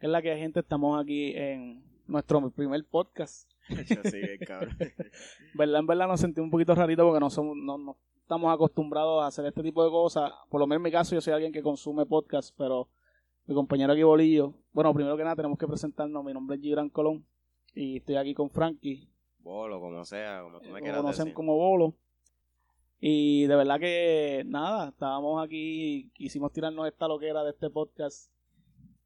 es 0.00 0.08
la 0.08 0.22
que 0.22 0.32
hay 0.32 0.38
gente, 0.38 0.60
estamos 0.60 1.00
aquí 1.00 1.32
en 1.36 1.84
nuestro 2.06 2.50
primer 2.50 2.84
podcast. 2.86 3.50
sí, 3.68 4.44
cabrón. 4.46 4.76
verdad, 5.54 5.80
en 5.80 5.86
verdad 5.86 6.08
nos 6.08 6.20
sentí 6.20 6.40
un 6.40 6.50
poquito 6.50 6.74
rarito 6.74 7.04
porque 7.04 7.20
no 7.20 7.28
somos, 7.28 7.56
no, 7.56 7.76
no 7.76 7.96
estamos 8.22 8.52
acostumbrados 8.52 9.22
a 9.22 9.26
hacer 9.26 9.44
este 9.44 9.62
tipo 9.62 9.84
de 9.84 9.90
cosas. 9.90 10.32
Por 10.48 10.58
lo 10.58 10.66
menos 10.66 10.78
en 10.78 10.84
mi 10.84 10.90
caso 10.90 11.14
yo 11.14 11.20
soy 11.20 11.34
alguien 11.34 11.52
que 11.52 11.62
consume 11.62 12.06
podcast, 12.06 12.54
pero 12.56 12.88
mi 13.46 13.54
compañero 13.54 13.92
aquí 13.92 14.02
Bolillo, 14.02 14.54
bueno, 14.72 14.94
primero 14.94 15.16
que 15.16 15.24
nada 15.24 15.36
tenemos 15.36 15.58
que 15.58 15.66
presentarnos, 15.66 16.24
mi 16.24 16.32
nombre 16.32 16.56
es 16.56 16.62
Gibran 16.62 16.88
Colón 16.88 17.26
y 17.74 17.98
estoy 17.98 18.16
aquí 18.16 18.32
con 18.32 18.48
Frankie. 18.48 19.06
Bolo, 19.40 19.80
como 19.80 20.04
sea, 20.04 20.42
como 20.42 20.60
tú 20.60 20.70
me 20.70 20.80
quieras 20.80 21.00
conocen 21.00 21.26
decir. 21.26 21.34
como 21.34 21.56
Bolo. 21.56 21.94
Y 23.00 23.46
de 23.46 23.56
verdad 23.56 23.80
que 23.80 24.44
nada, 24.46 24.90
estábamos 24.90 25.42
aquí, 25.44 26.10
quisimos 26.14 26.52
tirarnos 26.52 26.86
esta 26.86 27.06
loquera 27.08 27.42
de 27.44 27.50
este 27.50 27.68
podcast. 27.68 28.30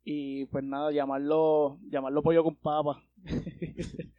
Y 0.05 0.45
pues 0.47 0.63
nada, 0.63 0.93
llamarlo, 0.93 1.79
llamarlo 1.91 2.23
pollo 2.23 2.45
con 2.45 2.57
papa. 2.57 3.03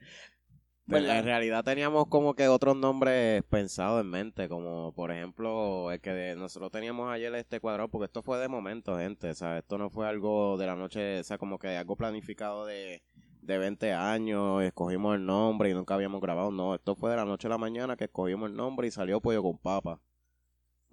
Pues, 0.88 1.02
¿Verdad? 1.02 1.18
en 1.18 1.26
realidad 1.26 1.64
teníamos 1.64 2.06
como 2.10 2.36
que 2.36 2.48
otros 2.48 2.76
nombres 2.78 3.42
pensados 3.50 4.02
en 4.02 4.08
mente, 4.08 4.48
como 4.48 4.94
por 4.94 5.10
ejemplo 5.10 5.92
el 5.92 6.00
que 6.00 6.36
nosotros 6.38 6.72
teníamos 6.72 7.12
ayer 7.12 7.34
este 7.34 7.60
cuadrado, 7.60 7.90
porque 7.90 8.06
esto 8.06 8.22
fue 8.22 8.38
de 8.38 8.48
momento, 8.48 8.96
gente, 9.00 9.32
o 9.32 9.34
sea, 9.34 9.58
esto 9.58 9.80
no 9.80 9.90
fue 9.90 10.08
algo 10.08 10.58
de 10.60 10.68
la 10.68 10.76
noche, 10.76 11.22
o 11.22 11.24
sea, 11.24 11.40
como 11.40 11.58
que 11.58 11.76
algo 11.76 11.96
planificado 11.96 12.68
de, 12.68 13.02
de 13.42 13.58
20 13.58 13.94
años, 13.94 14.62
escogimos 14.62 15.16
el 15.16 15.26
nombre 15.26 15.72
y 15.72 15.74
nunca 15.74 15.96
habíamos 15.96 16.22
grabado, 16.22 16.52
no, 16.52 16.76
esto 16.76 16.96
fue 16.96 17.10
de 17.10 17.18
la 17.18 17.26
noche 17.26 17.48
a 17.48 17.50
la 17.50 17.58
mañana 17.58 17.98
que 17.98 18.04
escogimos 18.04 18.52
el 18.52 18.56
nombre 18.56 18.88
y 18.88 18.92
salió 18.92 19.20
Pollo 19.22 19.42
con 19.42 19.58
Papa. 19.58 20.00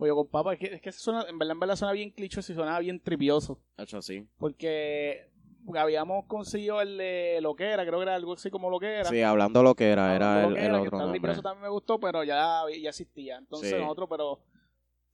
Pollo 0.02 0.16
con 0.16 0.27
papa, 0.27 0.55
es 0.55 0.59
que, 0.59 0.66
es 0.74 0.83
que 0.83 0.91
suena, 0.91 1.24
en 1.29 1.38
verdad, 1.38 1.52
en 1.52 1.61
verdad 1.61 1.77
suena 1.77 1.92
bien 1.92 2.10
clicho 2.10 2.41
y 2.41 2.43
sonaba 2.43 2.80
bien 2.80 2.98
tripioso. 2.98 3.60
Hecho 3.79 3.98
así. 3.98 4.27
Porque 4.37 5.29
habíamos 5.77 6.24
conseguido 6.27 6.80
el 6.80 6.98
de 6.98 7.38
loquera, 7.41 7.87
creo 7.87 8.01
que 8.01 8.02
era 8.02 8.16
algo 8.16 8.33
así 8.33 8.51
como. 8.51 8.69
Sí, 9.09 9.23
hablando 9.23 9.63
lo 9.63 9.76
que 9.76 9.91
era, 9.91 10.16
era 10.16 10.43
Hablando 10.43 10.49
el, 10.49 10.54
lo 10.54 10.57
que 10.57 10.60
el 10.60 10.66
era, 10.66 10.80
que 10.80 10.87
otro 10.88 10.99
nombre. 10.99 11.21
tripioso 11.21 11.43
también 11.43 11.63
me 11.63 11.68
gustó, 11.68 12.01
pero 12.01 12.24
ya, 12.24 12.63
ya 12.82 12.88
existía. 12.88 13.37
Entonces 13.38 13.71
Sí. 13.71 13.76
nosotros, 13.76 14.09
pero 14.10 14.41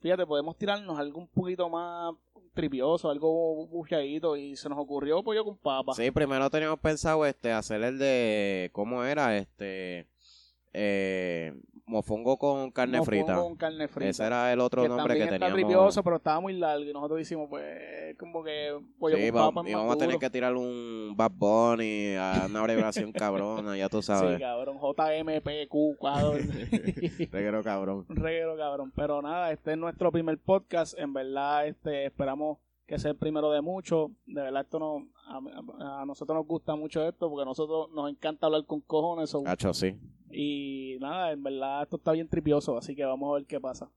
fíjate, 0.00 0.24
podemos 0.24 0.56
tirarnos 0.56 0.98
algo 0.98 1.18
un 1.20 1.28
poquito 1.28 1.68
más 1.68 2.14
tripioso, 2.54 3.10
algo 3.10 3.66
bujeadito 3.66 4.38
y 4.38 4.56
se 4.56 4.70
nos 4.70 4.78
ocurrió 4.78 5.22
pollo 5.22 5.44
con 5.44 5.58
papa. 5.58 5.92
Sí, 5.92 6.10
primero 6.10 6.48
teníamos 6.48 6.80
pensado 6.80 7.26
este 7.26 7.52
hacer 7.52 7.82
el 7.82 7.98
de 7.98 8.70
¿cómo 8.72 9.04
era? 9.04 9.36
Este 9.36 10.06
eh, 10.72 11.52
mofongo 11.88 12.36
con 12.36 12.70
carne 12.70 12.98
Mofongo 12.98 13.04
frita. 13.24 13.36
Con 13.36 13.56
carne 13.56 13.88
frita. 13.88 14.10
Ese 14.10 14.24
era 14.24 14.52
el 14.52 14.60
otro 14.60 14.82
que 14.82 14.88
nombre 14.88 15.14
que 15.18 15.26
teníamos. 15.26 15.52
tripioso, 15.54 16.02
pero 16.04 16.16
estaba 16.16 16.38
muy 16.40 16.52
largo 16.52 16.84
y 16.84 16.92
nosotros 16.92 17.20
hicimos 17.20 17.48
pues 17.48 18.16
como 18.18 18.44
que 18.44 18.78
pollo 18.98 19.16
Sí, 19.16 19.30
con 19.30 19.54
papa 19.54 19.68
y 19.68 19.74
vamos 19.74 19.96
a 19.96 19.98
tener 19.98 20.18
que 20.18 20.30
tirar 20.30 20.54
un 20.54 21.14
Bad 21.16 21.32
Bunny, 21.34 22.14
a 22.16 22.44
una 22.48 22.60
abreviación 22.60 23.10
cabrona, 23.12 23.76
ya 23.76 23.88
tú 23.88 24.00
Sí, 24.02 24.06
sabes. 24.06 24.38
cabrón, 24.38 24.78
JMPQ, 24.78 25.98
cuadro. 25.98 26.34
Reguero 27.32 27.62
cabrón. 27.62 28.06
Reguero, 28.08 28.56
cabrón. 28.56 28.92
Pero 28.94 29.22
nada, 29.22 29.50
este 29.52 29.72
es 29.72 29.78
nuestro 29.78 30.12
primer 30.12 30.38
podcast. 30.38 30.98
En 30.98 31.12
verdad, 31.12 31.66
este 31.66 32.06
esperamos 32.06 32.58
que 32.86 32.98
sea 32.98 33.10
el 33.10 33.16
primero 33.16 33.50
de 33.50 33.60
muchos. 33.60 34.10
De 34.26 34.40
verdad, 34.42 34.62
esto 34.62 34.78
no, 34.78 35.06
a, 35.26 36.00
a 36.02 36.06
nosotros 36.06 36.36
nos 36.36 36.46
gusta 36.46 36.74
mucho 36.74 37.06
esto 37.06 37.28
porque 37.28 37.42
a 37.42 37.44
nosotros 37.44 37.90
nos 37.94 38.10
encanta 38.10 38.46
hablar 38.46 38.64
con 38.64 38.80
cojones. 38.80 39.34
Hacho, 39.46 39.74
sí. 39.74 39.96
Y 40.30 40.96
nada, 41.00 41.32
en 41.32 41.42
verdad, 41.42 41.82
esto 41.82 41.96
está 41.96 42.12
bien 42.12 42.28
tripioso, 42.28 42.76
así 42.76 42.94
que 42.94 43.04
vamos 43.04 43.30
a 43.30 43.34
ver 43.34 43.46
qué 43.46 43.60
pasa. 43.60 43.90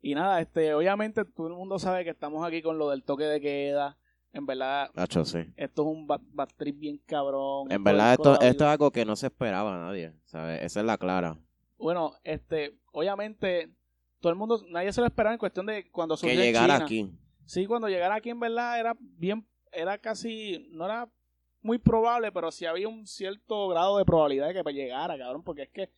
Y 0.00 0.14
nada, 0.14 0.40
este, 0.40 0.74
obviamente 0.74 1.24
todo 1.24 1.46
el 1.46 1.54
mundo 1.54 1.78
sabe 1.78 2.04
que 2.04 2.10
estamos 2.10 2.46
aquí 2.46 2.60
con 2.60 2.76
lo 2.76 2.90
del 2.90 3.04
toque 3.04 3.24
de 3.24 3.40
queda. 3.40 3.98
En 4.32 4.46
verdad, 4.46 4.90
sí. 5.24 5.38
esto 5.56 5.82
es 5.82 5.88
un 5.88 6.08
trip 6.56 6.78
bien 6.78 7.00
cabrón. 7.06 7.70
En 7.70 7.84
verdad, 7.84 8.14
esto, 8.14 8.40
esto 8.40 8.64
es 8.64 8.70
algo 8.70 8.90
que 8.90 9.04
no 9.04 9.14
se 9.14 9.28
esperaba 9.28 9.76
a 9.76 9.86
nadie, 9.86 10.12
¿sabes? 10.24 10.60
Esa 10.62 10.80
es 10.80 10.86
la 10.86 10.98
clara. 10.98 11.38
Bueno, 11.78 12.14
este, 12.24 12.76
obviamente, 12.92 13.72
todo 14.20 14.32
el 14.32 14.38
mundo, 14.38 14.60
nadie 14.68 14.92
se 14.92 15.00
lo 15.00 15.06
esperaba 15.06 15.34
en 15.34 15.38
cuestión 15.38 15.66
de 15.66 15.88
cuando 15.90 16.16
Que 16.16 16.20
surgió 16.20 16.40
en 16.40 16.46
llegara 16.46 16.74
China. 16.74 16.84
aquí. 16.84 17.18
Sí, 17.46 17.66
cuando 17.66 17.88
llegara 17.88 18.16
aquí 18.16 18.30
en 18.30 18.40
verdad 18.40 18.80
era 18.80 18.96
bien, 18.98 19.46
era 19.72 19.98
casi, 19.98 20.66
no 20.72 20.84
era 20.86 21.08
muy 21.64 21.78
probable, 21.78 22.30
pero 22.30 22.52
sí 22.52 22.66
había 22.66 22.88
un 22.88 23.06
cierto 23.06 23.68
grado 23.68 23.96
de 23.96 24.04
probabilidad 24.04 24.48
de 24.48 24.54
que 24.54 24.62
pues 24.62 24.74
llegara, 24.74 25.16
cabrón, 25.16 25.42
porque 25.42 25.62
es 25.62 25.70
que 25.70 25.90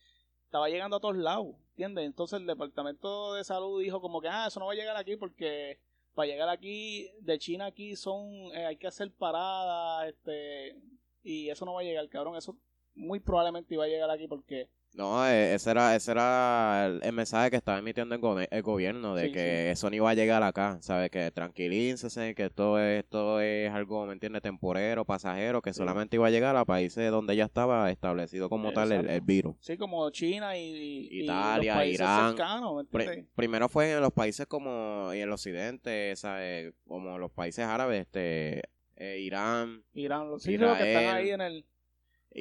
estaba 0.45 0.69
llegando 0.69 0.95
a 0.95 0.99
todos 1.01 1.17
lados, 1.17 1.57
¿entiendes? 1.71 2.05
Entonces 2.05 2.39
el 2.39 2.47
departamento 2.47 3.33
de 3.33 3.43
salud 3.43 3.81
dijo 3.81 3.99
como 3.99 4.21
que, 4.21 4.29
ah, 4.29 4.47
eso 4.47 4.61
no 4.61 4.67
va 4.67 4.71
a 4.71 4.75
llegar 4.75 4.95
aquí 4.95 5.17
porque 5.17 5.81
para 6.13 6.27
llegar 6.27 6.47
aquí, 6.47 7.11
de 7.19 7.37
China 7.37 7.65
aquí 7.65 7.97
son, 7.97 8.29
eh, 8.55 8.65
hay 8.65 8.77
que 8.77 8.87
hacer 8.87 9.11
paradas, 9.11 10.07
este, 10.07 10.77
y 11.21 11.49
eso 11.49 11.65
no 11.65 11.73
va 11.73 11.81
a 11.81 11.83
llegar, 11.83 12.07
cabrón, 12.07 12.37
eso 12.37 12.57
muy 12.95 13.19
probablemente 13.19 13.73
iba 13.73 13.83
a 13.83 13.89
llegar 13.89 14.09
aquí 14.09 14.25
porque 14.25 14.69
No, 14.97 15.27
eh, 15.27 15.53
ese 15.53 15.69
era, 15.69 15.95
ese 15.95 16.09
era 16.11 16.87
el, 17.03 17.13
mensaje 17.13 17.51
que 17.51 17.55
estaba 17.57 17.77
emitiendo 17.77 18.15
el, 18.15 18.19
go- 18.21 18.39
el 18.39 18.61
gobierno 18.63 19.13
de 19.13 19.27
Sí, 19.27 19.31
que 19.31 19.69
eso 19.69 19.89
no 19.91 19.95
iba 19.95 20.09
a 20.09 20.15
llegar 20.15 20.41
acá, 20.41 20.79
¿sabes? 20.81 21.11
Que 21.11 21.29
tranquilícense, 21.29 22.33
que 22.33 22.45
esto 22.45 22.79
es, 22.79 23.03
esto 23.03 23.39
es 23.39 23.71
algo, 23.71 24.07
¿me 24.07 24.13
entiendes? 24.13 24.41
Temporero, 24.41 25.05
pasajero, 25.05 25.61
que 25.61 25.71
Sí. 25.71 25.77
solamente 25.77 26.15
iba 26.15 26.25
a 26.25 26.31
llegar 26.31 26.55
a 26.55 26.65
países 26.65 27.11
donde 27.11 27.35
ya 27.35 27.45
estaba 27.45 27.91
establecido 27.91 28.49
como 28.49 28.73
tal 28.73 28.91
el, 28.91 29.07
el 29.07 29.21
virus. 29.21 29.55
sí, 29.59 29.77
como 29.77 30.09
China 30.09 30.57
y, 30.57 31.07
y 31.11 31.23
Italia, 31.25 31.73
los 31.73 31.79
países 31.79 31.99
Irán. 32.01 33.27
primero 33.35 33.69
fue 33.69 33.91
en 33.91 34.01
los 34.01 34.11
países 34.13 34.47
como 34.47 35.13
y 35.13 35.17
en 35.17 35.23
el 35.23 35.31
occidente, 35.31 36.15
¿sabes? 36.15 36.73
Como 36.87 37.19
los 37.19 37.31
países 37.31 37.65
árabes, 37.65 38.01
este, 38.01 38.63
eh, 38.95 39.19
Irán, 39.19 39.83
Irán, 39.93 40.21
los 40.31 40.31
los 40.31 40.43
que 40.43 40.53
están 40.55 41.03
Israel, 41.03 41.15
ahí 41.15 41.29
en 41.29 41.41
el... 41.41 41.65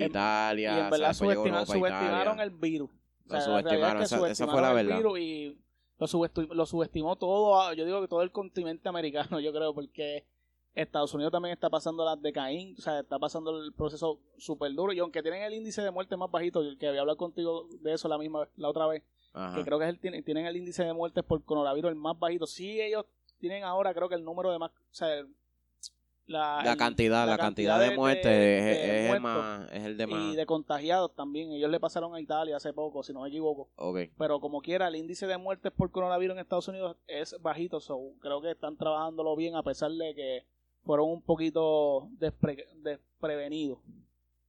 Italia, 0.04 0.76
y 0.76 0.80
en 0.80 0.90
verdad 0.90 1.12
subestimaron 1.14 2.40
el 2.40 2.50
virus. 2.50 2.90
O 3.26 3.30
sea, 3.30 3.40
subestimaron, 3.40 4.02
es 4.02 4.10
que 4.10 4.16
esa- 4.16 4.28
esa 4.30 4.46
fue 4.46 4.60
la 4.60 4.68
subestimaron 4.70 4.78
el 4.78 4.96
virus 4.96 5.18
y 5.18 5.58
lo, 5.98 6.54
lo 6.54 6.66
subestimó 6.66 7.16
todo, 7.16 7.72
yo 7.72 7.84
digo 7.84 8.00
que 8.00 8.08
todo 8.08 8.22
el 8.22 8.30
continente 8.30 8.88
americano, 8.88 9.40
yo 9.40 9.52
creo, 9.52 9.74
porque 9.74 10.26
Estados 10.74 11.14
Unidos 11.14 11.32
también 11.32 11.52
está 11.54 11.70
pasando 11.70 12.04
las 12.04 12.20
de 12.20 12.32
Caín, 12.32 12.74
o 12.78 12.82
sea, 12.82 13.00
está 13.00 13.18
pasando 13.18 13.58
el 13.62 13.72
proceso 13.72 14.20
súper 14.36 14.72
duro 14.74 14.92
y 14.92 14.98
aunque 14.98 15.22
tienen 15.22 15.42
el 15.42 15.54
índice 15.54 15.80
de 15.82 15.90
muerte 15.90 16.16
más 16.16 16.30
bajito, 16.30 16.60
que 16.78 16.86
había 16.88 17.00
hablado 17.00 17.16
contigo 17.16 17.66
de 17.80 17.94
eso 17.94 18.08
la 18.08 18.18
misma 18.18 18.46
la 18.56 18.68
otra 18.68 18.86
vez, 18.86 19.02
Ajá. 19.32 19.56
que 19.56 19.64
creo 19.64 19.78
que 19.78 19.86
es 19.86 19.90
el, 19.90 19.98
tienen, 20.00 20.22
tienen 20.22 20.44
el 20.46 20.56
índice 20.56 20.84
de 20.84 20.92
muertes 20.92 21.24
por 21.24 21.42
coronavirus 21.44 21.90
el 21.90 21.96
más 21.96 22.18
bajito. 22.18 22.46
Sí, 22.46 22.78
ellos 22.80 23.06
tienen 23.38 23.64
ahora 23.64 23.94
creo 23.94 24.08
que 24.10 24.14
el 24.16 24.24
número 24.24 24.50
de 24.52 24.58
más, 24.58 24.70
o 24.70 24.74
sea, 24.94 25.08
la, 26.26 26.62
la 26.64 26.72
el- 26.72 26.78
cantidad, 26.78 27.26
la, 27.26 27.38
cantidad, 27.38 27.78
de, 27.80 27.94
muertes 27.96 28.26
es, 28.26 29.10
el 29.12 29.20
más, 29.20 29.70
es 29.72 29.84
el 29.84 29.96
de 29.96 30.06
más. 30.06 30.32
y 30.32 30.36
de 30.36 30.46
contagiados 30.46 31.14
también. 31.14 31.52
Ellos 31.52 31.70
le 31.70 31.78
pasaron 31.80 32.14
a 32.14 32.20
Italia 32.20 32.56
hace 32.56 32.72
poco, 32.72 33.02
si 33.02 33.12
no 33.12 33.22
me 33.22 33.28
equivoco. 33.28 33.68
Pero 34.18 34.40
como 34.40 34.60
quiera, 34.60 34.88
el 34.88 34.96
índice 34.96 35.26
de 35.26 35.38
muertes 35.38 35.72
por 35.72 35.90
coronavirus 35.90 36.34
en 36.34 36.40
Estados 36.40 36.68
Unidos 36.68 36.96
es 37.06 37.36
bajito. 37.40 37.80
So, 37.80 38.12
creo 38.20 38.40
que 38.42 38.50
están 38.50 38.76
trabajándolo 38.76 39.36
bien 39.36 39.54
a 39.54 39.62
pesar 39.62 39.90
de 39.92 40.14
que 40.14 40.44
fueron 40.84 41.10
un 41.10 41.22
poquito 41.22 42.08
despre- 42.18 42.66
desprevenidos. 42.76 43.78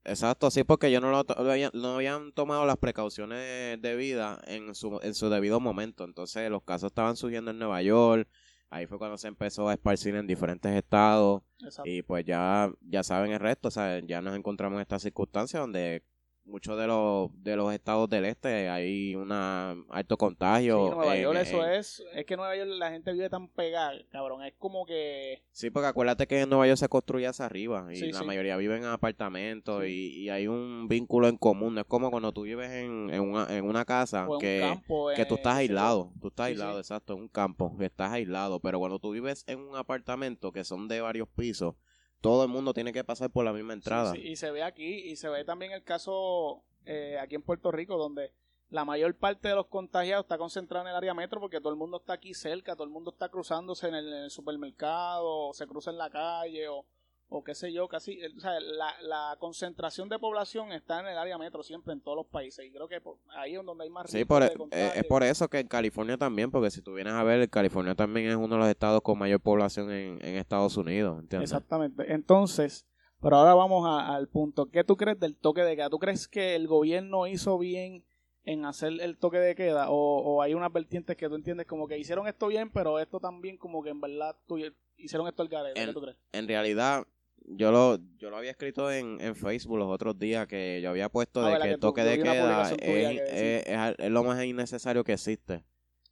Exacto, 0.03 0.49
sí, 0.51 0.63
porque 0.63 0.87
ellos 0.87 1.01
no, 1.01 1.11
lo, 1.11 1.25
no 1.73 1.95
habían 1.95 2.31
tomado 2.31 2.65
las 2.65 2.77
precauciones 2.77 3.81
debidas 3.81 4.39
en 4.47 4.73
su, 4.73 4.99
en 5.03 5.13
su 5.13 5.29
debido 5.29 5.59
momento. 5.59 6.05
Entonces, 6.05 6.49
los 6.49 6.63
casos 6.63 6.91
estaban 6.91 7.17
surgiendo 7.17 7.51
en 7.51 7.59
Nueva 7.59 7.81
York. 7.81 8.27
Ahí 8.69 8.85
fue 8.85 8.97
cuando 8.97 9.17
se 9.17 9.27
empezó 9.27 9.69
a 9.69 9.73
esparcir 9.73 10.15
en 10.15 10.27
diferentes 10.27 10.71
estados. 10.73 11.41
Exacto. 11.63 11.89
Y 11.89 12.01
pues 12.01 12.25
ya, 12.25 12.71
ya 12.81 13.03
saben 13.03 13.31
el 13.31 13.39
resto, 13.39 13.69
o 13.69 13.71
sea, 13.71 13.99
ya 13.99 14.21
nos 14.21 14.35
encontramos 14.35 14.77
en 14.77 14.81
esta 14.81 14.99
circunstancia 14.99 15.59
donde 15.59 16.03
muchos 16.47 16.77
de 16.77 16.87
los, 16.87 17.29
de 17.43 17.55
los 17.55 17.73
estados 17.73 18.09
del 18.09 18.25
este 18.25 18.69
hay 18.69 19.15
una 19.15 19.71
alto 19.89 20.15
Sí, 20.15 20.19
contagio. 20.19 20.91
Nueva 20.95 21.15
en- 21.15 21.21
York, 21.23 21.37
eso 21.41 21.63
en- 21.65 21.71
es. 21.73 22.03
Es 22.13 22.25
que 22.25 22.37
Nueva 22.37 22.55
York 22.55 22.69
la 22.71 22.89
gente 22.89 23.11
vive 23.13 23.29
tan 23.29 23.47
pegada, 23.49 23.93
cabrón. 24.09 24.43
Es 24.43 24.53
como 24.57 24.85
que. 24.85 25.43
Sí, 25.51 25.69
porque 25.69 25.87
acuérdate 25.87 26.25
que 26.27 26.41
en 26.41 26.49
Nueva 26.49 26.65
York 26.67 26.77
se 26.79 26.87
construye 26.87 27.27
hacia 27.27 27.45
arriba 27.45 27.87
y 27.91 27.97
Sí, 27.97 28.11
la 28.11 28.19
sí. 28.19 28.25
mayoría 28.25 28.55
viven 28.57 28.83
en 28.83 28.89
apartamentos 28.89 29.83
Sí. 29.83 29.89
y, 29.89 30.23
y 30.23 30.29
hay 30.29 30.47
un 30.47 30.87
vínculo 30.87 31.27
en 31.27 31.37
común. 31.37 31.75
No 31.75 31.81
es 31.81 31.87
como 31.87 32.09
cuando 32.09 32.31
tú 32.31 32.43
vives 32.43 32.71
en, 32.71 33.09
en, 33.13 33.21
una, 33.21 33.47
en 33.55 33.65
una 33.65 33.85
casa 33.85 34.27
o 34.27 34.37
que, 34.39 34.61
un 34.63 34.69
campo. 34.69 35.09
que 35.15 35.25
tú 35.25 35.35
eh, 35.35 35.37
estás 35.37 35.55
aislado. 35.55 36.11
Tú 36.21 36.29
estás 36.29 36.47
Sí, 36.47 36.51
aislado, 36.53 36.73
sí. 36.75 36.79
exacto, 36.79 37.13
en 37.13 37.19
un 37.21 37.27
campo, 37.27 37.75
que 37.77 37.85
estás 37.85 38.11
aislado. 38.11 38.59
Pero 38.59 38.79
cuando 38.79 38.99
tú 38.99 39.11
vives 39.11 39.43
en 39.47 39.59
un 39.59 39.75
apartamento 39.75 40.51
que 40.51 40.63
son 40.63 40.87
de 40.87 41.01
varios 41.01 41.27
pisos, 41.27 41.75
todo 42.21 42.43
el 42.43 42.49
mundo 42.49 42.73
tiene 42.73 42.93
que 42.93 43.03
pasar 43.03 43.29
por 43.29 43.45
la 43.45 43.53
misma 43.53 43.73
entrada. 43.73 44.11
Sí, 44.13 44.21
sí, 44.21 44.27
y 44.29 44.35
se 44.35 44.51
ve 44.51 44.63
aquí, 44.63 45.09
y 45.09 45.15
se 45.15 45.29
ve 45.29 45.43
también 45.45 45.71
el 45.71 45.83
caso 45.83 46.63
eh, 46.85 47.17
aquí 47.19 47.35
en 47.35 47.41
Puerto 47.41 47.71
Rico, 47.71 47.97
donde 47.97 48.33
la 48.69 48.85
mayor 48.85 49.15
parte 49.15 49.47
de 49.47 49.55
los 49.55 49.67
contagiados 49.67 50.25
está 50.25 50.37
concentrada 50.37 50.83
en 50.83 50.89
el 50.89 50.95
área 50.95 51.13
metro 51.13 51.39
porque 51.39 51.59
todo 51.59 51.69
el 51.69 51.77
mundo 51.77 51.97
está 51.97 52.13
aquí 52.13 52.33
cerca, 52.33 52.75
todo 52.75 52.83
el 52.83 52.89
mundo 52.89 53.11
está 53.11 53.29
cruzándose 53.29 53.87
en 53.87 53.95
el, 53.95 54.07
en 54.07 54.23
el 54.25 54.31
supermercado, 54.31 55.49
o 55.49 55.53
se 55.53 55.67
cruza 55.67 55.91
en 55.91 55.97
la 55.97 56.09
calle, 56.09 56.67
o, 56.67 56.85
o 57.29 57.43
qué 57.43 57.53
sé 57.55 57.73
yo, 57.73 57.87
casi, 57.89 58.13
eh, 58.13 58.29
o 58.35 58.39
sea, 58.39 58.59
la, 58.59 58.93
la 59.01 59.35
concentración 59.39 60.07
de 60.09 60.17
población 60.17 60.71
está 60.71 61.01
en 61.01 61.07
el 61.07 61.17
área 61.17 61.37
metro 61.37 61.61
siempre 61.61 61.93
en 61.93 61.99
todos 62.01 62.15
los 62.15 62.25
países, 62.27 62.65
y 62.65 62.71
creo 62.71 62.87
que 62.87 63.01
por- 63.01 63.17
ahí 63.35 63.55
es 63.55 63.63
donde 63.65 63.83
hay 63.83 63.89
más 63.89 64.09
Sí, 64.09 64.23
por, 64.23 64.43
de 64.43 64.47
e- 64.47 64.57
eh, 64.71 64.91
es 64.95 65.03
por 65.05 65.23
eso 65.23 65.47
que 65.49 65.59
en 65.59 65.67
California 65.67 66.17
también, 66.17 66.49
porque 66.51 66.71
si 66.71 66.81
tú 66.81 66.93
vienes 66.93 67.13
a 67.13 67.23
ver, 67.23 67.49
California 67.49 67.95
también 67.95 68.27
es 68.29 68.35
uno 68.35 68.47
de 68.55 68.57
los 68.57 68.67
estados 68.69 69.01
con 69.01 69.17
mayor 69.19 69.41
población 69.41 69.91
en, 69.91 70.23
en 70.25 70.35
Estados 70.37 70.77
Unidos, 70.77 71.19
¿entiendes? 71.19 71.51
Exactamente. 71.51 72.11
Entonces, 72.13 72.85
Pero 73.19 73.35
ahora 73.37 73.55
vamos 73.55 73.85
a- 73.87 74.15
al 74.15 74.27
punto. 74.27 74.69
¿Qué 74.69 74.83
tú 74.83 74.95
crees 74.95 75.19
del 75.19 75.35
toque 75.35 75.63
de 75.63 75.75
queda? 75.75 75.89
¿Tú 75.89 75.97
crees 75.97 76.27
que 76.27 76.55
el 76.55 76.67
gobierno 76.67 77.25
hizo 77.25 77.57
bien 77.57 78.05
en 78.43 78.63
hacer 78.63 78.93
el 79.01 79.17
toque 79.17 79.39
de 79.39 79.55
queda? 79.55 79.89
¿O, 79.89 79.95
o 80.21 80.41
hay 80.43 80.53
unas 80.53 80.71
vertientes 80.71 81.17
que 81.17 81.27
tú 81.27 81.33
entiendes 81.33 81.65
como 81.65 81.87
que 81.87 81.97
hicieron 81.97 82.27
esto 82.27 82.45
bien, 82.45 82.69
pero 82.69 82.99
esto 82.99 83.19
también 83.19 83.57
como 83.57 83.81
que 83.81 83.89
en 83.89 83.99
verdad 84.01 84.35
tu- 84.45 84.59
hicieron 84.97 85.27
esto 85.27 85.41
al 85.41 85.47
garete? 85.49 85.83
¿Qué 85.83 85.93
tú 85.93 86.01
crees? 86.01 86.17
En 86.31 86.47
realidad, 86.47 87.07
yo 87.45 87.71
lo, 87.71 87.97
yo 88.17 88.29
lo 88.29 88.37
había 88.37 88.51
escrito 88.51 88.91
en, 88.91 89.19
en 89.21 89.35
Facebook 89.35 89.77
los 89.77 89.87
otros 89.89 90.17
días 90.19 90.47
que 90.47 90.81
yo 90.81 90.89
había 90.89 91.09
puesto 91.09 91.41
Ah, 91.41 91.45
de 91.47 91.51
¿verdad 91.53 91.65
que 91.65 91.73
el 91.73 91.79
toque 91.79 92.03
de 92.03 92.19
queda 92.19 92.71
es, 92.71 92.77
que 92.77 93.57
es- 93.57 93.67
es- 93.67 93.95
es 93.99 94.11
lo 94.11 94.23
más 94.23 94.43
innecesario 94.43 95.03
que 95.03 95.13
existe. 95.13 95.63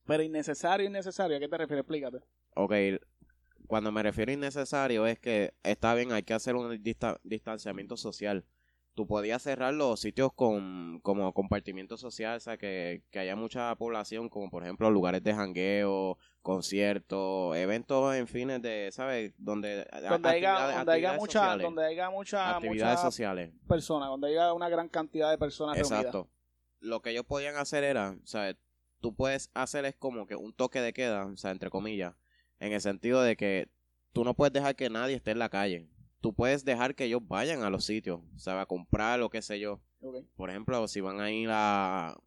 Pero 0.05 0.23
innecesario, 0.23 0.87
innecesario. 0.87 1.37
¿A 1.37 1.39
qué 1.39 1.47
te 1.49 1.57
refieres? 1.57 1.81
Explícate. 1.81 2.19
Ok, 2.55 2.73
cuando 3.67 3.91
me 3.91 4.03
refiero 4.03 4.31
a 4.31 4.35
innecesario 4.35 5.07
es 5.07 5.19
que 5.19 5.53
está 5.63 5.93
bien, 5.95 6.11
hay 6.11 6.23
que 6.23 6.33
hacer 6.33 6.55
un 6.55 6.71
dista- 6.83 7.19
distanciamiento 7.23 7.97
social. 7.97 8.45
Tú 8.95 9.05
podías 9.05 9.43
cerrar 9.43 9.73
los 9.73 9.99
sitios 9.99 10.31
con 10.33 10.99
como 11.01 11.33
compartimiento 11.33 11.97
social, 11.97 12.37
o 12.37 12.39
sea, 12.39 12.57
que, 12.57 13.03
que 13.11 13.19
haya 13.19 13.35
mucha 13.35 13.75
población, 13.75 14.29
como 14.29 14.49
por 14.49 14.63
ejemplo 14.63 14.89
lugares 14.89 15.21
de 15.21 15.33
jangueo, 15.33 16.17
conciertos, 16.41 17.55
eventos 17.57 18.15
en 18.15 18.27
fines 18.27 18.61
de, 18.61 18.89
¿sabes? 18.91 19.33
Donde, 19.37 19.85
Donde 20.09 20.29
haya, 20.29 20.77
donde 20.77 20.93
haya 20.93 21.13
mucha, 21.13 21.39
sociales, 21.39 21.63
donde 21.63 21.85
haya 21.85 22.09
mucha, 22.09 22.55
actividades 22.55 22.99
mucha 22.99 23.01
sociales. 23.01 23.51
personas, 23.67 24.09
donde 24.09 24.29
haya 24.29 24.53
una 24.53 24.69
gran 24.69 24.87
cantidad 24.87 25.29
de 25.29 25.37
personas 25.37 25.75
reunidas. 25.75 26.05
Exacto. 26.05 26.29
Lo 26.79 27.01
que 27.01 27.09
ellos 27.09 27.25
podían 27.25 27.57
hacer 27.57 27.83
era, 27.83 28.17
sea, 28.23 28.55
tú 29.01 29.13
puedes 29.13 29.51
hacer 29.53 29.85
es 29.85 29.95
como 29.95 30.25
que 30.25 30.35
un 30.35 30.53
toque 30.53 30.81
de 30.81 30.93
queda, 30.93 31.25
o 31.25 31.35
sea, 31.35 31.51
entre 31.51 31.69
comillas, 31.69 32.15
en 32.59 32.71
el 32.73 32.81
sentido 32.81 33.21
de 33.21 33.35
que 33.35 33.69
tú 34.13 34.23
no 34.23 34.35
puedes 34.35 34.53
dejar 34.53 34.75
que 34.75 34.89
nadie 34.89 35.15
esté 35.15 35.31
en 35.31 35.39
la 35.39 35.49
calle. 35.49 35.89
Tú 36.25 36.33
puedes 36.33 36.65
dejar 36.65 36.95
que 36.95 37.05
ellos 37.05 37.21
vayan 37.27 37.61
a 37.61 37.69
los 37.69 37.85
sitios, 37.85 38.19
o 38.35 38.39
sea, 38.39 38.59
a 38.59 38.65
comprar 38.65 39.21
o 39.21 39.29
qué 39.29 39.43
sé 39.43 39.59
yo. 39.59 39.79
Por 40.35 40.49
ejemplo, 40.49 40.87
si 40.87 40.99
van 40.99 41.21
a 41.21 41.31
ir 41.31 41.49
a, 41.51 42.17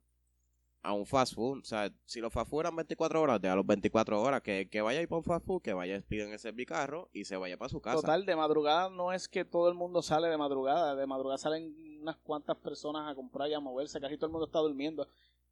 a 0.83 0.93
un 0.93 1.05
fast 1.05 1.35
food, 1.35 1.63
o 1.63 1.65
sea, 1.65 1.93
si 2.05 2.21
los 2.21 2.33
fast 2.33 2.49
food 2.49 2.61
eran 2.61 2.77
24 2.77 3.21
horas, 3.21 3.41
de 3.41 3.49
a 3.49 3.57
los 3.57 3.67
24 3.67 4.23
horas, 4.23 4.41
que, 4.43 4.69
que 4.71 4.83
vaya 4.83 5.01
a 5.01 5.03
ir 5.03 5.09
para 5.09 5.19
un 5.19 5.25
fast 5.25 5.45
food, 5.45 5.63
que 5.63 5.73
vaya, 5.73 6.01
piden 6.07 6.33
ese 6.33 6.53
bicarro 6.53 7.11
y 7.13 7.25
se 7.25 7.37
vaya 7.37 7.57
para 7.57 7.71
su 7.71 7.81
casa. 7.81 7.97
Total, 7.97 8.25
de 8.25 8.37
madrugada 8.37 8.89
no 8.89 9.13
es 9.13 9.29
que 9.29 9.45
todo 9.45 9.69
el 9.69 9.75
mundo 9.75 10.01
sale 10.01 10.29
de 10.29 10.37
madrugada. 10.37 10.95
De 10.95 11.05
madrugada 11.05 11.39
salen 11.39 11.75
unas 12.01 12.19
cuantas 12.19 12.57
personas 12.59 13.11
a 13.11 13.17
comprar 13.17 13.51
y 13.51 13.55
a 13.55 13.59
moverse. 13.59 14.01
Casi 14.01 14.15
todo 14.15 14.27
el 14.27 14.33
mundo 14.33 14.47
está 14.47 14.61
durmiendo. 14.61 15.09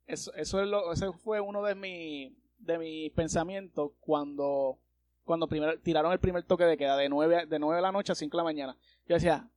Eso, 0.07 0.33
eso 0.35 0.63
es 0.63 0.69
lo, 0.69 0.93
ese 0.93 1.11
fue 1.15 1.41
uno 1.41 1.65
de 1.65 1.75
mis 1.75 2.33
de 2.59 2.79
mis 2.79 3.11
pensamientos 3.11 3.91
cuando 3.99 4.79
cuando 5.27 5.47
primero 5.49 5.79
tiraron 5.81 6.11
el 6.13 6.19
primer 6.21 6.45
toque 6.45 6.65
de 6.65 6.79
queda 6.79 6.97
de 6.97 7.11
9, 7.11 7.37
a- 7.37 7.47
de 7.47 7.59
9 7.59 7.77
de 7.77 7.83
la 7.83 7.93
noche 7.93 8.13
a 8.13 8.15
5 8.15 8.35
de 8.37 8.41
la 8.41 8.45
mañana. 8.45 8.77
Yo 9.07 9.15
decía, 9.17 9.51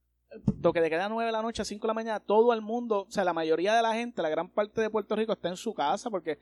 toque 0.61 0.81
de 0.81 0.89
queda 0.89 1.03
de 1.03 1.09
9 1.09 1.27
de 1.27 1.31
la 1.31 1.41
noche 1.41 1.61
a 1.61 1.65
5 1.65 1.83
de 1.83 1.87
la 1.87 1.93
mañana, 1.93 2.19
todo 2.19 2.51
el 2.53 2.61
mundo, 2.61 3.05
o 3.07 3.11
sea, 3.11 3.23
la 3.23 3.33
mayoría 3.33 3.73
de 3.75 3.81
la 3.81 3.93
gente, 3.93 4.21
la 4.21 4.29
gran 4.29 4.49
parte 4.49 4.81
de 4.81 4.89
Puerto 4.89 5.15
Rico 5.15 5.31
está 5.31 5.47
en 5.47 5.55
su 5.57 5.73
casa 5.73 6.09
porque 6.09 6.39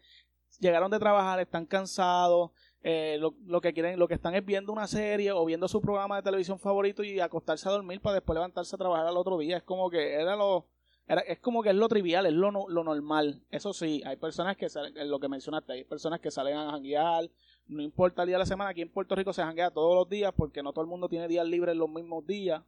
llegaron 0.60 0.90
de 0.90 0.98
trabajar, 1.00 1.40
están 1.40 1.66
cansados, 1.66 2.52
eh, 2.82 3.18
lo, 3.20 3.36
lo 3.46 3.60
que 3.62 3.74
quieren, 3.74 4.00
lo 4.00 4.08
que 4.08 4.14
están 4.16 4.34
es 4.34 4.44
viendo 4.46 4.72
una 4.72 4.88
serie 4.88 5.32
o 5.32 5.44
viendo 5.46 5.68
su 5.68 5.82
programa 5.82 6.16
de 6.16 6.24
televisión 6.24 6.58
favorito 6.58 7.04
y 7.04 7.20
acostarse 7.20 7.68
a 7.68 7.72
dormir 7.74 8.02
para 8.02 8.16
después 8.16 8.36
levantarse 8.36 8.76
a 8.76 8.80
trabajar 8.80 9.06
al 9.08 9.18
otro 9.18 9.38
día. 9.38 9.58
Es 9.58 9.64
como 9.64 9.90
que 9.90 10.14
era 10.14 10.36
lo, 10.36 10.68
era, 11.08 11.22
es 11.22 11.40
como 11.40 11.64
que 11.64 11.70
es 11.70 11.76
lo 11.76 11.88
trivial, 11.90 12.26
es 12.26 12.34
lo, 12.34 12.52
lo 12.52 12.84
normal. 12.84 13.42
Eso 13.50 13.74
sí, 13.74 14.02
hay 14.06 14.16
personas 14.18 14.56
que 14.58 14.70
salen, 14.70 15.10
lo 15.10 15.20
que 15.20 15.28
mencionaste, 15.28 15.74
hay 15.74 15.84
personas 15.84 16.20
que 16.20 16.32
salen 16.32 16.56
a 16.58 16.72
janguear, 16.72 17.30
no 17.68 17.82
importa 17.84 18.24
el 18.24 18.28
día 18.28 18.36
de 18.38 18.40
la 18.40 18.46
semana, 18.46 18.70
aquí 18.72 18.82
en 18.82 18.90
Puerto 18.90 19.16
Rico 19.16 19.34
se 19.34 19.42
janguea 19.44 19.72
todos 19.72 19.96
los 19.96 20.10
días 20.10 20.34
porque 20.36 20.64
no 20.64 20.72
todo 20.74 20.84
el 20.84 20.90
mundo 20.90 21.10
tiene 21.10 21.28
días 21.28 21.46
libres 21.48 21.76
los 21.76 21.90
mismos 21.90 22.26
días. 22.26 22.64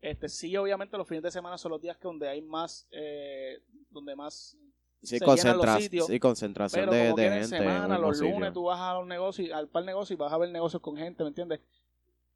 Este 0.00 0.28
sí, 0.28 0.56
obviamente 0.56 0.96
los 0.96 1.08
fines 1.08 1.24
de 1.24 1.30
semana 1.32 1.58
son 1.58 1.72
los 1.72 1.80
días 1.80 1.96
que 1.96 2.04
donde 2.06 2.28
hay 2.28 2.40
más, 2.40 2.86
eh, 2.92 3.58
donde 3.90 4.14
más 4.14 4.56
Sí, 5.02 5.18
se 5.18 5.24
los 5.24 5.28
concentra- 5.36 5.80
sitios, 5.80 6.06
sí, 6.06 6.18
concentración 6.20 6.88
pero 6.88 6.92
de, 6.92 7.04
como 7.10 7.16
de 7.16 7.22
que 7.22 7.26
en 7.28 7.40
gente. 7.42 7.56
semana, 7.58 7.84
en 7.86 7.92
un 7.92 8.00
los 8.08 8.18
sitio. 8.18 8.32
lunes 8.34 8.52
tú 8.52 8.64
vas 8.64 8.80
a 8.80 8.94
los 8.94 9.06
negocios, 9.06 9.50
al 9.52 9.68
par 9.68 9.84
negocio 9.84 10.14
y 10.14 10.16
vas 10.16 10.32
a 10.32 10.38
ver 10.38 10.50
negocios 10.50 10.80
con 10.82 10.96
gente, 10.96 11.22
¿me 11.22 11.28
entiendes? 11.28 11.60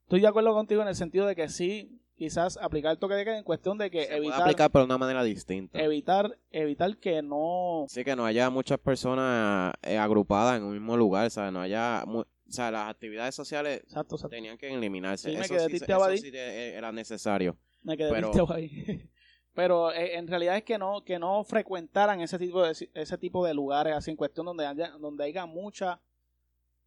Estoy 0.02 0.20
de 0.20 0.26
acuerdo 0.26 0.52
contigo 0.55 0.82
en 0.82 0.88
el 0.88 0.94
sentido 0.94 1.26
de 1.26 1.34
que 1.37 1.48
sí, 1.48 2.00
quizás 2.16 2.56
aplicar 2.56 2.92
el 2.92 2.98
toque 2.98 3.14
de 3.14 3.24
queda 3.24 3.38
en 3.38 3.44
cuestión 3.44 3.78
de 3.78 3.90
que 3.90 4.02
Se 4.02 4.06
puede 4.08 4.18
evitar, 4.18 4.42
aplicar 4.42 4.70
pero 4.70 4.82
de 4.84 4.86
una 4.86 4.98
manera 4.98 5.22
distinta. 5.24 5.78
evitar, 5.80 6.38
evitar 6.50 6.96
que 6.98 7.22
no, 7.22 7.86
Sí, 7.88 8.04
que 8.04 8.14
no 8.16 8.24
haya 8.24 8.48
muchas 8.50 8.78
personas 8.78 9.74
eh, 9.82 9.96
agrupadas 9.98 10.58
en 10.58 10.64
un 10.64 10.72
mismo 10.72 10.96
lugar, 10.96 11.30
¿sabes? 11.30 11.52
No 11.52 11.60
haya... 11.60 12.04
mu- 12.06 12.20
o 12.20 12.54
sea, 12.54 12.70
las 12.70 12.90
actividades 12.90 13.34
sociales 13.34 13.78
exacto, 13.80 14.16
exacto. 14.16 14.28
tenían 14.36 14.58
que 14.58 14.72
eliminarse. 14.74 15.30
Sí, 15.30 15.36
me 15.36 15.42
eso 15.44 15.54
sí, 15.70 15.76
eso 15.76 16.16
sí 16.18 16.30
de- 16.30 16.74
era 16.74 16.92
necesario. 16.92 17.56
Me 17.82 17.96
quedé 17.96 18.10
pero-. 18.10 18.30
Pero 19.54 19.92
eh, 19.92 20.16
en 20.16 20.26
realidad 20.28 20.56
es 20.56 20.64
que 20.64 20.78
no, 20.78 21.02
que 21.04 21.18
no 21.18 21.44
frecuentaran 21.44 22.20
ese 22.20 22.38
tipo 22.38 22.62
de 22.62 22.72
ese 22.94 23.18
tipo 23.18 23.44
de 23.46 23.52
lugares 23.54 23.94
así 23.94 24.10
en 24.10 24.16
cuestión 24.16 24.46
donde 24.46 24.66
haya, 24.66 24.90
donde 24.98 25.24
haya 25.24 25.44
mucha 25.46 26.00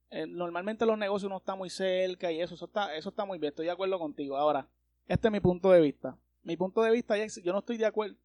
eh, 0.09 0.25
normalmente 0.27 0.85
los 0.85 0.97
negocios 0.97 1.29
no 1.29 1.37
están 1.37 1.57
muy 1.57 1.69
cerca 1.69 2.31
y 2.31 2.41
eso, 2.41 2.55
eso 2.55 2.65
está, 2.65 2.95
eso 2.95 3.09
está 3.09 3.25
muy 3.25 3.37
bien, 3.37 3.49
estoy 3.49 3.65
de 3.65 3.71
acuerdo 3.71 3.97
contigo. 3.99 4.37
Ahora, 4.37 4.67
este 5.07 5.27
es 5.27 5.31
mi 5.31 5.39
punto 5.39 5.71
de 5.71 5.81
vista. 5.81 6.17
Mi 6.43 6.57
punto 6.57 6.81
de 6.81 6.91
vista 6.91 7.17
es, 7.17 7.41
yo 7.43 7.53
no 7.53 7.59
estoy 7.59 7.77
de 7.77 7.85
acuerdo, 7.85 8.15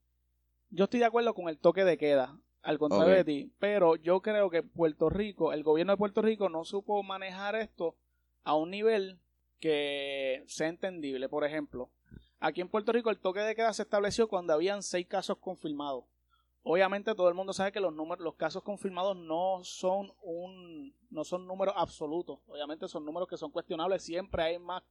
yo 0.68 0.84
estoy 0.84 1.00
de 1.00 1.06
acuerdo 1.06 1.34
con 1.34 1.48
el 1.48 1.58
toque 1.58 1.84
de 1.84 1.96
queda, 1.96 2.38
al 2.62 2.78
contrario 2.78 3.14
de 3.14 3.24
ti, 3.24 3.52
pero 3.58 3.96
yo 3.96 4.20
creo 4.20 4.50
que 4.50 4.62
Puerto 4.62 5.08
Rico, 5.08 5.52
el 5.52 5.62
gobierno 5.62 5.92
de 5.92 5.96
Puerto 5.96 6.20
Rico 6.20 6.48
no 6.48 6.64
supo 6.64 7.02
manejar 7.02 7.54
esto 7.56 7.96
a 8.44 8.54
un 8.54 8.70
nivel 8.70 9.18
que 9.58 10.44
sea 10.46 10.68
entendible. 10.68 11.28
Por 11.28 11.44
ejemplo, 11.44 11.90
aquí 12.38 12.60
en 12.60 12.68
Puerto 12.68 12.92
Rico 12.92 13.10
el 13.10 13.20
toque 13.20 13.40
de 13.40 13.54
queda 13.54 13.72
se 13.72 13.82
estableció 13.82 14.28
cuando 14.28 14.52
habían 14.52 14.82
seis 14.82 15.06
casos 15.06 15.38
confirmados. 15.38 16.04
Obviamente 16.62 17.14
todo 17.14 17.28
el 17.28 17.34
mundo 17.34 17.54
sabe 17.54 17.72
que 17.72 17.80
los 17.80 17.94
números, 17.94 18.22
los 18.22 18.34
casos 18.34 18.62
confirmados 18.62 19.16
no 19.16 19.60
son 19.62 20.12
un, 20.22 20.94
no 21.08 21.24
son 21.24 21.46
números 21.46 21.74
absolutos. 21.76 22.40
Obviamente 22.46 22.86
son 22.88 23.04
números 23.06 23.28
que 23.28 23.38
son 23.38 23.50
cuestionables. 23.50 24.02
Siempre 24.02 24.42
hay 24.42 24.58
más, 24.58 24.82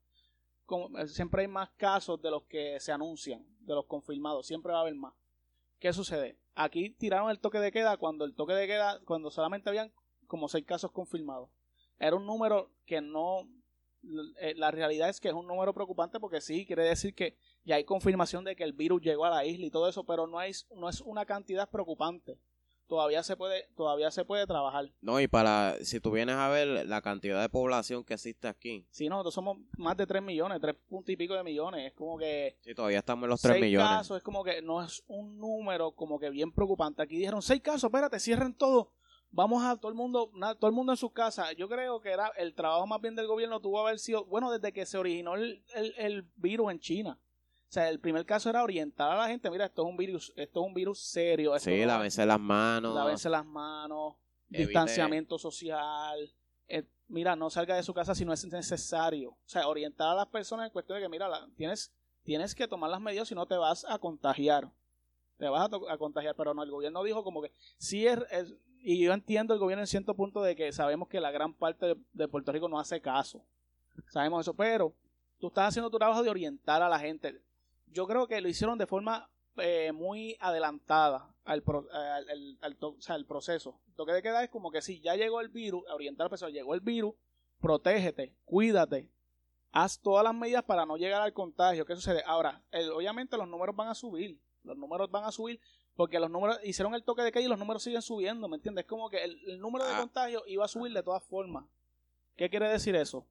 siempre 1.08 1.42
hay 1.42 1.48
más 1.48 1.70
casos 1.78 2.22
de 2.22 2.32
los 2.32 2.44
que 2.44 2.80
se 2.80 2.92
anuncian, 2.92 3.46
de 3.62 3.74
los 3.76 3.86
confirmados. 3.86 4.48
Siempre 4.48 4.72
va 4.72 4.80
a 4.80 4.82
haber 4.82 4.96
más. 4.96 5.14
¿Qué 5.80 5.94
sucede? 5.94 6.38
Aquí 6.56 6.90
tiraron 6.92 7.30
el 7.30 7.40
toque 7.40 7.60
de 7.60 7.72
queda 7.72 7.98
cuando 7.98 8.26
el 8.26 8.36
toque 8.36 8.54
de 8.54 8.68
queda, 8.68 9.00
cuando 9.06 9.32
solamente 9.32 9.70
habían 9.70 9.94
como 10.28 10.48
seis 10.48 10.66
casos 10.66 10.92
confirmados. 10.92 11.50
Era 11.98 12.16
un 12.16 12.26
número 12.26 12.72
que 12.86 13.02
no, 13.02 13.48
eh, 14.40 14.54
la 14.56 14.72
realidad 14.72 15.10
es 15.10 15.20
que 15.20 15.30
es 15.30 15.34
un 15.34 15.48
número 15.48 15.74
preocupante 15.74 16.20
porque 16.20 16.42
sí, 16.42 16.66
quiere 16.66 16.84
decir 16.84 17.14
que 17.14 17.38
ya 17.64 17.76
hay 17.76 17.84
confirmación 17.84 18.44
de 18.44 18.56
que 18.56 18.64
el 18.64 18.74
virus 18.74 19.02
llegó 19.02 19.26
a 19.26 19.30
la 19.30 19.46
isla 19.46 19.66
y 19.66 19.72
todo 19.72 19.88
eso, 19.90 20.06
pero 20.06 20.28
no 20.28 20.42
es, 20.42 20.68
no 20.76 20.90
es 20.90 21.02
una 21.02 21.26
cantidad 21.26 21.70
preocupante. 21.70 22.40
Todavía 22.90 23.22
se 23.24 23.38
puede, 23.38 23.70
todavía 23.78 24.10
se 24.10 24.26
puede 24.26 24.48
trabajar. 24.48 24.92
No, 25.00 25.22
y 25.22 25.28
para, 25.28 25.76
si 25.84 26.00
tú 26.00 26.10
vienes 26.12 26.36
a 26.36 26.50
ver 26.50 26.88
la 26.88 27.02
cantidad 27.04 27.40
de 27.40 27.48
población 27.48 28.04
que 28.04 28.16
existe 28.16 28.48
aquí, 28.48 28.86
no, 29.08 29.10
nosotros 29.18 29.36
somos 29.36 29.58
más 29.78 29.96
de 29.96 30.08
3 30.08 30.22
millones, 30.24 30.60
3 30.60 30.76
puntos 30.90 31.14
y 31.14 31.16
pico 31.16 31.36
de 31.36 31.44
millones. 31.44 31.86
Es 31.86 31.94
como 31.94 32.18
que 32.18 32.58
sí, 32.62 32.74
todavía 32.74 32.98
estamos 32.98 33.26
en 33.26 33.30
los 33.30 33.42
3 33.42 33.54
seis 33.54 33.64
millones. 33.64 33.88
casos, 33.90 34.18
es 34.18 34.24
como 34.24 34.44
que 34.44 34.62
no 34.64 34.84
es 34.84 35.04
un 35.08 35.38
número 35.40 35.92
como 35.92 36.20
que 36.20 36.32
bien 36.32 36.52
preocupante. 36.52 37.04
Aquí 37.04 37.16
dijeron 37.18 37.44
seis 37.44 37.62
casos, 37.62 37.84
espérate, 37.86 38.20
cierren 38.20 38.56
todo. 38.56 38.92
Vamos 39.32 39.64
a 39.64 39.78
todo 39.78 39.90
el 39.92 39.96
mundo, 39.96 40.32
na- 40.34 40.56
todo 40.56 40.68
el 40.72 40.76
mundo 40.76 40.92
en 40.92 40.98
sus 40.98 41.12
casas. 41.12 41.56
Yo 41.56 41.70
creo 41.70 42.02
que 42.02 42.10
era 42.10 42.30
el 42.38 42.56
trabajo 42.56 42.88
más 42.88 43.00
bien 43.00 43.16
del 43.16 43.28
gobierno 43.28 43.60
tuvo 43.62 43.76
que 43.84 43.90
haber 43.90 44.00
sido, 44.00 44.26
bueno, 44.26 44.50
desde 44.52 44.74
que 44.74 44.88
se 44.88 44.98
originó 44.98 45.36
el, 45.36 45.64
el- 45.76 45.94
el 46.00 46.24
virus 46.38 46.72
en 46.72 46.80
China. 46.80 47.20
O 47.70 47.72
sea, 47.72 47.88
el 47.90 48.00
primer 48.00 48.26
caso 48.26 48.50
era 48.50 48.64
orientar 48.64 49.12
a 49.12 49.16
la 49.16 49.28
gente, 49.28 49.50
mira, 49.52 49.66
esto 49.66 49.84
es 49.84 49.88
un 49.90 49.96
virus, 49.96 50.34
esto 50.36 50.62
es 50.62 50.66
un 50.68 50.74
virus 50.74 51.00
serio. 51.00 51.56
esto 51.56 51.70
Sí, 51.70 51.80
no- 51.82 51.86
lávense 51.86 52.26
las 52.26 52.40
manos. 52.40 52.96
lávense 52.96 53.30
las 53.30 53.46
manos, 53.46 54.16
Evite- 54.50 54.66
distanciamiento 54.66 55.38
social. 55.38 56.34
eh, 56.72 56.84
mira, 57.08 57.36
no 57.36 57.50
salga 57.50 57.76
de 57.76 57.82
su 57.84 57.94
casa 57.96 58.14
si 58.16 58.26
no 58.26 58.34
es 58.34 58.46
necesario. 58.46 59.32
O 59.32 59.38
sea, 59.48 59.68
orientar 59.68 60.10
a 60.10 60.14
las 60.16 60.28
personas 60.28 60.68
en 60.68 60.72
cuestión 60.72 60.98
de 60.98 61.04
que, 61.04 61.10
mira, 61.10 61.28
la- 61.28 61.48
tienes, 61.56 61.92
tienes 62.24 62.54
que 62.56 62.68
tomar 62.68 62.90
las 62.92 63.02
medidas 63.02 63.28
si 63.28 63.34
no 63.36 63.46
te 63.48 63.56
vas 63.56 63.86
a 63.90 63.98
contagiar. 64.00 64.72
Te 65.38 65.48
vas 65.48 65.70
a, 65.90 65.98
contagiar, 65.98 66.36
pero 66.36 66.54
no, 66.54 66.62
el 66.64 66.70
gobierno 66.72 67.02
dijo 67.04 67.24
como 67.24 67.42
que 67.42 67.52
sí 67.78 68.06
es, 68.06 68.20
es- 68.32 68.54
y 68.82 69.00
yo 69.04 69.14
entiendo 69.14 69.54
el 69.54 69.60
gobierno 69.60 69.82
en 69.84 69.88
cierto 69.88 70.16
punto 70.16 70.42
de 70.44 70.56
que 70.56 70.72
sabemos 70.72 71.08
que 71.08 71.20
la 71.20 71.32
gran 71.32 71.54
parte 71.54 71.86
de, 71.88 71.98
de 72.14 72.28
Puerto 72.28 72.52
Rico 72.52 72.68
no 72.70 72.80
hace 72.80 73.00
caso. 73.02 73.44
Sabemos 74.12 74.42
eso, 74.42 74.54
pero 74.56 74.94
tú 75.40 75.48
estás 75.48 75.70
haciendo 75.70 75.90
tu 75.90 75.98
trabajo 75.98 76.22
de 76.24 76.30
orientar 76.30 76.82
a 76.82 76.90
la 76.90 77.00
gente. 77.00 77.42
Yo 77.92 78.08
creo 78.08 78.28
que 78.28 78.40
lo 78.42 78.48
hicieron 78.50 78.78
de 78.78 78.88
forma 78.88 79.30
eh, 79.58 79.92
muy 79.92 80.38
adelantada 80.40 81.36
al, 81.44 81.64
pro- 81.64 81.88
al, 81.92 82.30
al- 82.30 82.58
al 82.62 82.78
to- 82.78 82.96
o 82.98 83.02
sea, 83.02 83.16
al 83.16 83.26
proceso. 83.26 83.80
Lo 83.98 84.06
que 84.06 84.14
te 84.14 84.22
queda 84.22 84.44
es 84.44 84.50
como 84.50 84.72
que 84.72 84.82
si 84.82 85.02
ya 85.02 85.16
llegó 85.16 85.42
el 85.42 85.50
virus, 85.50 85.84
a 85.90 85.96
orientar 85.96 86.24
a 86.24 86.28
la 86.28 86.30
persona, 86.30 86.52
llegó 86.52 86.74
el 86.74 86.82
virus, 86.82 87.14
protégete, 87.60 88.34
cuídate, 88.46 89.10
haz 89.72 90.00
todas 90.00 90.24
las 90.24 90.34
medidas 90.34 90.64
para 90.64 90.86
no 90.86 90.98
llegar 90.98 91.22
al 91.22 91.34
contagio. 91.34 91.86
¿Qué 91.86 91.96
sucede? 91.96 92.24
Ahora, 92.26 92.64
el- 92.72 92.92
obviamente 92.92 93.36
los 93.38 93.48
números 93.48 93.76
van 93.76 93.90
a 93.90 93.96
subir, 93.96 94.40
los 94.64 94.78
números 94.78 95.10
van 95.12 95.26
a 95.26 95.32
subir 95.32 95.60
porque 95.96 96.20
los 96.20 96.30
números 96.30 96.58
hicieron 96.64 96.96
el 96.96 97.04
toque 97.04 97.24
de 97.24 97.32
calle 97.32 97.48
y 97.48 97.50
los 97.50 97.60
números 97.60 97.84
siguen 97.84 98.02
subiendo, 98.02 98.48
¿me 98.48 98.56
entiendes? 98.56 98.84
Es 98.86 98.90
como 98.90 99.10
que 99.10 99.22
el, 99.24 99.38
el 99.50 99.60
número 99.60 99.84
de 99.86 99.94
Ah. 99.94 100.00
contagio 100.00 100.44
iba 100.48 100.64
a 100.64 100.68
subir 100.70 100.94
de 100.94 101.04
todas 101.04 101.24
formas. 101.24 101.66
¿Qué 102.38 102.50
quiere 102.50 102.70
decir 102.70 102.96
eso? 102.96 103.28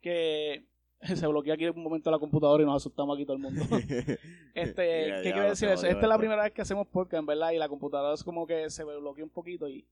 Que 0.00 0.66
se 1.16 1.26
bloquea 1.26 1.54
aquí 1.54 1.66
un 1.66 1.82
momento 1.82 2.10
la 2.10 2.18
computadora 2.18 2.62
y 2.62 2.66
nos 2.66 2.76
asustamos 2.76 3.16
aquí 3.16 3.24
todo 3.24 3.36
el 3.36 3.42
mundo. 3.42 3.62
este, 4.54 5.20
¿qué 5.22 5.32
lo 5.34 5.42
decir 5.42 5.68
eso? 5.68 5.86
Esta 5.86 6.00
es 6.00 6.08
la 6.08 6.18
primera 6.18 6.42
vez 6.42 6.52
que 6.52 6.62
hacemos 6.62 6.86
podcast, 6.86 7.20
en 7.20 7.26
verdad, 7.26 7.50
y 7.50 7.58
la 7.58 7.68
computadora 7.68 8.14
es 8.14 8.22
como 8.22 8.46
que 8.46 8.70
se 8.70 8.84
bloquea 8.84 9.24
un 9.24 9.30
poquito 9.30 9.68
y... 9.68 9.86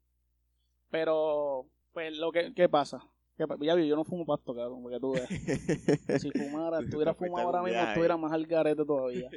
Pero, 0.91 1.67
pues, 1.93 2.17
lo 2.17 2.33
que 2.33 2.53
¿qué 2.55 2.69
pasa? 2.69 3.01
¿Qué 3.37 3.47
pa- 3.47 3.57
Ya 3.61 3.75
vi, 3.75 3.87
yo 3.87 3.97
no 3.97 4.05
fumo 4.05 4.27
pasto, 4.27 4.55
cabrón, 4.55 4.83
porque 4.83 4.99
tú 4.99 5.13
veas. 5.13 5.29
Si 6.21 6.31
fumara, 6.31 6.81
estuviera 6.81 7.15
fumado 7.15 7.47
ahora 7.47 7.63
mismo, 7.63 7.81
estuviera 7.81 8.17
más 8.17 8.33
al 8.33 8.47
garete 8.47 8.85
todavía. 8.85 9.31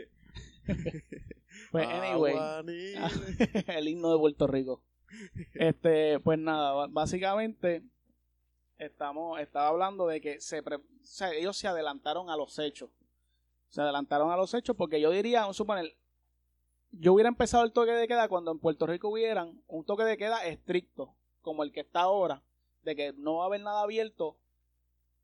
pues, 1.71 1.87
anyway, 1.87 2.33
Aguanile. 2.35 2.99
el 3.67 3.87
himno 3.87 4.11
de 4.11 4.17
Puerto 4.19 4.47
Rico. 4.47 4.81
Este, 5.53 6.19
pues 6.19 6.39
nada, 6.39 6.87
básicamente 6.87 7.83
estamos, 8.77 9.39
estaba 9.39 9.67
hablando 9.67 10.07
de 10.07 10.21
que 10.21 10.41
se 10.41 10.61
pre- 10.63 10.81
ellos 11.33 11.57
se 11.57 11.67
adelantaron 11.67 12.29
a 12.29 12.37
los 12.37 12.57
hechos. 12.59 12.89
Se 13.69 13.81
adelantaron 13.81 14.31
a 14.31 14.37
los 14.37 14.53
hechos 14.53 14.75
porque 14.75 15.01
yo 15.01 15.09
diría, 15.11 15.41
vamos 15.41 15.55
a 15.55 15.57
suponer, 15.57 15.97
yo 16.91 17.13
hubiera 17.13 17.29
empezado 17.29 17.63
el 17.63 17.73
toque 17.73 17.91
de 17.91 18.07
queda 18.07 18.27
cuando 18.27 18.51
en 18.51 18.59
Puerto 18.59 18.85
Rico 18.85 19.09
hubieran 19.09 19.63
un 19.67 19.83
toque 19.83 20.03
de 20.03 20.17
queda 20.17 20.45
estricto, 20.45 21.15
como 21.41 21.63
el 21.63 21.71
que 21.71 21.79
está 21.79 22.01
ahora, 22.01 22.43
de 22.83 22.95
que 22.95 23.13
no 23.13 23.37
va 23.37 23.43
a 23.43 23.47
haber 23.47 23.61
nada 23.61 23.81
abierto, 23.81 24.37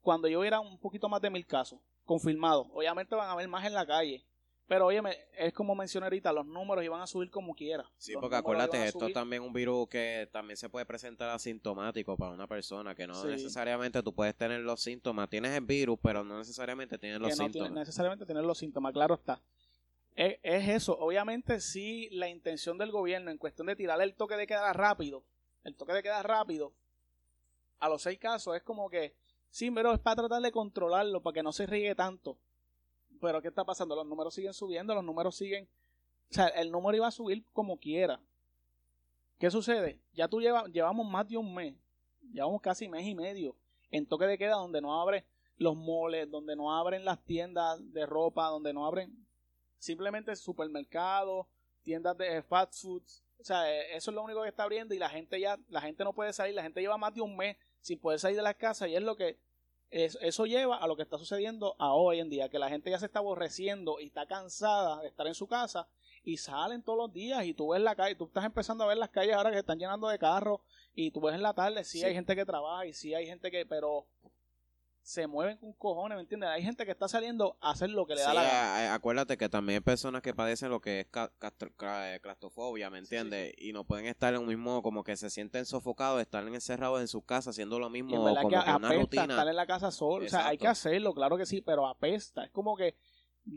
cuando 0.02 0.28
yo 0.28 0.40
hubiera 0.40 0.60
un 0.60 0.80
poquito 0.80 1.10
más 1.10 1.22
de 1.22 1.30
mil 1.30 1.46
casos 1.46 1.80
confirmados. 2.06 2.68
Obviamente 2.74 3.14
van 3.16 3.30
a 3.30 3.34
haber 3.34 3.48
más 3.48 3.66
en 3.66 3.74
la 3.74 3.86
calle. 3.86 4.26
Pero 4.70 4.86
oye, 4.86 5.02
es 5.36 5.52
como 5.52 5.74
mencioné 5.74 6.06
ahorita, 6.06 6.32
los 6.32 6.46
números 6.46 6.86
iban 6.86 7.02
a 7.02 7.08
subir 7.08 7.32
como 7.32 7.56
quiera. 7.56 7.90
Sí, 7.98 8.14
Los 8.14 8.22
porque 8.22 8.36
acuérdate, 8.36 8.86
esto 8.86 9.00
subir. 9.00 9.16
también 9.16 9.42
es 9.42 9.48
un 9.48 9.52
virus 9.52 9.90
que 9.90 10.30
también 10.32 10.58
se 10.58 10.70
puede 10.70 10.86
presentar 10.86 11.28
asintomático 11.32 12.16
para 12.16 12.34
una 12.34 12.46
persona, 12.46 12.94
que 12.94 13.08
no 13.08 13.16
Sí. 13.16 13.30
necesariamente 13.30 14.04
tú 14.04 14.14
puedes 14.14 14.36
tener 14.36 14.60
los 14.62 14.80
síntomas. 14.80 15.28
Tienes 15.28 15.54
el 15.54 15.66
virus, 15.66 15.98
pero 16.04 16.24
no 16.24 16.38
necesariamente 16.38 17.00
tienes 17.00 17.20
los 17.20 17.32
no 17.32 17.36
síntomas. 17.36 17.68
tiene 17.70 17.80
necesariamente 17.80 18.28
tener 18.28 18.44
los 18.44 18.60
síntomas, 18.60 18.94
claro 18.94 19.16
está. 19.16 19.42
Es, 20.16 20.38
es 20.44 20.70
eso, 20.70 20.96
obviamente 21.00 21.60
sí 21.62 22.08
la 22.12 22.30
intención 22.30 22.78
del 22.78 22.92
gobierno 22.92 23.32
en 23.32 23.40
cuestión 23.40 23.66
de 23.66 23.76
tirarle 23.76 24.04
el 24.04 24.14
toque 24.14 24.36
de 24.38 24.46
queda 24.46 24.72
rápido, 24.74 25.24
el 25.64 25.76
toque 25.76 25.94
de 25.94 26.04
queda 26.04 26.22
rápido, 26.22 26.74
a 27.80 27.90
los 27.90 28.04
seis 28.04 28.20
casos 28.20 28.56
es 28.56 28.62
como 28.62 28.88
que, 28.88 29.16
sí, 29.50 29.72
pero 29.72 29.94
es 29.96 30.00
para 30.00 30.18
tratar 30.18 30.44
de 30.44 30.52
controlarlo, 30.52 31.24
para 31.24 31.34
que 31.34 31.42
no 31.42 31.52
se 31.54 31.66
riegue 31.66 31.96
tanto. 31.96 32.38
Pero 33.20 33.42
¿qué 33.42 33.50
está 33.50 33.64
pasando? 33.64 33.96
Los 33.96 34.06
números 34.06 34.34
siguen 34.34 34.54
subiendo, 34.54 34.94
los 34.96 35.04
números 35.04 35.36
siguen, 35.36 35.68
o 36.30 36.34
sea, 36.34 36.48
el 36.48 36.72
número 36.72 36.98
iba 36.98 37.08
a 37.08 37.12
subir 37.12 37.46
como 37.54 37.78
quiera. 37.78 38.22
¿Qué 39.38 39.50
sucede? 39.50 40.00
Ya 40.14 40.28
tú 40.28 40.42
llevas, 40.42 40.66
llevamos 40.72 41.08
más 41.10 41.28
de 41.28 41.38
un 41.38 41.54
mes, 41.54 41.76
llevamos 42.32 42.62
casi 42.62 42.88
mes 42.88 43.06
y 43.06 43.16
medio 43.16 43.56
en 43.92 44.06
toque 44.06 44.26
de 44.26 44.38
queda 44.38 44.56
donde 44.56 44.82
no 44.82 45.02
abre 45.02 45.26
los 45.58 45.76
moles, 45.76 46.30
donde 46.30 46.56
no 46.56 46.76
abren 46.78 47.06
las 47.06 47.24
tiendas 47.24 47.80
de 47.94 48.06
ropa, 48.06 48.48
donde 48.48 48.74
no 48.74 48.86
abren 48.86 49.28
simplemente 49.78 50.36
supermercados, 50.36 51.48
tiendas 51.84 52.18
de 52.18 52.42
fast 52.44 52.82
foods. 52.82 53.24
O 53.40 53.44
sea, 53.44 53.70
eh, 53.74 53.96
eso 53.96 54.12
es 54.12 54.16
lo 54.16 54.24
único 54.24 54.44
que 54.44 54.50
está 54.50 54.64
abriendo 54.64 54.94
y 54.94 55.00
la 55.00 55.10
gente 55.10 55.40
ya, 55.40 55.58
la 55.70 55.82
gente 55.82 56.04
no 56.04 56.14
puede 56.14 56.34
salir, 56.34 56.56
la 56.56 56.64
gente 56.64 56.82
lleva 56.82 56.98
más 56.98 57.14
de 57.14 57.22
un 57.22 57.36
mes 57.36 57.58
sin 57.82 58.00
poder 58.00 58.20
salir 58.20 58.38
de 58.38 58.44
las 58.44 58.56
casas 58.56 58.90
y 58.90 58.96
es 58.96 59.04
lo 59.04 59.16
que 59.16 59.40
eso 59.92 60.46
lleva 60.46 60.78
a 60.78 60.88
lo 60.88 60.96
que 60.96 61.04
está 61.04 61.18
sucediendo 61.18 61.76
a 61.80 61.94
hoy 61.94 62.20
en 62.20 62.30
día, 62.30 62.50
que 62.50 62.60
la 62.60 62.70
gente 62.70 62.90
ya 62.92 63.00
se 63.00 63.06
está 63.08 63.20
aborreciendo 63.20 64.00
y 64.00 64.06
está 64.08 64.26
cansada 64.26 65.02
de 65.02 65.08
estar 65.08 65.26
en 65.28 65.36
su 65.36 65.48
casa 65.48 65.88
y 66.24 66.38
salen 66.38 66.84
todos 66.84 66.98
los 67.00 67.14
días 67.14 67.46
y 67.46 67.54
tú 67.54 67.70
ves 67.70 67.82
la 67.82 67.96
calle, 67.96 68.16
tú 68.16 68.26
estás 68.26 68.46
empezando 68.46 68.84
a 68.84 68.88
ver 68.88 68.98
las 68.98 69.10
calles 69.10 69.36
ahora 69.36 69.50
que 69.50 69.56
se 69.56 69.62
están 69.62 69.80
llenando 69.80 70.08
de 70.08 70.20
carros 70.20 70.60
y 70.94 71.12
tú 71.12 71.22
ves 71.22 71.36
en 71.36 71.42
la 71.42 71.54
tarde, 71.54 71.84
sí, 71.84 72.00
Sí. 72.00 72.06
hay 72.06 72.14
gente 72.14 72.36
que 72.36 72.46
trabaja 72.46 72.86
y 72.86 72.94
sí 72.94 73.14
hay 73.14 73.26
gente 73.26 73.50
que, 73.50 73.66
pero 73.66 74.06
se 75.10 75.26
mueven 75.26 75.58
con 75.58 75.74
cojones, 75.74 76.16
¿me 76.18 76.22
entiendes? 76.22 76.50
Hay 76.52 76.62
gente 76.62 76.86
que 76.86 76.92
está 76.92 77.08
saliendo 77.08 77.58
a 77.62 77.72
hacer 77.72 77.90
lo 77.90 78.06
que 78.06 78.14
le 78.14 78.22
da 78.22 78.30
Sí, 78.30 78.36
la 78.36 78.44
gana. 78.44 78.94
acuérdate 78.94 79.38
que 79.38 79.50
también 79.50 79.78
hay 79.78 79.82
personas 79.82 80.22
que 80.22 80.36
padecen 80.36 80.70
lo 80.70 80.82
que 80.82 81.00
es 81.00 81.08
eh, 81.08 82.20
claustrofobia, 82.22 82.92
¿me 82.92 83.00
Sí, 83.00 83.16
entiendes? 83.16 83.56
Y 83.58 83.74
no 83.74 83.86
pueden 83.86 84.06
estar 84.06 84.36
en 84.36 84.42
un 84.42 84.48
mismo, 84.48 84.84
como 84.84 85.04
que 85.04 85.18
se 85.18 85.32
sienten 85.32 85.66
sofocados, 85.66 86.22
están 86.22 86.48
encerrados 86.54 87.02
en 87.02 87.08
sus 87.08 87.24
casas 87.24 87.56
haciendo 87.56 87.80
lo 87.80 87.86
Y 87.86 87.88
en 87.88 87.94
mismo, 87.94 88.24
verdad 88.24 88.42
como 88.44 88.50
que 88.60 88.64
que 88.64 88.76
una 88.76 88.94
rutina. 88.94 89.24
estar 89.24 89.48
en 89.48 89.56
la 89.56 89.66
casa 89.66 89.90
solo. 89.90 90.26
O 90.26 90.30
sea, 90.30 90.48
hay 90.48 90.60
que 90.60 90.68
hacerlo, 90.68 91.14
claro 91.16 91.38
que 91.38 91.48
sí, 91.48 91.62
pero 91.62 91.88
apesta. 91.88 92.44
Es 92.44 92.52
como 92.52 92.76
que. 92.78 92.96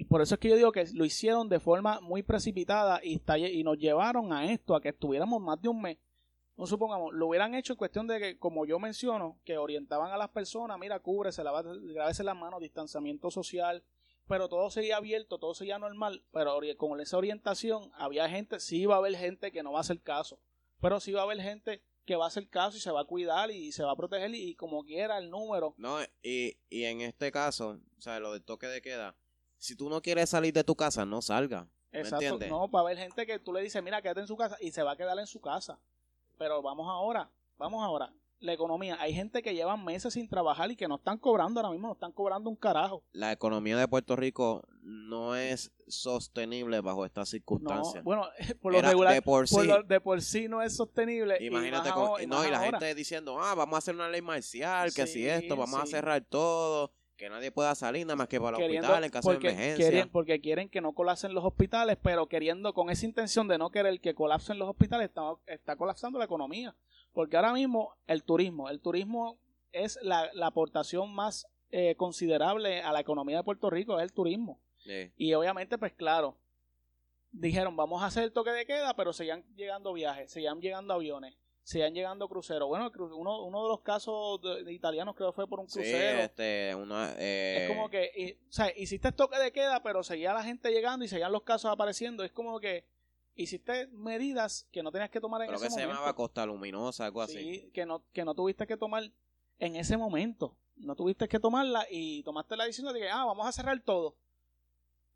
Por 0.08 0.22
eso 0.22 0.36
es 0.36 0.40
que 0.40 0.48
yo 0.48 0.56
digo 0.56 0.72
que 0.72 0.86
lo 0.94 1.04
hicieron 1.04 1.50
de 1.50 1.60
forma 1.60 2.00
muy 2.00 2.22
precipitada 2.22 3.00
y, 3.02 3.16
está, 3.16 3.36
y 3.36 3.62
nos 3.62 3.76
llevaron 3.76 4.32
a 4.32 4.50
esto, 4.50 4.74
a 4.74 4.80
que 4.80 4.88
estuviéramos 4.88 5.42
más 5.42 5.60
de 5.60 5.68
un 5.68 5.82
mes. 5.82 5.98
No 6.62 6.68
supongamos, 6.68 7.12
lo 7.12 7.26
hubieran 7.26 7.56
hecho 7.56 7.72
en 7.72 7.76
cuestión 7.76 8.06
de 8.06 8.20
que, 8.20 8.38
como 8.38 8.64
yo 8.66 8.78
menciono, 8.78 9.40
que 9.44 9.58
orientaban 9.58 10.12
a 10.12 10.16
las 10.16 10.28
personas, 10.28 10.78
mira, 10.78 11.00
cúbrese, 11.00 11.42
lávese 11.42 12.22
las 12.22 12.36
manos, 12.36 12.60
distanciamiento 12.60 13.32
social, 13.32 13.82
pero 14.28 14.48
todo 14.48 14.70
seguía 14.70 14.98
abierto, 14.98 15.40
todo 15.40 15.54
seguía 15.54 15.80
normal, 15.80 16.24
pero 16.30 16.60
con 16.76 17.00
esa 17.00 17.18
orientación 17.18 17.90
había 17.94 18.28
gente, 18.28 18.60
sí 18.60 18.82
iba 18.82 18.94
a 18.94 18.98
haber 18.98 19.16
gente 19.16 19.50
que 19.50 19.64
no 19.64 19.72
va 19.72 19.78
a 19.78 19.80
hacer 19.80 20.00
caso, 20.02 20.38
pero 20.80 21.00
sí 21.00 21.10
va 21.10 21.22
a 21.22 21.24
haber 21.24 21.40
gente 21.40 21.82
que 22.04 22.14
va 22.14 22.26
a 22.26 22.28
hacer 22.28 22.48
caso 22.48 22.76
y 22.76 22.80
se 22.80 22.92
va 22.92 23.00
a 23.00 23.06
cuidar 23.06 23.50
y 23.50 23.72
se 23.72 23.82
va 23.82 23.90
a 23.90 23.96
proteger 23.96 24.32
y, 24.32 24.50
y 24.50 24.54
como 24.54 24.84
quiera 24.84 25.18
el 25.18 25.30
número. 25.30 25.74
No, 25.78 25.98
y, 26.22 26.56
y 26.70 26.84
en 26.84 27.00
este 27.00 27.32
caso, 27.32 27.80
o 27.98 28.00
sea, 28.00 28.20
lo 28.20 28.34
del 28.34 28.44
toque 28.44 28.68
de 28.68 28.80
queda, 28.80 29.16
si 29.56 29.74
tú 29.74 29.90
no 29.90 30.00
quieres 30.00 30.30
salir 30.30 30.52
de 30.54 30.62
tu 30.62 30.76
casa, 30.76 31.04
no 31.04 31.22
salga. 31.22 31.68
¿Me 31.90 31.98
Exacto. 32.02 32.24
entiendes? 32.24 32.50
No, 32.50 32.70
para 32.70 32.82
haber 32.82 32.98
gente 32.98 33.26
que 33.26 33.40
tú 33.40 33.52
le 33.52 33.62
dices, 33.62 33.82
mira, 33.82 34.00
quédate 34.00 34.20
en 34.20 34.28
su 34.28 34.36
casa 34.36 34.56
y 34.60 34.70
se 34.70 34.84
va 34.84 34.92
a 34.92 34.96
quedar 34.96 35.18
en 35.18 35.26
su 35.26 35.40
casa. 35.40 35.80
Pero 36.38 36.62
vamos 36.62 36.88
ahora, 36.88 37.30
vamos 37.58 37.82
ahora. 37.84 38.12
La 38.40 38.52
economía, 38.52 38.96
hay 39.00 39.14
gente 39.14 39.40
que 39.40 39.54
llevan 39.54 39.84
meses 39.84 40.14
sin 40.14 40.28
trabajar 40.28 40.68
y 40.68 40.74
que 40.74 40.88
no 40.88 40.96
están 40.96 41.16
cobrando 41.16 41.60
ahora 41.60 41.70
mismo, 41.70 41.86
no 41.86 41.92
están 41.94 42.10
cobrando 42.10 42.50
un 42.50 42.56
carajo. 42.56 43.04
La 43.12 43.30
economía 43.30 43.76
de 43.76 43.86
Puerto 43.86 44.16
Rico 44.16 44.64
no 44.82 45.36
es 45.36 45.70
sostenible 45.86 46.80
bajo 46.80 47.06
estas 47.06 47.28
No, 47.28 47.30
circunstancias. 47.30 48.02
bueno, 48.02 48.26
por 48.60 48.72
lo 48.72 48.80
Era 48.80 48.88
regular, 48.88 49.14
de 49.14 49.22
por 49.22 49.48
por 49.48 49.62
sí. 49.62 49.68
lo- 49.68 49.82
de 49.84 50.00
por 50.00 50.20
sí 50.22 50.48
no 50.48 50.60
es 50.60 50.74
sostenible. 50.76 51.36
y 51.40 51.46
Imagínate 51.46 51.90
con, 51.90 52.00
ahora- 52.08 52.26
no, 52.26 52.44
y 52.44 52.50
la 52.50 52.56
ahora. 52.58 52.70
gente 52.80 52.94
diciendo, 52.96 53.38
ah, 53.40 53.54
vamos 53.54 53.76
a 53.76 53.78
hacer 53.78 53.94
una 53.94 54.08
ley 54.08 54.22
marcial, 54.22 54.92
que 54.92 55.06
si 55.06 55.20
Sí, 55.20 55.28
esto, 55.28 55.54
vamos 55.56 55.80
a 55.80 55.86
cerrar 55.86 56.24
todo, 56.24 56.90
que 57.22 57.30
nadie 57.30 57.52
pueda 57.52 57.72
salir 57.76 58.04
nada 58.04 58.16
más 58.16 58.26
que 58.26 58.40
para 58.40 58.50
los 58.52 58.58
Queriendo- 58.60 58.88
hospitales 58.88 59.06
en 59.06 59.12
caso 59.12 59.30
porque 59.30 59.46
de 59.46 59.52
emergencia. 59.54 59.88
Quieren, 59.90 60.08
porque 60.10 60.40
quieren 60.40 60.68
que 60.68 60.80
no 60.80 60.92
colapsen 60.92 61.32
los 61.34 61.44
hospitales, 61.44 61.96
pero 62.02 62.26
queriendo 62.26 62.74
con 62.74 62.90
esa 62.90 63.06
intención 63.06 63.46
de 63.46 63.58
no 63.58 63.70
querer 63.70 64.00
que 64.00 64.12
colapsen 64.12 64.58
los 64.58 64.68
hospitales, 64.68 65.06
está, 65.08 65.22
está 65.46 65.76
colapsando 65.76 66.18
la 66.18 66.24
economía. 66.24 66.74
Porque 67.12 67.36
ahora 67.36 67.52
mismo 67.52 67.94
el 68.08 68.24
turismo, 68.24 68.68
el 68.70 68.80
turismo 68.80 69.38
es 69.70 70.00
la, 70.02 70.30
la 70.34 70.48
aportación 70.48 71.14
más 71.14 71.46
eh, 71.70 71.94
considerable 71.96 72.82
a 72.82 72.92
la 72.92 72.98
economía 72.98 73.36
de 73.36 73.44
Puerto 73.44 73.70
Rico, 73.70 73.98
es 73.98 74.02
el 74.02 74.12
turismo. 74.12 74.60
Sí. 74.78 75.12
Y 75.16 75.32
obviamente, 75.34 75.78
pues 75.78 75.92
claro, 75.92 76.36
dijeron, 77.30 77.76
vamos 77.76 78.02
a 78.02 78.06
hacer 78.06 78.24
el 78.24 78.32
toque 78.32 78.50
de 78.50 78.66
queda, 78.66 78.94
pero 78.96 79.12
seguían 79.12 79.44
llegando 79.54 79.92
viajes, 79.92 80.32
seguían 80.32 80.60
llegando 80.60 80.92
aviones, 80.94 81.36
seguían 81.62 81.94
llegando 81.94 82.28
cruceros. 82.28 82.68
Bueno, 82.68 82.90
uno, 83.16 83.44
uno 83.44 83.62
de 83.62 83.68
los 83.68 83.80
casos 83.82 84.40
de, 84.42 84.64
de 84.64 84.72
italianos 84.72 85.14
creo 85.14 85.30
que 85.30 85.36
fue 85.36 85.48
por 85.48 85.60
un 85.60 85.68
Sí, 85.68 85.74
crucero. 85.80 86.18
este, 86.20 86.74
uno, 86.74 86.96
eh, 87.18 87.58
Es 87.62 87.68
como 87.68 87.88
que, 87.88 88.10
y- 88.16 88.32
o 88.48 88.52
sea, 88.52 88.72
hiciste 88.76 89.12
toque 89.12 89.38
de 89.38 89.52
queda, 89.52 89.82
pero 89.82 90.02
seguía 90.02 90.32
la 90.34 90.42
gente 90.42 90.70
llegando 90.70 91.04
y 91.04 91.08
seguían 91.08 91.32
los 91.32 91.42
casos 91.42 91.70
apareciendo. 91.70 92.24
Es 92.24 92.32
como 92.32 92.58
que 92.60 92.84
hiciste 93.34 93.86
medidas 93.88 94.66
que 94.72 94.82
no 94.82 94.90
tenías 94.92 95.10
que 95.10 95.20
tomar 95.20 95.40
en 95.42 95.46
creo 95.48 95.56
ese 95.58 95.66
que 95.66 95.70
se 95.70 95.76
momento. 95.76 95.94
llamaba 95.94 96.14
Costa 96.16 96.44
Luminosa, 96.46 97.06
algo 97.06 97.22
así. 97.22 97.34
Sí, 97.38 97.70
que 97.72 97.86
no, 97.86 98.04
que 98.12 98.24
no 98.24 98.34
tuviste 98.34 98.66
que 98.66 98.76
tomar 98.76 99.04
en 99.58 99.76
ese 99.76 99.96
momento. 99.96 100.56
No 100.76 100.96
tuviste 100.96 101.28
que 101.28 101.38
tomarla 101.38 101.86
y 101.90 102.22
tomaste 102.24 102.56
la 102.56 102.64
decisión 102.64 102.92
de 102.92 103.00
que, 103.00 103.08
ah, 103.08 103.24
vamos 103.24 103.46
a 103.46 103.52
cerrar 103.52 103.78
todo. 103.82 104.16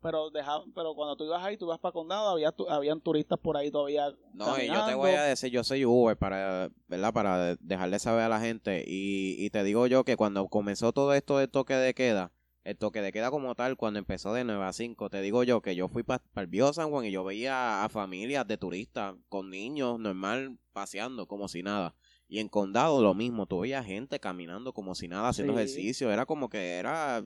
Pero 0.09 0.29
deja, 0.29 0.61
pero 0.73 0.95
cuando 0.95 1.15
tú 1.17 1.25
ibas 1.25 1.43
ahí, 1.43 1.57
tú 1.57 1.65
ibas 1.65 1.79
para 1.79 1.91
condado, 1.91 2.29
había 2.29 2.51
tu- 2.53 2.69
habían 2.69 3.01
turistas 3.01 3.37
por 3.37 3.57
ahí 3.57 3.69
todavía. 3.69 4.13
No, 4.33 4.57
y 4.61 4.67
yo 4.67 4.85
te 4.85 4.93
voy 4.93 5.11
a 5.11 5.23
decir, 5.23 5.51
yo 5.51 5.63
soy 5.63 5.83
Uber 5.85 6.15
para, 6.17 6.69
¿verdad? 6.87 7.13
Para 7.13 7.55
dejarle 7.57 7.99
saber 7.99 8.23
a 8.23 8.29
la 8.29 8.39
gente. 8.39 8.83
Y, 8.87 9.35
y 9.43 9.49
te 9.49 9.63
digo 9.65 9.85
yo 9.87 10.03
que 10.05 10.15
cuando 10.15 10.47
comenzó 10.47 10.93
todo 10.93 11.13
esto 11.13 11.37
del 11.39 11.49
toque 11.49 11.73
de 11.75 11.93
queda, 11.93 12.31
el 12.63 12.77
toque 12.77 13.01
de 13.01 13.11
queda 13.11 13.31
como 13.31 13.53
tal, 13.55 13.75
cuando 13.77 13.99
empezó 13.99 14.33
de 14.33 14.43
9 14.43 14.63
a 14.65 14.73
5, 14.73 15.09
te 15.09 15.21
digo 15.21 15.43
yo 15.43 15.61
que 15.61 15.75
yo 15.75 15.87
fui 15.89 16.03
para 16.03 16.21
el 16.35 16.47
Bio 16.47 16.71
San 16.73 16.89
Juan 16.89 17.05
y 17.05 17.11
yo 17.11 17.23
veía 17.23 17.83
a 17.83 17.89
familias 17.89 18.47
de 18.47 18.57
turistas 18.57 19.15
con 19.29 19.49
niños 19.49 19.99
normal 19.99 20.57
paseando 20.73 21.27
como 21.27 21.47
si 21.47 21.63
nada. 21.63 21.95
Y 22.29 22.39
en 22.39 22.49
condado 22.49 23.01
lo 23.01 23.13
mismo, 23.13 23.45
tú 23.45 23.61
veías 23.61 23.85
gente 23.85 24.19
caminando 24.19 24.73
como 24.73 24.95
si 24.95 25.07
nada, 25.07 25.29
haciendo 25.29 25.53
Sí. 25.53 25.59
ejercicio. 25.59 26.11
Era 26.11 26.25
como 26.25 26.49
que 26.49 26.73
era 26.75 27.25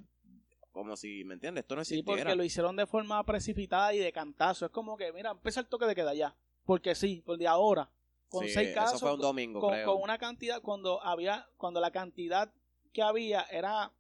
como 0.72 0.96
si, 0.96 1.24
¿me 1.24 1.34
entiendes? 1.36 1.64
Esto 1.64 1.76
no 1.76 1.84
Sí, 1.84 1.96
existiera. 1.96 2.24
porque 2.24 2.36
lo 2.36 2.44
hicieron 2.44 2.76
de 2.76 2.86
forma 2.88 3.24
precipitada 3.26 3.94
y 3.94 4.00
de 4.00 4.12
cantazo. 4.12 4.66
Es 4.66 4.72
como 4.72 4.96
que, 4.98 5.12
mira, 5.14 5.32
empieza 5.32 5.60
el 5.60 5.68
toque 5.68 5.86
de 5.86 5.96
queda 5.96 6.14
ya. 6.14 6.36
Porque 6.66 6.96
sí, 6.96 7.22
por 7.26 7.38
de 7.38 7.48
ahora. 7.48 7.90
Con 8.30 8.46
Sí, 8.46 8.52
seis 8.54 8.74
casos. 8.74 8.96
Eso 8.96 9.06
fue 9.06 9.14
un 9.16 9.22
domingo, 9.22 9.60
con, 9.60 9.74
creo. 9.74 9.94
con 9.94 10.02
una 10.02 10.18
cantidad, 10.18 10.62
cuando 10.62 11.02
había, 11.04 11.48
cuando 11.58 11.82
la 11.82 11.92
cantidad 11.92 12.54
que 12.94 13.02
había 13.02 13.42
era 13.44 13.92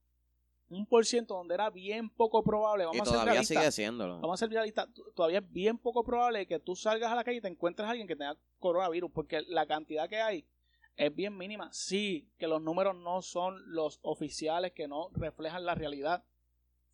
un 0.69 0.85
por 0.85 1.05
ciento 1.05 1.33
donde 1.35 1.53
era 1.53 1.69
bien 1.69 2.09
poco 2.09 2.41
probable, 2.43 2.85
vamos 2.85 2.97
y 2.97 3.01
a 3.01 3.05
ser 3.05 3.13
todavía 3.13 3.43
sigue 3.43 3.71
siéndolo. 3.73 4.21
vamos 4.21 4.35
a 4.35 4.45
ser 4.45 4.49
realistas, 4.53 4.87
todavía 5.13 5.39
es 5.39 5.51
bien 5.51 5.77
poco 5.77 6.01
probable 6.05 6.47
que 6.47 6.59
tú 6.59 6.77
salgas 6.77 7.11
a 7.11 7.15
la 7.15 7.25
calle 7.25 7.39
y 7.39 7.41
te 7.41 7.49
encuentres 7.49 7.85
a 7.85 7.91
alguien 7.91 8.07
que 8.07 8.15
tenga 8.15 8.37
coronavirus, 8.59 9.11
porque 9.11 9.41
la 9.47 9.65
cantidad 9.65 10.07
que 10.07 10.21
hay 10.21 10.45
es 10.95 11.13
bien 11.13 11.35
mínima. 11.37 11.69
Sí, 11.73 12.29
que 12.37 12.47
los 12.47 12.61
números 12.61 12.95
no 12.95 13.21
son 13.21 13.61
los 13.73 13.99
oficiales, 14.01 14.71
que 14.71 14.87
no 14.87 15.09
reflejan 15.13 15.65
la 15.65 15.75
realidad, 15.75 16.23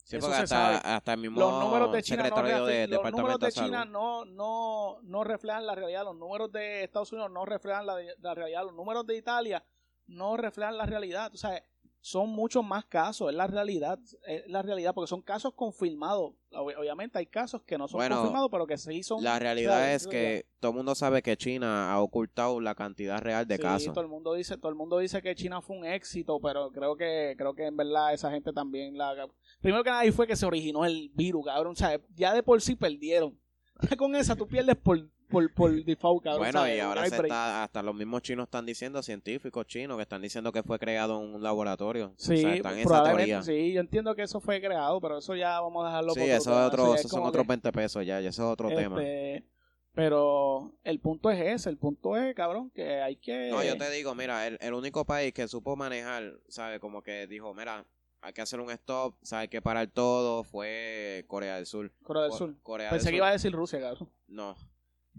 Sí, 0.07 0.15
Eso 0.15 0.27
porque 0.27 0.37
se 0.37 0.43
hasta, 0.43 0.79
sabe. 0.79 0.95
hasta 0.95 1.13
el 1.13 1.19
mismo 1.19 1.37
los 1.37 1.59
números 1.65 1.91
de 1.91 2.01
China, 2.01 2.29
no, 2.29 2.65
de 2.65 2.87
los 2.87 3.11
números 3.11 3.39
de. 3.39 3.51
China 3.51 3.83
no, 3.83 4.23
no, 4.23 4.99
no 5.01 5.23
reflejan 5.25 5.67
la 5.67 5.75
realidad. 5.75 6.05
Los 6.05 6.15
números 6.15 6.49
de 6.49 6.85
Estados 6.85 7.11
Unidos 7.11 7.29
no 7.29 7.43
reflejan 7.43 7.85
la, 7.85 7.97
la 8.21 8.33
realidad. 8.33 8.63
Los 8.63 8.73
números 8.73 9.05
de 9.05 9.17
Italia 9.17 9.61
no 10.05 10.37
reflejan 10.37 10.77
la 10.77 10.85
realidad. 10.85 11.29
O 11.33 11.35
sea, 11.35 11.61
son 12.09 12.29
muchos 12.29 12.63
más 12.65 12.85
casos. 12.85 13.29
Es 13.29 13.35
la 13.35 13.47
realidad. 13.47 13.99
Es 14.25 14.47
la 14.47 14.61
realidad 14.61 14.93
porque 14.93 15.09
son 15.09 15.21
casos 15.21 15.53
confirmados. 15.53 16.33
Ob- 16.51 16.77
Obviamente 16.77 17.17
hay 17.17 17.25
casos 17.25 17.61
que 17.63 17.77
no 17.77 17.87
son 17.87 17.97
Bueno, 17.99 18.15
confirmados, 18.15 18.49
pero 18.49 18.65
que 18.65 18.77
sí 18.77 19.03
son. 19.03 19.23
La 19.23 19.37
realidad 19.39 19.93
es 19.93 20.07
que 20.07 20.45
todo 20.59 20.71
el 20.71 20.77
mundo 20.77 20.95
sabe 20.95 21.21
que 21.21 21.35
China 21.35 21.91
ha 21.91 21.99
ocultado 22.01 22.61
la 22.61 22.75
cantidad 22.75 23.19
real 23.21 23.45
de 23.45 23.57
Sí, 23.57 23.61
casos. 23.61 23.93
todo 23.93 24.03
el 24.03 24.09
mundo 24.09 24.33
dice, 24.33 24.57
todo 24.57 24.69
el 24.69 24.75
mundo 24.75 24.99
dice 24.99 25.21
que 25.21 25.35
China 25.35 25.61
fue 25.61 25.77
un 25.77 25.85
éxito, 25.85 26.39
pero 26.39 26.71
creo 26.71 26.95
que, 26.95 27.35
creo 27.37 27.53
que 27.53 27.65
en 27.65 27.75
verdad 27.75 28.13
esa 28.13 28.31
gente 28.31 28.53
también 28.53 28.97
la 28.97 29.27
primero 29.61 29.83
que 29.83 29.89
nada 29.89 30.01
ahí 30.01 30.11
fue 30.11 30.25
que 30.27 30.35
se 30.35 30.45
originó 30.45 30.85
el 30.85 31.09
virus, 31.13 31.45
cabrón. 31.45 31.73
O 31.73 31.75
sea, 31.75 31.99
ya 32.15 32.33
de 32.33 32.41
por 32.43 32.61
sí 32.61 32.75
perdieron. 32.75 33.37
Ya 33.91 33.95
con 33.95 34.15
esa 34.15 34.35
tú 34.35 34.47
pierdes 34.47 34.75
por, 34.75 35.07
por, 35.29 35.53
por 35.53 35.83
default, 35.83 36.23
cabrón. 36.23 36.39
Bueno, 36.41 36.59
¿sabes? 36.59 36.77
y 36.77 36.79
ahora 36.79 37.05
se 37.07 37.15
está, 37.15 37.63
hasta 37.63 37.83
los 37.83 37.95
mismos 37.95 38.21
chinos 38.21 38.45
están 38.45 38.65
diciendo, 38.65 39.03
científicos 39.03 39.65
chinos, 39.67 39.97
que 39.97 40.03
están 40.03 40.21
diciendo 40.21 40.51
que 40.51 40.63
fue 40.63 40.79
creado 40.79 41.21
en 41.21 41.35
un 41.35 41.43
laboratorio. 41.43 42.13
Sí, 42.17 42.33
o 42.33 42.37
sea, 42.37 42.55
están 42.55 42.77
esa 42.79 43.03
teoría. 43.03 43.41
sí, 43.43 43.73
yo 43.73 43.81
entiendo 43.81 44.15
que 44.15 44.23
eso 44.23 44.39
fue 44.39 44.61
creado, 44.61 44.99
pero 45.01 45.17
eso 45.17 45.35
ya 45.35 45.59
vamos 45.59 45.83
a 45.83 45.87
dejarlo 45.87 46.13
Sí, 46.13 46.19
por 46.21 46.29
eso 46.29 46.65
otro, 46.65 46.87
ya 46.87 46.93
es 46.93 46.99
esos 47.01 47.11
son 47.11 47.23
otros 47.23 47.43
que, 47.43 47.47
20 47.49 47.71
pesos 47.71 48.05
ya, 48.05 48.21
y 48.21 48.27
eso 48.27 48.43
es 48.43 48.49
otro 48.53 48.69
tema. 48.69 49.01
este, 49.01 49.45
Pero 49.93 50.73
el 50.83 50.99
punto 50.99 51.29
es 51.29 51.39
ese, 51.41 51.69
el 51.69 51.77
punto 51.77 52.15
es, 52.15 52.33
cabrón, 52.35 52.69
que 52.69 53.01
hay 53.01 53.17
que... 53.17 53.49
No, 53.49 53.63
yo 53.63 53.77
te 53.77 53.89
digo, 53.91 54.15
mira, 54.15 54.47
el, 54.47 54.57
el 54.61 54.73
único 54.73 55.05
país 55.05 55.33
que 55.33 55.47
supo 55.47 55.75
manejar, 55.75 56.39
¿sabes? 56.47 56.79
Como 56.79 57.01
que 57.01 57.27
dijo, 57.27 57.53
mira, 57.53 57.85
hay 58.21 58.33
que 58.33 58.41
hacer 58.41 58.59
un 58.59 58.69
stop, 58.71 59.15
¿sabes? 59.21 59.43
Hay 59.43 59.47
que 59.49 59.61
parar 59.61 59.87
todo, 59.87 60.43
fue 60.43 61.25
Corea 61.27 61.55
del 61.55 61.65
Sur. 61.65 61.91
Corea 62.03 62.23
del 62.23 62.31
Sur. 62.31 62.55
Corea 62.61 62.89
Pensé 62.89 63.05
del 63.05 63.11
que 63.11 63.17
Sur. 63.17 63.17
iba 63.17 63.29
a 63.29 63.31
decir 63.33 63.51
Rusia, 63.51 63.79
cabrón. 63.79 64.09
No. 64.27 64.55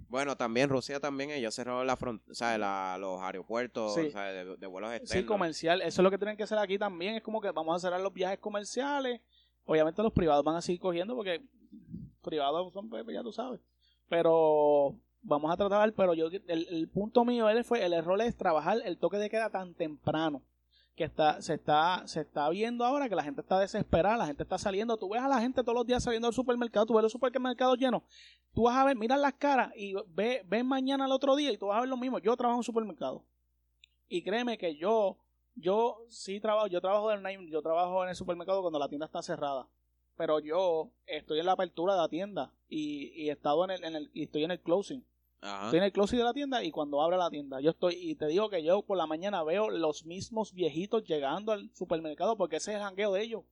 Bueno, 0.09 0.37
también 0.37 0.69
Rusia 0.71 1.01
también, 1.01 1.31
ellos 1.31 1.55
cerraron 1.55 1.87
la 1.87 1.97
front 1.97 2.23
¿sabes? 2.33 2.59
La, 2.59 2.97
los 2.99 3.21
aeropuertos, 3.21 3.95
Sí. 3.95 4.11
¿sabes? 4.11 4.47
De, 4.47 4.57
de 4.57 4.67
vuelos 4.67 4.93
externos. 4.93 5.23
Sí, 5.23 5.27
comercial. 5.27 5.81
Eso 5.83 6.01
es 6.01 6.05
lo 6.05 6.11
que 6.11 6.19
tienen 6.19 6.37
que 6.37 6.45
hacer 6.45 6.59
aquí 6.59 6.79
también. 6.79 7.17
Es 7.17 7.23
como 7.23 7.41
que 7.41 7.51
vamos 7.51 7.77
a 7.77 7.79
cerrar 7.79 8.01
los 8.01 8.13
viajes 8.13 8.39
comerciales. 8.39 9.21
Obviamente 9.65 10.03
los 10.03 10.13
privados 10.13 10.45
van 10.45 10.57
a 10.57 10.63
seguir 10.63 10.81
cogiendo 10.81 11.15
porque 11.15 11.43
privados 12.23 12.73
son, 12.73 12.89
pues, 12.89 13.05
ya 13.13 13.23
tú 13.23 13.33
sabes. 13.33 13.61
Pero 14.09 14.97
vamos 15.23 15.53
a 15.53 15.57
tratar, 15.57 15.93
pero 15.93 16.15
yo 16.15 16.29
el, 16.29 16.67
el 16.69 16.89
punto 16.89 17.25
mío 17.25 17.49
él 17.49 17.65
fue 17.65 17.85
el 17.85 17.93
error 17.93 18.21
es 18.23 18.37
trabajar 18.37 18.79
el 18.85 18.99
toque 18.99 19.19
de 19.19 19.29
queda 19.29 19.51
tan 19.51 19.75
temprano 19.75 20.43
que 20.99 21.05
está 21.05 21.41
se 21.41 21.55
está 21.55 22.03
se 22.07 22.21
está 22.21 22.49
viendo 22.51 22.85
ahora 22.85 23.09
que 23.09 23.15
la 23.15 23.23
gente 23.23 23.41
está 23.41 23.59
desesperada, 23.59 24.17
la 24.19 24.27
gente 24.27 24.43
está 24.43 24.59
saliendo, 24.59 24.97
tú 24.99 25.09
ves 25.09 25.23
a 25.23 25.29
la 25.29 25.41
gente 25.41 25.63
todos 25.63 25.75
los 25.75 25.87
días 25.87 26.03
saliendo 26.03 26.27
al 26.29 26.35
supermercado, 26.35 26.85
tú 26.85 26.95
ves 26.95 27.03
los 27.05 27.13
supermercados 27.13 27.79
llenos, 27.79 28.03
tú 28.53 28.65
vas 28.65 28.77
a 28.77 28.85
ver, 28.85 28.97
mira 28.97 29.17
las 29.17 29.35
caras 29.35 29.73
y 29.77 29.95
ve, 30.09 30.43
ven 30.47 30.67
mañana 30.67 31.07
al 31.07 31.13
otro 31.13 31.37
día 31.37 31.53
y 31.53 31.57
tú 31.57 31.69
vas 31.69 31.79
a 31.79 31.81
ver 31.81 31.89
lo 31.89 31.97
mismo. 31.97 32.19
Yo 32.19 32.37
trabajo 32.37 32.57
en 32.57 32.59
un 32.59 32.65
supermercado 32.65 33.25
y 34.09 34.23
créeme 34.23 34.59
que 34.59 34.77
yo 34.77 35.17
yo 35.55 36.05
sí 36.09 36.41
trabajo, 36.41 36.67
yo 36.67 36.81
trabajo 36.81 37.11
en 37.13 37.21
una- 37.21 37.33
yo 37.49 37.63
trabajo 37.63 38.03
en 38.05 38.11
el 38.11 38.17
supermercado 38.17 38.61
cuando 38.61 38.79
la 38.79 38.89
tienda 38.89 39.07
está 39.07 39.23
cerrada. 39.23 39.69
Pero 40.17 40.41
yo 40.41 40.91
estoy 41.07 41.39
en 41.39 41.47
la 41.47 41.53
apertura 41.53 41.95
de 41.95 42.01
la 42.01 42.09
tienda 42.09 42.53
y, 42.69 43.13
y 43.15 43.29
he 43.29 43.33
estado 43.33 43.65
en 43.65 43.71
el, 43.71 43.85
en 43.85 43.95
el 43.97 44.11
y 44.13 44.25
estoy 44.25 44.43
en 44.45 44.51
el 44.51 44.61
closing. 44.61 45.05
Ajá. 45.41 45.67
Estoy 45.67 45.81
el 45.81 45.93
closing 45.93 46.19
de 46.19 46.25
la 46.25 46.35
tienda 46.35 46.65
y 46.65 46.71
cuando 46.71 47.01
abre 47.01 47.17
la 47.17 47.31
tienda, 47.31 47.61
yo 47.61 47.71
estoy 47.71 47.95
y 47.95 48.15
te 48.17 48.27
digo 48.27 48.51
que 48.51 48.63
yo 48.65 48.83
por 48.83 48.97
la 48.97 49.07
mañana 49.07 49.43
veo 49.45 49.71
los 49.71 50.05
mismos 50.05 50.53
viejitos 50.53 51.05
llegando 51.05 51.53
al 51.53 51.71
supermercado 51.75 52.37
porque 52.37 52.57
ese 52.57 52.73
es 52.73 52.77
el 52.79 52.83
jangueo 52.83 53.13
de 53.13 53.23
ellos. 53.23 53.43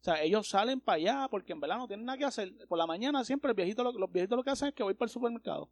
O 0.00 0.04
sea, 0.04 0.22
ellos 0.22 0.48
salen 0.48 0.80
para 0.80 0.96
allá 0.96 1.28
porque 1.30 1.52
en 1.52 1.60
verdad 1.60 1.78
no 1.78 1.86
tienen 1.88 2.06
nada 2.06 2.18
que 2.18 2.24
hacer. 2.24 2.52
Por 2.68 2.78
la 2.78 2.86
mañana 2.86 3.24
siempre 3.24 3.50
el 3.50 3.54
viejito, 3.56 3.82
lo- 3.84 3.92
los 3.92 4.10
viejitos 4.12 4.36
lo 4.36 4.44
que 4.44 4.50
hacen 4.50 4.68
es 4.68 4.74
que 4.74 4.82
voy 4.82 4.94
para 4.94 5.06
el 5.06 5.12
supermercado. 5.12 5.68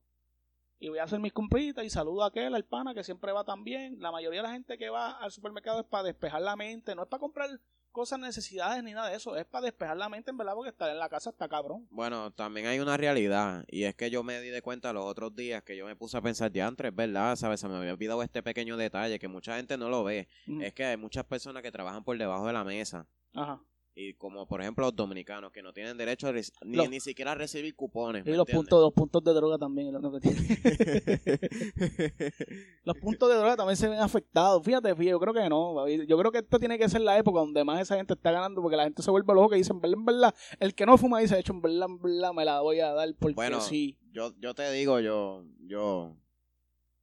Y 0.79 0.89
voy 0.89 0.99
a 0.99 1.05
hacer 1.05 1.21
mis 1.21 1.33
compritas 1.33 1.85
y 1.85 1.91
saludo 1.91 2.23
a 2.23 2.29
aquel, 2.29 2.55
al 2.55 2.65
pana 2.65 2.95
que 2.95 3.05
siempre 3.05 3.33
va 3.33 3.45
también. 3.45 3.99
La 4.01 4.13
mayoría 4.13 4.43
de 4.43 4.49
la 4.49 4.53
gente 4.53 4.77
que 4.77 4.91
va 4.91 5.13
al 5.13 5.31
supermercado 5.31 5.81
es 5.81 5.87
para 5.87 6.05
despejar 6.05 6.43
la 6.43 6.57
mente, 6.57 6.95
no 6.95 7.03
es 7.03 7.09
para 7.09 7.21
comprar 7.21 7.49
cosas, 7.93 8.19
necesidades 8.19 8.85
ni 8.85 8.93
nada 8.93 9.09
de 9.09 9.17
eso, 9.17 9.37
es 9.37 9.47
para 9.47 9.65
despejar 9.65 9.97
la 9.97 10.11
mente 10.11 10.31
en 10.31 10.37
verdad 10.37 10.53
porque 10.55 10.69
estar 10.69 10.91
en 10.91 10.99
la 10.99 11.09
casa 11.09 11.31
está 11.31 11.49
cabrón. 11.49 11.87
Bueno, 11.91 12.31
también 12.31 12.67
hay 12.67 12.79
una 12.79 12.99
realidad, 12.99 13.65
y 13.69 13.85
es 13.85 13.95
que 13.95 14.11
yo 14.11 14.23
me 14.23 14.39
di 14.43 14.51
de 14.51 14.61
cuenta 14.61 14.93
los 14.93 15.07
otros 15.07 15.35
días 15.35 15.63
que 15.63 15.79
yo 15.79 15.87
me 15.87 15.97
puse 15.97 16.19
a 16.19 16.21
pensar, 16.21 16.53
diantres, 16.53 16.95
¿verdad? 16.95 17.37
¿Sabes? 17.37 17.59
Se 17.59 17.69
me 17.69 17.77
había 17.77 17.95
olvidado 17.95 18.23
este 18.23 18.43
pequeño 18.43 18.77
detalle 18.77 19.19
que 19.19 19.29
mucha 19.29 19.57
gente 19.57 19.79
no 19.79 19.89
lo 19.89 20.05
ve. 20.05 20.29
Mm. 20.45 20.61
Es 20.61 20.75
que 20.75 20.85
hay 20.85 20.99
muchas 20.99 21.25
personas 21.25 21.63
que 21.63 21.73
trabajan 21.73 22.05
por 22.05 22.19
debajo 22.19 22.47
de 22.47 22.53
la 22.53 22.65
mesa. 22.65 23.07
Ajá. 23.33 23.63
Y 23.99 24.13
como 24.13 24.47
por 24.47 24.61
ejemplo 24.61 24.85
los 24.85 24.95
dominicanos 24.95 25.51
que 25.53 25.63
no 25.63 25.73
tienen 25.73 25.97
derecho 25.97 26.29
a 26.29 26.33
ni, 26.33 26.43
Los- 26.77 26.91
ni 26.91 27.01
siquiera 27.01 27.33
a 27.33 27.35
recibir 27.35 27.75
cupones. 27.75 28.27
Y 28.27 28.31
¿me 28.31 28.37
los 28.37 28.43
entiendes? 28.47 28.69
puntos, 28.69 28.83
los 28.83 28.93
puntos 28.93 29.25
de 29.25 29.33
droga 29.33 29.57
también. 29.57 29.97
es 29.97 30.03
lo 30.03 30.13
que 30.13 30.21
tiene. 30.21 30.37
los 32.85 32.99
puntos 32.99 33.31
de 33.31 33.37
droga 33.37 33.57
también 33.57 33.77
se 33.79 33.89
ven 33.89 33.99
afectados. 34.01 34.63
Fíjate, 34.63 34.91
fíjate, 34.95 35.11
yo 35.11 35.19
creo 35.19 35.33
que 35.33 35.49
no. 35.49 35.89
Yo 35.89 36.19
creo 36.19 36.31
que 36.31 36.39
esta 36.39 36.59
tiene 36.59 36.79
que 36.79 36.91
ser 36.91 37.01
la 37.01 37.17
época 37.17 37.41
donde 37.41 37.65
más 37.65 37.81
esa 37.81 37.97
gente 37.97 38.13
está 38.13 38.31
ganando 38.31 38.61
porque 38.61 38.77
la 38.77 38.85
gente 38.85 39.03
se 39.03 39.11
vuelve 39.11 39.33
loca 39.35 39.57
y 39.57 39.61
dice, 39.61 39.73
en 39.73 40.05
verdad, 40.05 40.35
el 40.61 40.75
que 40.75 40.85
no 40.85 40.99
fuma 40.99 41.21
dice, 41.21 41.35
de 41.35 41.41
hecho, 41.41 41.55
en 41.55 41.63
verdad, 41.63 41.87
en 41.89 41.99
verdad, 41.99 42.35
me 42.35 42.45
la 42.45 42.61
voy 42.61 42.81
a 42.81 42.93
dar 42.93 43.09
porque 43.19 43.35
Bueno, 43.35 43.63
sí. 43.63 43.97
yo, 44.13 44.35
yo 44.39 44.53
te 44.55 44.71
digo, 44.73 45.01
yo, 45.01 45.43
yo, 45.61 45.85
o 45.89 46.17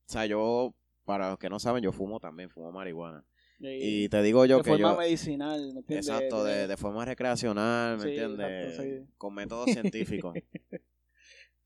sea, 0.06 0.28
yo, 0.28 0.76
para 1.06 1.32
los 1.32 1.40
que 1.40 1.50
no 1.50 1.60
saben, 1.60 1.84
yo 1.84 1.92
fumo 1.92 2.20
también, 2.20 2.52
fumo 2.52 2.72
marihuana. 2.72 3.26
Y 3.60 4.10
te 4.10 4.22
digo 4.22 4.46
yo 4.46 4.58
de 4.58 4.64
que 4.64 4.70
forma 4.72 4.92
yo, 4.94 4.98
medicinal, 4.98 5.74
¿me 5.74 5.80
entiendes? 5.80 6.08
exacto, 6.10 6.44
de, 6.44 6.68
de 6.68 6.78
forma 6.78 7.06
recreacional, 7.06 7.98
¿me 7.98 8.04
Sí, 8.04 8.10
entiendes? 8.10 8.70
exacto, 8.72 8.84
sí. 8.84 9.14
Con 9.18 9.34
métodos 9.34 9.70
científicos. 9.72 10.36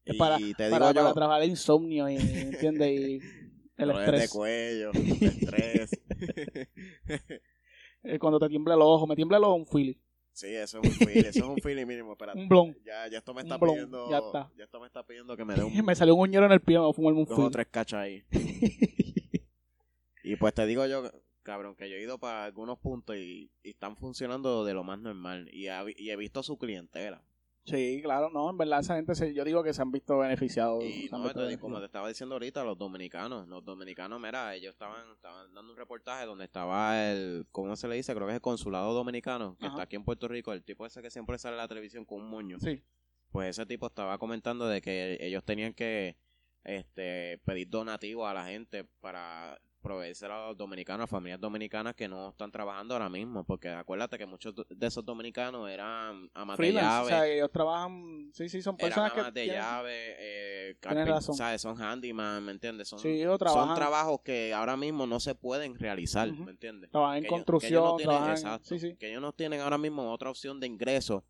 Y 0.06 0.14
para, 0.18 0.38
te 0.38 0.54
para, 0.54 0.68
digo 0.68 0.80
para 0.80 1.08
yo, 1.10 1.14
trabajar 1.14 1.44
el 1.44 1.50
insomnio, 1.50 2.08
y, 2.08 2.18
¿me 2.18 2.42
entiendes? 2.42 2.90
Y 3.00 3.20
el 3.78 3.88
dolores 3.88 4.12
de 4.12 4.26
estrés. 4.26 4.30
cuello, 4.32 4.92
el 4.94 5.24
estrés. 5.24 5.90
Cuando 8.20 8.40
te 8.40 8.48
tiembla 8.50 8.76
los 8.76 8.86
ojos, 8.88 9.10
me 9.10 9.16
tiembla 9.16 9.40
los 9.40 9.48
ojos 9.50 9.60
un 9.62 9.66
Philly. 9.66 10.00
sí, 10.32 10.48
eso 10.48 10.80
es 10.82 10.88
un 10.88 11.08
feeling, 11.08 11.26
eso 11.26 11.40
es 11.40 11.46
un 11.50 11.58
feeling 11.58 11.86
mínimo, 11.86 12.12
espérate. 12.14 12.40
Un 12.40 12.48
blon. 12.48 12.78
Ya, 12.86 13.08
ya 13.10 13.18
esto 13.18 13.34
me 13.34 13.42
está 13.42 13.58
blon, 13.58 13.74
pidiendo, 13.74 14.10
ya 14.10 14.18
está. 14.20 14.52
esto 14.64 14.80
me 14.80 14.86
está 14.88 15.04
pidiendo 15.04 15.36
que 15.36 15.44
me 15.46 15.56
dé 15.56 15.64
un, 15.64 15.86
Me 15.86 15.96
salió 15.96 16.16
un 16.16 16.22
uñero 16.22 16.46
en 16.46 16.52
el 16.52 16.62
pie, 16.62 16.76
me 16.78 16.82
voy 16.84 16.92
a 16.92 16.94
fumar 16.94 17.14
un 17.14 17.26
dos 17.26 17.32
o 17.32 17.36
Philly. 17.36 17.52
tres 17.52 17.68
cachas 17.72 18.00
ahí. 18.02 18.24
Y 20.24 20.36
pues 20.36 20.54
te 20.54 20.66
digo 20.66 20.86
yo, 20.86 21.10
cabrón, 21.48 21.76
que 21.76 21.90
yo 21.90 21.96
he 21.96 22.02
ido 22.04 22.20
para 22.20 22.44
algunos 22.44 22.78
puntos 22.78 23.16
y, 23.16 23.50
y 23.64 23.70
están 23.72 23.96
funcionando 23.98 24.66
de 24.66 24.74
lo 24.74 24.84
más 24.84 25.00
normal. 25.00 25.50
Y, 25.52 25.68
ha- 25.70 25.84
y 25.96 26.10
he 26.12 26.16
visto 26.16 26.44
su 26.44 26.58
clientela. 26.58 27.24
Sí, 27.64 28.00
claro, 28.02 28.30
no, 28.30 28.50
en 28.50 28.58
verdad 28.58 28.80
esa 28.80 28.96
gente, 28.96 29.14
se, 29.16 29.34
yo 29.34 29.44
digo 29.44 29.62
que 29.64 29.74
se 29.74 29.82
han 29.82 29.92
visto 29.92 30.18
beneficiados. 30.18 30.82
Y 30.84 31.10
no, 31.12 31.22
visto 31.24 31.60
como 31.60 31.80
te 31.80 31.86
estaba 31.86 32.08
diciendo 32.08 32.36
ahorita, 32.36 32.64
los 32.64 32.78
dominicanos. 32.78 33.48
Los 33.48 33.66
dominicanos, 33.66 34.22
mira, 34.22 34.56
ellos 34.56 34.72
estaban, 34.74 35.12
estaban 35.12 35.54
dando 35.54 35.72
un 35.74 35.78
reportaje 35.78 36.26
donde 36.26 36.46
estaba 36.46 37.10
el, 37.12 37.46
¿cómo 37.52 37.76
se 37.76 37.88
le 37.90 37.96
dice? 37.96 38.14
Creo 38.14 38.26
que 38.28 38.32
es 38.32 38.36
el 38.36 38.42
consulado 38.42 38.94
dominicano, 38.94 39.58
que 39.60 39.66
Ajá. 39.66 39.76
está 39.76 39.84
aquí 39.84 39.96
en 39.98 40.06
Puerto 40.06 40.28
Rico. 40.30 40.54
El 40.54 40.64
tipo 40.64 40.86
ese 40.86 41.02
que 41.02 41.10
siempre 41.10 41.38
sale 41.38 41.56
en 41.56 41.62
la 41.62 41.68
televisión 41.68 42.06
con 42.06 42.22
un 42.22 42.30
moño. 42.30 42.58
Sí, 42.60 42.82
Pues 43.32 43.50
ese 43.50 43.66
tipo 43.66 43.88
estaba 43.88 44.18
comentando 44.18 44.66
de 44.68 44.82
que 44.82 45.18
ellos 45.20 45.44
tenían 45.44 45.74
que 45.74 46.16
este 46.64 47.38
pedir 47.46 47.70
donativos 47.70 48.30
a 48.30 48.34
la 48.34 48.46
gente 48.46 48.86
para 49.02 49.60
proveerse 49.88 50.26
a 50.26 50.48
los 50.48 50.58
dominicanos, 50.58 51.06
a 51.06 51.08
familias 51.08 51.40
dominicanas 51.40 51.96
que 51.96 52.08
no 52.08 52.30
están 52.30 52.52
trabajando 52.52 52.94
ahora 52.94 53.10
mismo, 53.10 53.44
porque 53.46 53.70
acuérdate 53.70 54.18
que 54.18 54.26
muchos 54.26 54.54
de 54.70 54.88
esos 54.88 55.06
dominicanos 55.06 55.70
eran 55.70 56.30
amas 56.34 56.58
de 56.58 56.74
llave, 56.74 57.06
o 57.06 57.08
sea, 57.08 57.28
ellos 57.28 57.50
trabajan, 57.52 58.30
sí, 58.34 58.50
sí, 58.50 58.62
son 58.62 58.76
eran 58.80 58.90
personas 58.90 59.14
que 59.14 59.20
amas 59.22 59.34
de 59.34 59.44
tienen- 59.44 59.62
llave, 59.62 60.16
eh, 60.20 60.76
carpin- 60.82 61.06
razón. 61.08 61.36
¿sabes? 61.36 61.62
son 61.62 61.82
handyman, 61.82 62.44
¿me 62.44 62.52
entiendes? 62.52 62.90
Son, 62.90 63.00
Sí, 63.00 63.24
trabajos 63.40 64.20
que 64.24 64.54
ahora 64.54 64.76
mismo 64.76 65.08
no 65.08 65.20
se 65.20 65.36
pueden 65.36 65.78
realizar. 65.80 66.32
¿me 66.32 66.52
entiendes? 66.52 66.92
trabajan 66.92 67.18
en 67.18 67.24
que 67.24 67.28
ellos- 67.28 67.32
que 67.32 67.36
construcción, 67.46 67.72
ellos 67.74 67.84
no 67.92 67.98
tienen- 67.98 68.16
trabajan, 68.16 68.32
exacto, 68.38 68.68
sí, 68.68 68.80
sí. 68.80 68.96
que 68.98 69.10
ellos 69.10 69.22
no 69.22 69.32
tienen 69.34 69.62
ahora 69.62 69.78
mismo 69.78 70.12
otra 70.12 70.30
opción 70.30 70.60
de 70.60 70.68
ingreso 70.68 71.24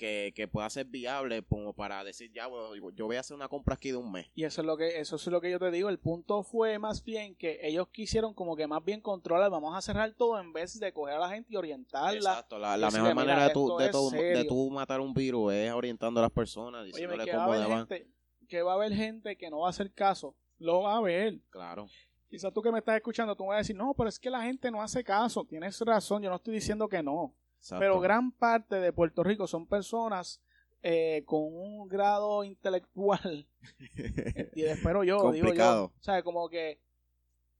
que, 0.00 0.32
que 0.34 0.48
pueda 0.48 0.70
ser 0.70 0.86
viable 0.86 1.42
como 1.42 1.74
para 1.74 2.02
decir 2.02 2.32
ya 2.32 2.46
bueno, 2.46 2.90
yo 2.96 3.04
voy 3.04 3.16
a 3.16 3.20
hacer 3.20 3.34
una 3.36 3.48
compra 3.48 3.74
aquí 3.74 3.90
de 3.90 3.98
un 3.98 4.10
mes 4.10 4.30
Y 4.34 4.44
eso 4.44 4.62
es 4.62 4.66
lo 4.66 4.78
que 4.78 4.98
eso 4.98 5.16
es 5.16 5.26
lo 5.26 5.42
que 5.42 5.50
yo 5.50 5.58
te 5.58 5.70
digo, 5.70 5.90
el 5.90 5.98
punto 5.98 6.42
fue 6.42 6.78
más 6.78 7.04
bien 7.04 7.34
que 7.34 7.58
ellos 7.62 7.88
quisieron 7.88 8.32
como 8.32 8.56
que 8.56 8.66
más 8.66 8.82
bien 8.82 9.02
controlar, 9.02 9.50
vamos 9.50 9.76
a 9.76 9.82
cerrar 9.82 10.14
todo 10.14 10.40
en 10.40 10.54
vez 10.54 10.80
de 10.80 10.90
coger 10.94 11.16
a 11.16 11.18
la 11.18 11.28
gente 11.28 11.52
y 11.52 11.56
orientarla. 11.56 12.16
exacto 12.18 12.58
la, 12.58 12.76
mejor 12.78 13.00
"Mira, 13.00 13.14
manera 13.14 13.48
de 13.48 13.52
tú 13.52 13.76
de, 13.76 13.90
tú- 13.90 14.10
de 14.10 14.18
serio". 14.18 14.46
tú 14.48 14.70
matar 14.70 15.00
un 15.00 15.12
virus 15.12 15.52
es 15.52 15.70
orientando 15.70 16.20
a 16.20 16.22
las 16.22 16.32
personas 16.32 16.80
Oye, 16.80 16.86
diciéndole 16.92 17.24
que 17.26 17.30
cómo 17.32 17.52
deban 17.52 17.86
gente 17.86 18.08
que 18.48 18.62
va 18.62 18.72
a 18.72 18.74
haber 18.76 18.94
gente 18.94 19.36
que 19.36 19.50
no 19.50 19.60
va 19.60 19.66
a 19.66 19.70
hacer 19.70 19.92
caso, 19.92 20.34
lo 20.58 20.80
va 20.82 20.96
a 20.96 21.00
ver. 21.02 21.38
claro 21.50 21.86
Quizás 22.30 22.52
tú 22.54 22.62
que 22.62 22.70
me 22.70 22.78
estás 22.78 22.94
escuchando, 22.94 23.34
tú 23.34 23.42
me 23.42 23.48
vas 23.48 23.56
a 23.56 23.58
decir, 23.58 23.74
no, 23.74 23.92
pero 23.92 24.08
es 24.08 24.16
que 24.18 24.30
la 24.30 24.42
gente 24.42 24.70
no 24.70 24.80
hace 24.80 25.02
caso. 25.02 25.44
Tienes 25.44 25.80
razón, 25.80 26.22
yo 26.22 26.30
no 26.30 26.36
estoy 26.36 26.54
diciendo 26.54 26.88
que 26.88 27.02
no. 27.02 27.34
Exacto. 27.60 27.80
Pero 27.80 28.00
gran 28.00 28.32
parte 28.32 28.76
de 28.76 28.92
Puerto 28.92 29.22
Rico 29.22 29.46
son 29.46 29.66
personas 29.66 30.40
eh, 30.82 31.22
con 31.26 31.42
un 31.42 31.88
grado 31.88 32.42
intelectual, 32.42 33.46
y 34.54 34.62
espero 34.62 35.04
yo, 35.04 35.30
digo 35.30 35.52
yo, 35.52 35.84
o 35.84 36.02
sea, 36.02 36.22
como 36.22 36.48
que, 36.48 36.80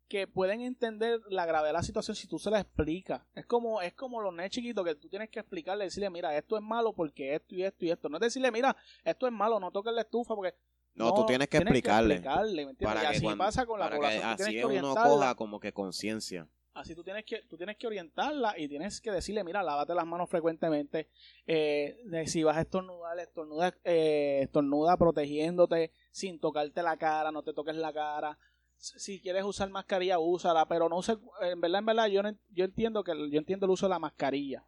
que 0.08 0.26
pueden 0.26 0.62
entender 0.62 1.20
la 1.28 1.44
gravedad 1.44 1.68
de 1.68 1.72
la 1.74 1.82
situación 1.82 2.16
si 2.16 2.26
tú 2.26 2.38
se 2.38 2.50
la 2.50 2.60
explicas. 2.60 3.22
Es 3.34 3.44
como, 3.44 3.82
es 3.82 3.92
como 3.92 4.22
los 4.22 4.32
nenes 4.32 4.50
chiquitos 4.50 4.84
que 4.86 4.94
tú 4.94 5.08
tienes 5.08 5.28
que 5.28 5.40
explicarle, 5.40 5.84
decirle, 5.84 6.08
mira, 6.08 6.36
esto 6.36 6.56
es 6.56 6.62
malo 6.62 6.94
porque 6.94 7.34
esto 7.34 7.54
y 7.54 7.62
esto 7.62 7.84
y 7.84 7.90
esto. 7.90 8.08
No 8.08 8.16
es 8.16 8.22
decirle, 8.22 8.50
mira, 8.50 8.74
esto 9.04 9.26
es 9.26 9.32
malo, 9.32 9.60
no 9.60 9.70
toques 9.70 9.92
la 9.92 10.00
estufa 10.00 10.34
porque... 10.34 10.54
No, 10.94 11.14
tú 11.14 11.26
tienes 11.26 11.48
que 11.48 11.58
explicarle. 11.58 12.20
¿me 12.64 12.70
entiendes? 12.70 13.02
y 13.02 13.06
así 13.06 13.26
pasa 13.36 13.66
con 13.66 13.78
la 13.78 13.90
población. 13.90 14.24
así 14.24 14.52
que 14.52 14.64
uno 14.64 14.94
coja 14.94 15.34
como 15.34 15.60
que 15.60 15.72
conciencia. 15.72 16.48
Así 16.72 16.94
tú 16.94 17.02
tienes 17.02 17.24
que, 17.24 17.42
tú 17.48 17.56
tienes 17.56 17.76
que 17.76 17.86
orientarla 17.86 18.56
y 18.56 18.68
tienes 18.68 19.00
que 19.00 19.10
decirle, 19.10 19.42
mira, 19.42 19.62
lávate 19.62 19.94
las 19.94 20.06
manos 20.06 20.30
frecuentemente. 20.30 21.08
Eh, 21.46 21.96
si 22.26 22.44
vas 22.44 22.56
a 22.56 22.60
estornudar, 22.60 23.18
estornuda, 23.18 23.74
eh, 23.84 24.40
estornuda 24.42 24.96
protegiéndote 24.96 25.92
sin 26.12 26.38
tocarte 26.38 26.82
la 26.82 26.96
cara, 26.96 27.32
no 27.32 27.42
te 27.42 27.52
toques 27.52 27.74
la 27.74 27.92
cara. 27.92 28.38
Si 28.76 29.20
quieres 29.20 29.44
usar 29.44 29.68
mascarilla, 29.68 30.18
úsala, 30.18 30.66
pero 30.66 30.88
no 30.88 31.02
sé, 31.02 31.18
en 31.42 31.60
verdad, 31.60 31.80
en 31.80 31.86
verdad, 31.86 32.06
yo, 32.06 32.22
yo 32.50 32.64
entiendo 32.64 33.04
que 33.04 33.12
yo 33.30 33.38
entiendo 33.38 33.66
el 33.66 33.72
uso 33.72 33.86
de 33.86 33.90
la 33.90 33.98
mascarilla. 33.98 34.64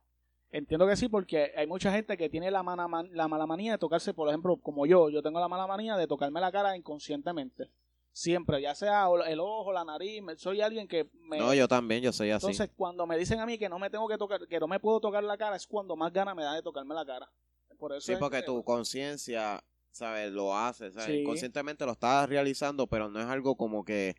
Entiendo 0.51 0.87
que 0.87 0.97
sí, 0.97 1.09
porque 1.09 1.53
hay 1.57 1.67
mucha 1.67 1.91
gente 1.93 2.19
que 2.19 2.29
tiene 2.29 2.51
la, 2.51 2.62
mala, 2.62 2.87
la 3.11 3.29
mala 3.29 3.47
manía 3.47 3.73
de 3.73 3.79
tocarse, 3.79 4.12
por 4.12 4.29
ejemplo, 4.29 4.59
como 4.59 4.85
yo, 4.85 5.09
yo 5.09 5.23
tengo 5.23 5.41
la 5.41 5.49
mala 5.49 5.67
manía 5.67 5.97
de 5.97 6.07
tocarme 6.07 6.41
la 6.41 6.53
cara 6.53 6.77
inconscientemente. 6.77 7.71
Siempre, 8.14 8.61
ya 8.61 8.75
sea 8.75 9.07
el 9.27 9.40
ojo, 9.40 9.72
la 9.72 9.85
nariz, 9.85 10.22
soy 10.37 10.61
alguien 10.61 10.87
que 10.87 11.09
me... 11.14 11.38
No, 11.38 11.55
yo 11.55 11.66
también, 11.66 12.03
yo 12.03 12.12
soy 12.12 12.31
así. 12.31 12.44
Entonces, 12.44 12.70
cuando 12.77 13.07
me 13.07 13.16
dicen 13.16 13.40
a 13.40 13.46
mí 13.46 13.57
que 13.57 13.70
no 13.70 13.79
me 13.79 13.88
tengo 13.88 14.07
que 14.07 14.18
tocar, 14.18 14.46
que 14.46 14.61
no 14.61 14.68
me 14.68 14.79
puedo 14.79 15.01
tocar 15.01 15.25
la 15.25 15.38
cara, 15.38 15.57
es 15.57 15.66
cuando 15.66 15.96
más 15.96 16.12
ganas 16.12 16.37
me 16.37 16.42
da 16.42 16.55
de 16.55 16.62
tocarme 16.62 16.94
la 16.94 17.07
cara. 17.07 17.31
Por 17.79 17.92
eso 17.92 18.12
sí, 18.12 18.16
porque 18.20 18.42
tu 18.42 18.62
conciencia, 18.64 19.64
¿sabes? 19.90 20.31
Lo 20.31 20.55
hace, 20.55 20.92
¿sabes? 20.92 21.25
Conscientemente 21.25 21.87
lo 21.87 21.92
estás 21.92 22.29
realizando, 22.29 22.87
pero 22.87 23.09
no 23.09 23.18
es 23.18 23.27
algo 23.27 23.57
como 23.57 23.85
que 23.85 24.14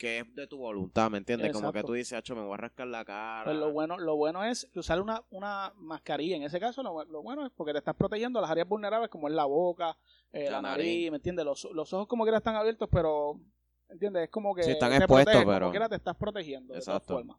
que 0.00 0.20
es 0.20 0.34
de 0.34 0.46
tu 0.46 0.56
voluntad, 0.56 1.10
¿me 1.10 1.18
entiendes? 1.18 1.52
Como 1.52 1.70
que 1.74 1.82
tú 1.82 1.92
dices, 1.92 2.14
Hacho, 2.14 2.34
me 2.34 2.40
voy 2.40 2.54
a 2.54 2.56
rascar 2.56 2.86
la 2.86 3.04
cara. 3.04 3.44
Pues 3.44 3.56
lo 3.58 3.70
bueno, 3.70 3.98
lo 3.98 4.16
bueno 4.16 4.42
es 4.42 4.66
usar 4.74 4.98
una, 4.98 5.22
una 5.28 5.74
mascarilla. 5.76 6.36
En 6.36 6.42
ese 6.42 6.58
caso, 6.58 6.82
lo, 6.82 7.22
bueno 7.22 7.44
es 7.44 7.52
porque 7.54 7.72
te 7.72 7.78
estás 7.80 7.94
protegiendo 7.94 8.40
las 8.40 8.50
áreas 8.50 8.66
vulnerables 8.66 9.10
como 9.10 9.28
es 9.28 9.34
la 9.34 9.44
boca, 9.44 9.98
eh, 10.32 10.50
la, 10.50 10.62
nariz, 10.62 11.10
¿me 11.10 11.18
entiendes? 11.18 11.44
Los, 11.44 11.68
los 11.74 11.92
ojos 11.92 12.06
como 12.06 12.24
que 12.24 12.34
están 12.34 12.56
abiertos, 12.56 12.88
pero, 12.90 13.34
¿me 13.88 13.92
entiendes? 13.92 14.24
Es 14.24 14.30
como 14.30 14.54
que 14.54 14.62
sí, 14.62 14.70
están 14.70 14.94
expuestos, 14.94 15.44
pero... 15.44 15.66
Como 15.66 15.70
quiera 15.70 15.88
te 15.90 15.96
estás 15.96 16.16
protegiendo, 16.16 16.72
de 16.72 16.80
todas 16.80 17.04
formas. 17.04 17.36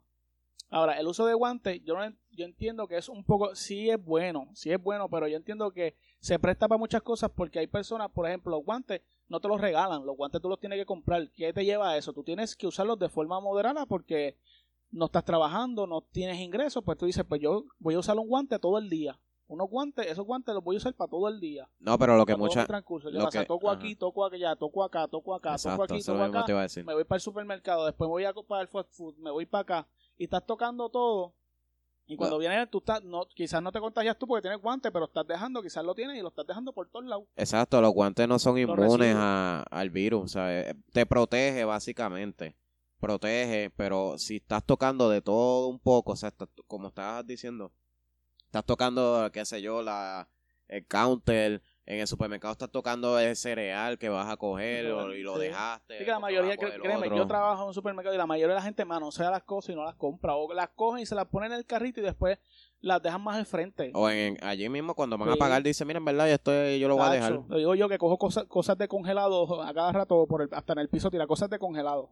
Ahora, 0.74 0.98
el 0.98 1.06
uso 1.06 1.26
de 1.26 1.34
guantes, 1.34 1.82
yo, 1.84 1.96
entiendo 2.38 2.88
que 2.88 2.96
es 2.96 3.10
un 3.10 3.24
poco, 3.24 3.54
sí 3.54 3.90
es 3.90 4.02
bueno, 4.02 4.48
sí 4.54 4.72
es 4.72 4.82
bueno, 4.82 5.06
pero 5.10 5.28
yo 5.28 5.36
entiendo 5.36 5.70
que 5.70 5.96
se 6.18 6.38
presta 6.38 6.66
para 6.66 6.78
muchas 6.78 7.02
cosas 7.02 7.30
porque 7.30 7.58
hay 7.58 7.66
personas, 7.66 8.10
por 8.10 8.26
ejemplo, 8.26 8.56
los 8.56 8.64
guantes 8.64 9.02
no 9.28 9.38
te 9.38 9.48
los 9.48 9.60
regalan, 9.60 10.06
los 10.06 10.16
guantes 10.16 10.40
tú 10.40 10.48
los 10.48 10.58
tienes 10.58 10.78
que 10.78 10.86
comprar. 10.86 11.30
¿Qué 11.32 11.52
te 11.52 11.66
lleva 11.66 11.90
a 11.90 11.98
eso? 11.98 12.14
Tú 12.14 12.24
tienes 12.24 12.56
que 12.56 12.66
usarlos 12.66 12.98
de 12.98 13.10
forma 13.10 13.38
moderada 13.38 13.84
porque 13.84 14.38
no 14.90 15.04
estás 15.04 15.26
trabajando, 15.26 15.86
no 15.86 16.00
tienes 16.10 16.40
ingresos, 16.40 16.82
pues 16.82 16.96
tú 16.96 17.04
dices, 17.04 17.26
pues 17.28 17.42
yo 17.42 17.66
voy 17.78 17.94
a 17.94 17.98
usar 17.98 18.18
un 18.18 18.28
guante 18.28 18.58
todo 18.58 18.78
el 18.78 18.88
día. 18.88 19.20
Unos 19.52 19.68
guantes, 19.68 20.06
esos 20.06 20.24
guantes 20.24 20.54
los 20.54 20.64
voy 20.64 20.76
a 20.76 20.78
usar 20.78 20.94
para 20.94 21.10
todo 21.10 21.28
el 21.28 21.38
día. 21.38 21.68
No, 21.78 21.98
pero 21.98 22.16
lo 22.16 22.24
que 22.24 22.36
muchas... 22.36 22.66
Yo, 22.66 23.44
toco 23.46 23.70
aquí, 23.70 23.94
toco 23.94 24.24
allá, 24.24 24.56
toco 24.56 24.82
acá, 24.82 25.06
toco 25.08 25.34
acá, 25.34 25.56
toco 25.58 25.82
aquí, 25.82 26.02
toco 26.02 26.22
acá. 26.22 26.46
Me 26.84 26.94
voy 26.94 27.04
para 27.04 27.16
el 27.16 27.20
supermercado, 27.20 27.84
después 27.84 28.08
voy 28.08 28.24
a 28.24 28.32
para 28.32 28.62
el 28.62 28.68
fast 28.68 28.90
food, 28.92 29.16
me 29.18 29.30
voy 29.30 29.44
para 29.44 29.62
acá. 29.62 29.88
Y 30.16 30.24
estás 30.24 30.46
tocando 30.46 30.88
todo 30.88 31.34
y 32.06 32.16
cuando 32.16 32.38
viene, 32.38 32.66
tú 32.66 32.78
estás, 32.78 33.02
no, 33.04 33.26
quizás 33.34 33.62
no 33.62 33.70
te 33.70 33.78
contagias 33.78 34.18
tú 34.18 34.26
porque 34.26 34.42
tienes 34.42 34.60
guantes, 34.60 34.90
pero 34.90 35.04
estás 35.04 35.26
dejando, 35.26 35.62
quizás 35.62 35.84
lo 35.84 35.94
tienes 35.94 36.18
y 36.18 36.20
lo 36.20 36.28
estás 36.28 36.46
dejando 36.46 36.72
por 36.72 36.88
todos 36.88 37.04
lados. 37.04 37.24
Exacto, 37.36 37.80
los 37.80 37.92
guantes 37.92 38.26
no 38.26 38.38
son 38.38 38.58
inmunes 38.58 39.14
al 39.16 39.90
virus, 39.90 40.32
¿sabes? 40.32 40.74
Te 40.92 41.06
protege 41.06 41.64
básicamente, 41.64 42.56
protege, 43.00 43.70
pero 43.76 44.18
si 44.18 44.36
estás 44.36 44.64
tocando 44.64 45.08
de 45.08 45.22
todo 45.22 45.68
un 45.68 45.78
poco, 45.78 46.12
o 46.12 46.16
sea, 46.16 46.32
como 46.66 46.88
estabas 46.88 47.26
diciendo, 47.26 47.72
estás 48.52 48.66
tocando, 48.66 49.30
qué 49.32 49.46
sé 49.46 49.62
yo, 49.62 49.80
la, 49.82 50.28
el 50.68 50.86
counter, 50.86 51.62
en 51.86 52.00
el 52.00 52.06
supermercado 52.06 52.52
estás 52.52 52.70
tocando 52.70 53.18
el 53.18 53.34
cereal 53.34 53.98
que 53.98 54.10
vas 54.10 54.30
a 54.30 54.36
coger 54.36 54.84
y 55.16 55.22
lo 55.22 55.38
dejaste. 55.38 55.98
Sí, 55.98 56.04
que 56.04 56.10
la 56.10 56.20
mayoría, 56.20 56.58
créeme, 56.58 57.08
yo 57.08 57.26
trabajo 57.26 57.62
en 57.62 57.68
un 57.68 57.74
supermercado 57.74 58.14
y 58.14 58.18
la 58.18 58.26
mayoría 58.26 58.54
de 58.54 58.60
la 58.60 58.62
gente 58.62 58.84
manosea 58.84 59.30
las 59.30 59.42
cosas 59.44 59.70
y 59.70 59.74
no 59.74 59.84
las 59.84 59.94
compra. 59.94 60.34
O 60.36 60.52
las 60.52 60.68
cogen 60.68 61.02
y 61.02 61.06
se 61.06 61.14
las 61.14 61.28
ponen 61.28 61.52
en 61.52 61.58
el 61.58 61.64
carrito 61.64 62.00
y 62.00 62.02
después 62.02 62.38
las 62.80 63.02
dejan 63.02 63.22
más 63.22 63.38
al 63.38 63.46
frente. 63.46 63.90
O 63.94 64.10
en, 64.10 64.36
allí 64.44 64.68
mismo 64.68 64.94
cuando 64.94 65.16
van 65.16 65.30
a 65.30 65.36
pagar 65.36 65.62
dice, 65.62 65.86
mira, 65.86 65.96
en 65.98 66.04
verdad, 66.04 66.30
esto 66.30 66.52
yo 66.52 66.88
lo 66.88 66.96
voy 66.96 67.06
a 67.06 67.10
dejar. 67.10 67.32
Lo 67.32 67.56
digo 67.56 67.74
yo 67.74 67.88
que 67.88 67.96
cojo 67.96 68.18
cosas, 68.18 68.44
cosas 68.44 68.76
de 68.76 68.86
congelado 68.86 69.62
a 69.62 69.72
cada 69.72 69.92
rato, 69.92 70.26
por 70.26 70.46
hasta 70.52 70.74
en 70.74 70.78
el 70.78 70.90
piso 70.90 71.10
tira 71.10 71.26
cosas 71.26 71.48
de 71.48 71.58
congelado. 71.58 72.10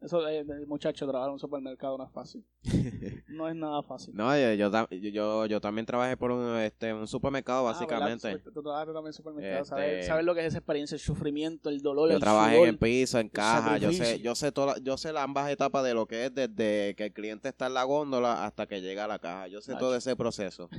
Eso 0.00 0.22
de, 0.22 0.44
muchacho, 0.66 1.06
trabajar 1.06 1.28
en 1.30 1.34
un 1.34 1.38
supermercado 1.38 1.96
no 1.96 2.04
es 2.04 2.10
fácil. 2.10 2.44
No 3.28 3.48
es 3.48 3.54
nada 3.54 3.82
fácil. 3.82 4.14
no, 4.14 4.34
yo, 4.54 4.68
yo, 4.90 5.46
yo, 5.46 5.60
también 5.60 5.84
trabajé 5.84 6.16
por 6.16 6.30
un, 6.30 6.56
este, 6.56 6.94
un 6.94 7.06
supermercado, 7.06 7.68
ah, 7.68 7.72
básicamente. 7.72 8.38
Tú, 8.38 8.62
trabajaste 8.62 8.94
también 8.94 9.08
en 9.08 9.12
supermercado. 9.12 9.62
Este, 9.62 10.02
¿Sabes, 10.04 10.24
lo 10.24 10.34
que 10.34 10.40
es 10.40 10.46
esa 10.46 10.58
experiencia, 10.58 10.94
el 10.94 11.00
sufrimiento, 11.00 11.68
el 11.68 11.82
dolor, 11.82 12.10
yo 12.10 12.18
trabajé 12.18 12.62
en 12.62 12.68
el 12.70 12.78
piso, 12.78 13.18
en 13.18 13.28
caja. 13.28 13.76
Yo 13.76 13.92
sé, 13.92 14.20
yo 14.20 14.34
sé 14.34 14.52
toda, 14.52 14.78
yo 14.78 14.96
sé 14.96 15.12
las 15.12 15.24
ambas 15.24 15.50
etapas 15.50 15.84
de 15.84 15.92
lo 15.92 16.06
que 16.06 16.26
es 16.26 16.34
desde 16.34 16.94
que 16.94 17.06
el 17.06 17.12
cliente 17.12 17.48
está 17.48 17.66
en 17.66 17.74
la 17.74 17.84
góndola 17.84 18.46
hasta 18.46 18.66
que 18.66 18.80
llega 18.80 19.04
a 19.04 19.08
la 19.08 19.18
caja. 19.18 19.48
Yo 19.48 19.60
sé 19.60 19.74
todo 19.76 19.94
ese 19.96 20.16
proceso. 20.16 20.70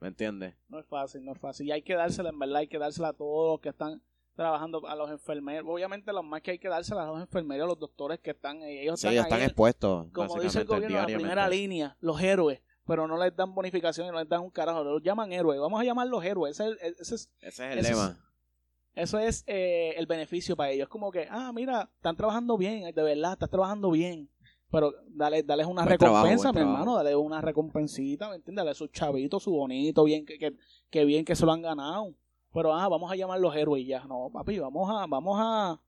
¿Me 0.00 0.08
entiendes? 0.08 0.54
no 0.68 0.78
es 0.78 0.86
fácil, 0.86 1.24
no 1.24 1.32
es 1.32 1.38
fácil. 1.38 1.66
Y 1.66 1.72
hay 1.72 1.82
que 1.82 1.94
dársela, 1.94 2.30
en 2.30 2.38
verdad, 2.38 2.56
hay 2.56 2.68
que 2.68 2.78
dársela 2.78 3.08
a 3.08 3.12
todos 3.12 3.52
los 3.52 3.60
que 3.60 3.70
están 3.70 4.02
trabajando 4.34 4.86
a 4.86 4.94
los 4.94 5.10
enfermeros. 5.10 5.68
Obviamente, 5.68 6.12
lo 6.12 6.22
más 6.22 6.42
que 6.42 6.52
hay 6.52 6.58
que 6.58 6.68
dársela 6.68 7.04
a 7.04 7.06
los 7.06 7.20
enfermeros, 7.20 7.64
a 7.64 7.68
los 7.68 7.78
doctores 7.78 8.20
que 8.20 8.30
están. 8.30 8.62
Ellos 8.62 9.00
sí, 9.00 9.08
están, 9.08 9.42
expuestos. 9.42 10.06
Como 10.12 10.40
dice 10.40 10.60
el 10.60 10.66
gobierno, 10.66 10.98
la 10.98 11.06
primera 11.06 11.48
línea, 11.48 11.96
los 12.00 12.20
héroes. 12.20 12.60
Pero 12.86 13.08
no 13.08 13.16
les 13.16 13.34
dan 13.34 13.54
bonificación 13.54 14.08
y 14.08 14.10
no 14.10 14.18
les 14.18 14.28
dan 14.28 14.42
un 14.42 14.50
carajo. 14.50 14.84
Los 14.84 15.02
llaman 15.02 15.32
héroes. 15.32 15.58
Vamos 15.58 15.80
a 15.80 15.84
llamarlos 15.84 16.22
héroes. 16.22 16.60
Ese 16.60 16.70
es, 16.70 17.00
ese 17.00 17.14
es, 17.14 17.30
ese 17.40 17.72
es 17.72 17.78
el 17.78 17.82
lema. 17.82 18.18
eso 18.94 19.18
es 19.18 19.42
eh, 19.46 19.94
el 19.96 20.06
beneficio 20.06 20.54
para 20.54 20.70
ellos. 20.70 20.84
Es 20.84 20.90
como 20.90 21.10
que, 21.10 21.26
ah, 21.30 21.50
mira, 21.54 21.90
están 21.96 22.14
trabajando 22.16 22.58
bien, 22.58 22.94
de 22.94 23.02
verdad, 23.02 23.32
estás 23.32 23.48
trabajando 23.48 23.90
bien. 23.90 24.28
Pero 24.70 24.92
dale, 25.06 25.44
dale 25.44 25.64
una 25.64 25.84
recompensa, 25.84 26.52
mi 26.52 26.60
hermano, 26.60 26.96
dale 26.96 27.14
una 27.14 27.40
recompensita, 27.40 28.28
¿me 28.28 28.36
entiendes? 28.36 28.64
Dale 28.64 28.74
su 28.74 28.88
chavito, 28.88 29.38
su 29.38 29.52
bonito, 29.52 30.02
bien 30.02 30.26
que, 30.26 30.36
que, 30.36 30.56
que 30.90 31.04
bien 31.04 31.24
que 31.24 31.36
se 31.36 31.46
lo 31.46 31.52
han 31.52 31.62
ganado 31.62 32.12
pero 32.54 32.72
ah, 32.72 32.88
vamos 32.88 33.10
a 33.10 33.16
llamarlos 33.16 33.54
héroes 33.56 33.84
ya. 33.84 34.04
No, 34.04 34.30
papi, 34.32 34.60
vamos 34.60 34.88
a, 34.88 35.06
vamos 35.06 35.36
a, 35.40 35.80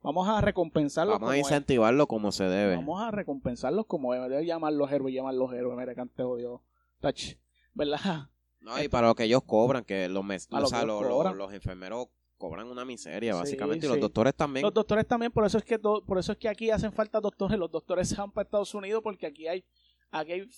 vamos 0.00 0.26
a 0.26 0.40
recompensarlos. 0.40 1.20
Vamos 1.20 1.34
a 1.34 1.38
incentivarlo 1.38 2.06
como 2.06 2.32
se 2.32 2.44
debe. 2.44 2.76
Vamos 2.76 3.02
a 3.02 3.10
recompensarlos 3.10 3.84
como 3.84 4.14
debe. 4.14 4.30
Debe 4.30 4.46
llamarlos 4.46 4.90
héroes, 4.90 5.14
llamarlos 5.14 5.52
héroes. 5.52 5.76
Mira, 5.76 5.94
cante 5.94 6.22
Dios. 6.38 6.62
Touch. 7.00 7.36
¿Verdad? 7.74 8.30
No, 8.60 8.82
y 8.82 8.88
para 8.88 9.08
lo 9.08 9.14
que 9.14 9.24
ellos 9.24 9.42
cobran, 9.44 9.84
que 9.84 10.08
los, 10.08 10.24
mes, 10.24 10.48
o 10.50 10.66
sea, 10.66 10.84
los, 10.84 11.36
los, 11.36 11.52
enfermeros 11.52 12.06
cobran 12.38 12.66
una 12.68 12.86
miseria, 12.86 13.34
básicamente, 13.34 13.84
y 13.84 13.88
los 13.90 14.00
doctores 14.00 14.34
también. 14.34 14.62
Los 14.62 14.72
doctores 14.72 15.06
también, 15.06 15.30
por 15.30 15.44
eso 15.44 15.58
es 15.58 15.64
que 15.64 15.78
por 15.78 16.18
eso 16.18 16.32
es 16.32 16.38
que 16.38 16.48
aquí 16.48 16.70
hacen 16.70 16.90
falta 16.90 17.20
doctores. 17.20 17.58
Los 17.58 17.70
doctores 17.70 18.08
se 18.08 18.16
van 18.16 18.30
para 18.30 18.44
Estados 18.44 18.74
Unidos 18.74 19.02
porque 19.02 19.26
aquí 19.26 19.46
hay, 19.46 19.62
aquí 20.10 20.32
hay 20.32 20.48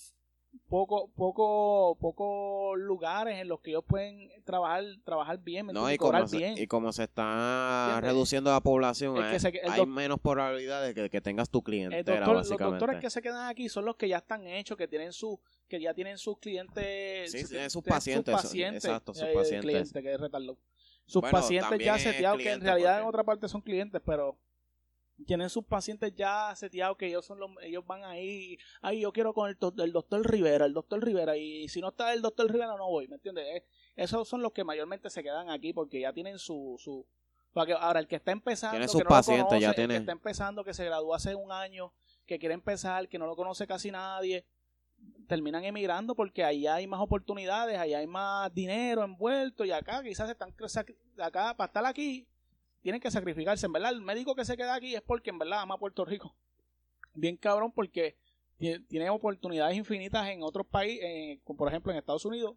poco 0.69 1.09
poco 1.15 1.97
pocos 1.99 2.77
lugares 2.77 3.39
en 3.39 3.47
los 3.47 3.59
que 3.61 3.71
ellos 3.71 3.83
pueden 3.87 4.29
trabajar 4.43 4.83
trabajar 5.03 5.39
bien, 5.39 5.67
no, 5.67 5.91
y, 5.91 5.97
como 5.97 6.27
se, 6.27 6.53
y 6.57 6.67
como 6.67 6.91
se 6.91 7.03
está 7.03 7.99
reduciendo 8.01 8.51
la 8.51 8.61
población 8.61 9.17
hay, 9.17 9.85
menos 9.85 10.19
probabilidades 10.19 10.95
de 10.95 11.09
que, 11.09 11.21
tengas 11.21 11.49
tu 11.49 11.61
cliente 11.61 12.03
los 12.19 12.49
doctores 12.49 12.99
que 12.99 13.09
se 13.09 13.21
quedan 13.21 13.47
aquí 13.47 13.69
son 13.69 13.85
los 13.85 13.95
que 13.95 14.07
ya 14.07 14.17
están 14.17 14.47
hechos 14.47 14.77
que 14.77 14.87
tienen 14.87 15.13
su 15.13 15.39
que 15.67 15.79
ya 15.79 15.93
tienen 15.93 16.17
sus 16.17 16.37
clientes 16.39 17.31
sí, 17.31 17.39
sus, 17.69 17.83
pacientes, 17.83 18.33
sus 18.33 18.43
pacientes 18.43 18.85
exacto 18.85 19.13
sus 19.13 19.27
pacientes. 19.33 19.93
sus 21.05 21.21
pacientes 21.23 21.79
ya 21.79 21.97
seteados 21.97 22.41
que 22.41 22.51
en 22.51 22.61
realidad 22.61 22.99
en 23.01 23.07
otra 23.07 23.23
parte 23.23 23.47
son 23.47 23.61
clientes 23.61 24.01
pero 24.05 24.37
tienen 25.25 25.49
sus 25.49 25.65
pacientes 25.65 26.13
ya 26.15 26.53
seteados 26.55 26.97
que 26.97 27.07
ellos 27.07 27.25
son 27.25 27.39
los, 27.39 27.51
ellos 27.61 27.85
van 27.85 28.03
ahí, 28.03 28.57
ay 28.81 29.01
yo 29.01 29.11
quiero 29.11 29.33
con 29.33 29.49
el, 29.49 29.57
el, 29.79 29.91
doctor 29.91 30.29
Rivera, 30.29 30.65
el 30.65 30.73
doctor 30.73 31.03
Rivera, 31.03 31.37
y 31.37 31.67
si 31.69 31.81
no 31.81 31.89
está 31.89 32.13
el 32.13 32.21
doctor 32.21 32.51
Rivera 32.51 32.75
no 32.77 32.87
voy, 32.87 33.07
¿me 33.07 33.15
entiendes? 33.15 33.45
Eh, 33.47 33.65
esos 33.95 34.27
son 34.27 34.41
los 34.41 34.51
que 34.51 34.63
mayormente 34.63 35.09
se 35.09 35.23
quedan 35.23 35.49
aquí 35.49 35.73
porque 35.73 36.01
ya 36.01 36.13
tienen 36.13 36.37
su, 36.37 36.75
su 36.77 37.07
ahora 37.79 37.99
el 37.99 38.07
que 38.07 38.17
está 38.17 38.31
empezando, 38.31 38.79
que 38.79 39.03
no 39.03 39.09
pacientes, 39.09 39.59
ya 39.59 39.71
el 39.71 39.87
que 39.87 39.95
está 39.95 40.11
empezando, 40.11 40.63
que 40.63 40.73
se 40.73 40.85
graduó 40.85 41.15
hace 41.15 41.33
un 41.33 41.51
año, 41.51 41.93
que 42.25 42.37
quiere 42.37 42.53
empezar, 42.53 43.09
que 43.09 43.17
no 43.17 43.25
lo 43.25 43.35
conoce 43.35 43.65
casi 43.65 43.89
nadie, 43.89 44.45
terminan 45.27 45.63
emigrando 45.63 46.15
porque 46.15 46.43
allá 46.43 46.75
hay 46.75 46.87
más 46.87 46.99
oportunidades, 46.99 47.77
allá 47.77 47.99
hay 47.99 48.07
más 48.07 48.53
dinero 48.53 49.03
envuelto 49.03 49.65
y 49.65 49.71
acá 49.71 50.03
quizás 50.03 50.29
están 50.29 50.53
acá 51.17 51.55
para 51.55 51.67
estar 51.67 51.85
aquí 51.85 52.27
tienen 52.81 53.01
que 53.01 53.11
sacrificarse. 53.11 53.65
En 53.65 53.73
verdad, 53.73 53.91
el 53.91 54.01
médico 54.01 54.35
que 54.35 54.45
se 54.45 54.57
queda 54.57 54.75
aquí 54.75 54.95
es 54.95 55.01
porque 55.01 55.29
en 55.29 55.39
verdad 55.39 55.61
ama 55.61 55.77
Puerto 55.77 56.05
Rico. 56.05 56.35
Bien 57.13 57.37
cabrón, 57.37 57.71
porque 57.71 58.17
tiene 58.57 59.09
oportunidades 59.09 59.77
infinitas 59.77 60.27
en 60.29 60.43
otros 60.43 60.65
países, 60.67 61.39
por 61.45 61.67
ejemplo 61.67 61.91
en 61.91 61.99
Estados 61.99 62.25
Unidos, 62.25 62.55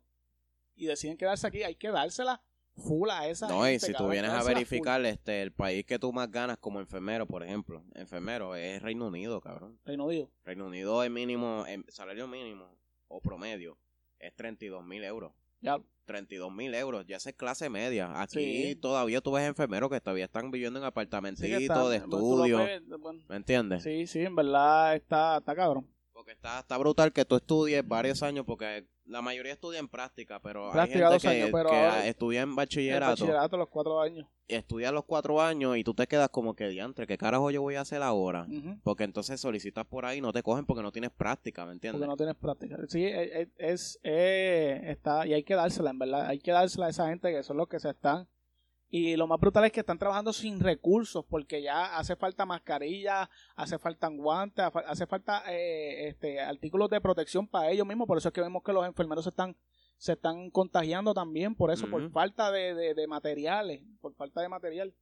y 0.74 0.87
deciden 0.87 1.16
quedarse 1.16 1.46
aquí. 1.46 1.62
Hay 1.62 1.74
que 1.74 1.90
dárselas 1.90 2.40
full 2.76 3.11
a 3.11 3.28
esa 3.28 3.48
No, 3.48 3.68
y 3.68 3.78
si 3.78 3.92
tú 3.92 4.09
vienes 4.09 4.30
a 4.30 4.35
dársela 4.35 4.54
verificar, 4.54 5.04
este, 5.04 5.42
el 5.42 5.52
país 5.52 5.85
que 5.85 5.98
tú 5.98 6.12
más 6.12 6.30
ganas 6.30 6.59
como 6.59 6.80
enfermero, 6.80 7.26
por 7.26 7.42
ejemplo, 7.42 7.85
enfermero, 7.94 8.54
es 8.54 8.80
Reino 8.83 9.06
Unido, 9.06 9.40
cabrón. 9.40 9.78
Reino 9.85 10.06
Unido. 10.06 10.30
Reino 10.44 10.66
Unido 10.66 11.02
es 11.04 11.11
mínimo, 11.11 11.64
el 11.66 11.85
salario 11.88 12.26
mínimo 12.26 12.78
o 13.09 13.20
promedio 13.20 13.78
es 14.18 14.35
32 14.35 14.85
mil 14.85 15.04
euros. 15.04 15.33
Ya, 15.61 15.79
32 16.07 16.53
mil 16.53 16.75
euros, 16.75 17.07
ya 17.07 17.16
esa 17.18 17.31
es 17.31 17.37
clase 17.37 17.68
media. 17.70 18.20
Aquí 18.20 18.70
Sí. 18.73 18.77
todavía 18.77 19.20
tú 19.20 19.33
ves 19.33 19.44
enfermeros 19.46 19.90
que 19.90 20.01
todavía 20.01 20.25
están 20.25 20.51
viviendo 20.51 20.79
en 20.79 20.85
apartamentitos 20.85 21.49
sí 21.51 21.57
que 21.57 21.62
está- 21.64 21.88
de 21.88 21.96
estudio. 21.99 22.59
ves, 22.59 22.83
bueno, 22.99 23.20
¿Me 23.29 23.37
entiendes? 23.37 23.83
Sí, 23.83 24.07
sí, 24.07 24.20
en 24.20 24.35
verdad 24.35 24.96
está, 24.96 25.38
está 25.38 25.55
cabrón. 25.55 25.87
Porque 26.12 26.33
está, 26.33 26.61
está 26.61 26.77
brutal 26.77 27.12
que 27.12 27.25
tú 27.25 27.37
estudies 27.37 27.87
varios 27.87 28.23
años, 28.23 28.44
porque 28.46 28.87
la 29.11 29.23
mayoría 29.23 29.53
estudia 29.53 29.79
en 29.81 29.88
práctica, 29.88 30.40
pero 30.40 30.70
Práctica 30.70 31.09
hay 31.09 31.12
gente 31.20 31.29
que, 31.29 31.42
años, 31.42 31.51
pero 31.53 31.70
que 31.70 32.09
estudia 32.09 32.40
en 32.42 32.55
bachillerato, 32.57 33.11
bachillerato 33.12 33.57
los 33.57 33.68
cuatro 33.68 34.01
años. 34.01 34.27
estudia 34.49 34.92
los 34.92 35.05
cuatro 35.05 35.40
años 35.42 35.77
y 35.77 35.85
tú 35.85 35.94
te 35.94 36.07
quedas 36.07 36.29
como 36.31 36.55
que 36.55 36.68
diantre, 36.68 37.07
¿qué 37.07 37.18
carajo 37.18 37.51
yo 37.51 37.61
voy 37.62 37.75
a 37.75 37.81
hacer 37.83 38.03
ahora? 38.03 38.46
Porque 38.83 39.05
entonces 39.05 39.40
solicitas 39.40 39.87
por 39.87 40.05
ahí 40.07 40.18
y 40.18 40.20
no 40.20 40.33
te 40.33 40.42
cogen 40.42 40.64
porque 40.64 40.83
no 40.83 40.92
tienes 40.92 41.11
práctica, 41.11 41.66
¿me 41.66 41.73
entiendes? 41.73 41.99
Porque 42.01 42.09
no 42.09 42.16
tienes 42.16 42.37
práctica. 42.37 42.79
Sí, 42.88 43.05
es, 43.05 43.49
es- 43.57 44.01
eh, 44.03 44.81
está, 44.87 45.27
y 45.27 45.35
hay 45.35 45.42
que 45.42 45.55
dársela, 45.55 45.90
en 45.90 45.99
verdad. 45.99 46.27
Hay 46.27 46.38
que 46.38 46.53
dársela 46.53 46.87
a 46.87 46.90
esa 46.90 47.09
gente 47.09 47.33
que 47.33 47.42
son 47.42 47.57
los 47.57 47.68
que 47.68 47.81
se 47.81 47.90
están. 47.90 48.29
Y 48.92 49.14
lo 49.16 49.29
más 49.29 49.38
brutal 49.38 49.64
es 49.64 49.72
que 49.72 49.81
están 49.81 49.98
trabajando 49.98 50.33
sin 50.33 50.59
recursos, 50.59 51.24
porque 51.29 51.62
ya 51.62 51.96
hace 51.96 52.16
falta 52.16 52.44
mascarilla, 52.44 53.31
hace 53.55 53.79
falta 53.79 54.09
guantes, 54.09 54.64
hace- 54.87 55.07
falta 55.07 55.44
eh, 55.46 56.09
este, 56.09 56.40
artículos 56.40 56.90
de 56.90 57.00
protección 57.00 57.46
para 57.46 57.70
ellos 57.70 57.87
mismos. 57.87 58.09
Por 58.09 58.18
eso 58.18 58.29
es 58.29 58.35
que 58.35 58.40
vemos 58.40 58.62
que 58.64 58.72
los 58.72 58.85
enfermeros 58.85 59.24
se 59.24 59.31
están, 59.31 59.57
se 59.96 60.14
están 60.14 60.50
contagiando 60.50 61.14
también, 61.14 61.55
por 61.55 61.70
eso, 61.70 61.88
por 61.88 62.11
falta 62.11 62.50
de, 62.50 62.74
de- 62.74 62.94
de 62.94 63.07
materiales, 63.07 63.81
por 64.00 64.12
falta 64.14 64.40
de 64.40 64.48
material. 64.48 64.92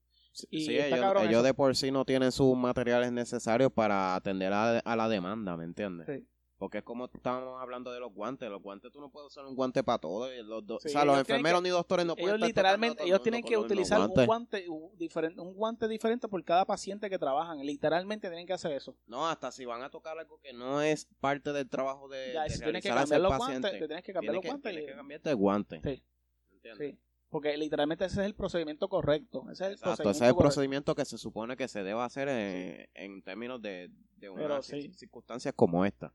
Y 0.51 0.66
Sí, 0.66 0.79
ellos, 0.79 0.98
ellos 1.31 1.42
de 1.42 1.55
por 1.55 1.74
sí 1.74 1.90
no 1.90 2.05
tienen 2.05 2.31
sus 2.31 2.55
materiales 2.57 3.11
necesarios 3.11 3.72
para 3.72 4.14
atender 4.14 4.53
a, 4.53 4.79
a 4.81 4.96
la 4.96 5.09
demanda, 5.09 5.57
¿me 5.57 5.64
entiendes? 5.64 6.07
Sí. 6.07 6.29
Porque 6.59 6.79
es 6.79 6.85
como 6.85 7.05
estábamos 7.07 7.62
hablando 7.62 7.92
de 7.92 8.01
los 8.01 8.12
guantes. 8.12 8.51
Los 8.51 8.61
guantes 8.61 8.90
tú 8.90 9.01
no 9.01 9.11
puedes 9.11 9.29
usar 9.29 9.47
un 9.47 9.55
guante 9.55 9.85
para 9.85 9.99
todo. 9.99 10.33
y 10.35 10.42
Los 10.42 10.66
do- 10.66 10.81
Sí, 10.81 10.88
o 10.88 10.90
sea, 10.90 11.05
los 11.05 11.16
enfermeros 11.18 11.62
ni 11.62 11.68
doctores 11.68 12.05
no 12.05 12.16
pueden 12.16 12.31
ellos 12.37 12.49
estar 12.49 12.64
literalmente 12.64 13.05
ellos 13.05 13.23
tienen 13.23 13.44
que 13.44 13.57
utilizar 13.57 14.01
un 14.01 14.12
guante 14.27 14.68
un, 14.68 14.90
diferente 14.99 15.40
un 15.40 15.55
guante 15.55 15.87
diferente 15.87 16.27
por 16.27 16.42
cada 16.44 16.64
paciente 16.64 17.09
que 17.09 17.16
trabajan 17.18 17.61
literalmente 17.61 18.29
tienen 18.29 18.44
que 18.47 18.53
hacer 18.55 18.73
eso 18.73 18.97
No, 19.07 19.29
hasta 19.29 19.53
si 19.53 19.64
van 19.66 19.83
a 19.83 19.90
tocar 19.90 20.18
algo 20.18 20.40
que 20.40 20.53
no 20.53 20.83
es 20.83 21.07
parte 21.21 21.53
del 21.53 21.68
trabajo 21.68 22.09
de, 22.09 22.33
ya 22.35 22.42
de 22.42 22.51
si 22.51 22.61
tienes 22.61 22.83
que 22.83 22.88
cambiar 22.88 23.21
los 23.21 23.31
paciente, 23.31 23.61
guantes 23.61 23.81
te 23.81 23.87
tienes 23.87 24.05
que 24.05 24.12
cambiar 24.12 24.33
tienes 24.33 24.35
los 24.35 24.42
que- 24.42 24.49
guantes 24.49 24.73
tienes 24.73 24.90
que 24.90 24.97
cambiarte 24.97 25.31
el 25.31 25.37
guante. 25.37 25.81
Sí. 25.85 26.05
¿entiendes? 26.53 26.90
sí 26.90 26.99
porque 27.31 27.57
literalmente 27.59 28.05
ese 28.07 28.21
es 28.23 28.27
el 28.27 28.35
procedimiento 28.35 28.88
correcto 28.88 29.42
ese 29.53 29.53
es 29.53 29.61
el 29.61 29.73
Exacto, 29.75 30.03
procedimiento 30.03 30.11
ese 30.11 30.25
es 30.25 30.31
el 30.31 30.37
procedimiento 30.37 30.94
que 30.97 31.05
se 31.05 31.18
supone 31.18 31.57
que 31.57 31.68
se 31.68 31.83
debe 31.85 32.01
hacer 32.01 32.27
en, 32.29 32.88
en 32.94 33.23
términos 33.23 33.61
de, 33.62 33.90
de 34.16 34.29
unas 34.31 34.64
sí. 34.66 34.90
circunstancias 34.94 35.55
como 35.55 35.85
esta. 35.85 36.12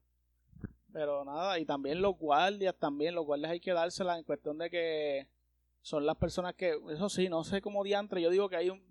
Pero 0.93 1.25
nada 1.25 1.58
y 1.60 1.65
también 1.65 2.01
los 2.01 2.15
guardias 2.17 2.75
también 2.77 3.15
los 3.15 3.25
guardias 3.25 3.51
hay 3.51 3.60
que 3.60 3.73
dárselas 3.73 4.17
en 4.19 4.23
cuestión 4.23 4.58
de 4.60 4.69
que 4.69 5.27
son 5.82 6.06
las 6.06 6.15
personas 6.15 6.53
que 6.56 6.77
eso 6.91 7.10
sí 7.10 7.27
no 7.29 7.43
sé 7.43 7.62
cómo 7.62 7.84
diantre 7.84 8.21
yo 8.21 8.29
digo 8.29 8.47
que 8.47 8.56
hay 8.56 8.69
un 8.69 8.82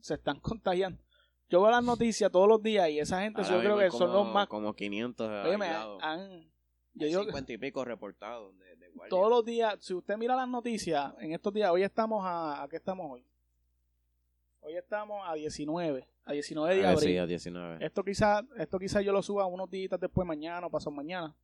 se 0.00 0.14
están 0.14 0.38
contagiando 0.40 1.02
yo 1.50 1.60
veo 1.62 1.70
las 1.70 1.82
noticias 1.84 2.30
todos 2.30 2.46
los 2.48 2.62
días 2.62 2.88
y 2.90 2.98
esa 3.00 3.22
gente 3.22 3.40
Ahora 3.42 3.54
yo 3.56 3.60
creo 3.60 3.78
que 3.78 3.90
son 3.90 4.12
los 4.12 4.26
más 4.32 4.46
Como 4.48 4.72
500 4.74 5.46
Oye, 5.46 5.56
me 5.58 5.66
aislados. 5.66 6.02
han 6.02 6.50
yo 6.94 7.06
digo 7.06 7.20
que- 7.20 7.26
50 7.26 7.52
y 7.52 7.58
pico 7.58 7.84
reportados 7.84 8.56
de, 8.58 8.76
de 8.76 8.88
todos 9.08 9.30
los 9.30 9.44
días, 9.44 9.76
si 9.80 9.94
usted 9.94 10.16
mira 10.18 10.34
las 10.34 10.48
noticias, 10.48 11.12
en 11.20 11.32
estos 11.32 11.52
días, 11.54 11.70
hoy 11.70 11.82
estamos 11.84 12.24
a, 12.26 12.62
¿a 12.62 12.68
qué 12.68 12.76
estamos 12.76 13.06
hoy? 13.10 13.24
Hoy 14.60 14.74
estamos 14.76 15.22
a 15.26 15.34
19, 15.34 16.08
a 16.24 16.32
19 16.32 16.74
de 16.76 16.84
Ah, 16.86 16.90
abril. 16.90 17.08
sí, 17.08 17.16
a 17.16 17.26
19. 17.26 17.84
Esto 17.86 18.02
quizás 18.04 18.42
esto 18.58 18.78
quizá 18.78 19.00
yo 19.00 19.12
lo 19.12 19.22
suba 19.22 19.46
unos 19.46 19.70
días 19.70 19.98
después, 20.00 20.26
mañana 20.26 20.66
o 20.66 20.70
pasado 20.70 20.90
mañana. 20.90 21.34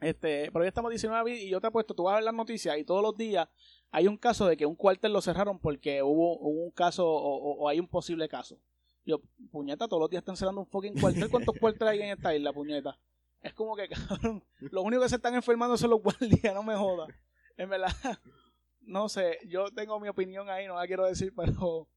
Este, 0.00 0.50
pero 0.52 0.62
hoy 0.62 0.68
estamos 0.68 0.90
a 0.90 0.92
19 0.92 1.14
de 1.16 1.20
abril 1.20 1.46
y 1.46 1.50
yo 1.50 1.60
te 1.60 1.66
apuesto, 1.68 1.94
tú 1.94 2.02
vas 2.04 2.12
a 2.12 2.16
ver 2.16 2.24
las 2.24 2.34
noticias 2.34 2.76
y 2.78 2.84
todos 2.84 3.00
los 3.02 3.16
días 3.16 3.48
hay 3.90 4.06
un 4.08 4.16
caso 4.16 4.46
de 4.46 4.56
que 4.56 4.66
un 4.66 4.74
cuartel 4.74 5.12
lo 5.12 5.20
cerraron 5.22 5.58
porque 5.58 6.02
hubo, 6.02 6.38
hubo 6.40 6.64
un 6.64 6.70
caso 6.72 7.06
o, 7.08 7.16
o- 7.36 7.56
o 7.64 7.68
hay 7.68 7.78
un 7.80 7.88
posible 7.88 8.28
caso. 8.28 8.58
Yo, 9.06 9.20
puñeta, 9.50 9.86
todos 9.86 10.00
los 10.00 10.10
días 10.10 10.22
están 10.22 10.36
cerrando 10.36 10.62
un 10.62 10.66
fucking 10.66 10.98
cuartel. 11.00 11.30
¿Cuántos 11.30 11.54
cuarteles 11.60 11.92
hay 11.92 12.00
en 12.02 12.10
esta 12.10 12.34
isla, 12.34 12.52
puñeta? 12.52 12.98
Es 13.40 13.54
como 13.54 13.76
que, 13.76 13.88
cabrón, 14.08 14.42
los 14.58 14.84
únicos 14.84 15.04
que 15.06 15.08
se 15.10 15.16
están 15.16 15.34
enfermando 15.34 15.76
son 15.76 15.90
los 15.90 16.02
guardias, 16.02 16.54
no 16.54 16.62
me 16.62 16.74
jodas. 16.74 17.08
En 17.56 17.68
verdad, 17.70 17.88
no 18.80 19.08
sé, 19.08 19.38
yo 19.46 19.70
tengo 19.70 20.00
mi 20.00 20.08
opinión 20.08 20.48
ahí, 20.50 20.66
no 20.66 20.74
la 20.76 20.86
quiero 20.86 21.06
decir, 21.06 21.32
pero 21.36 21.88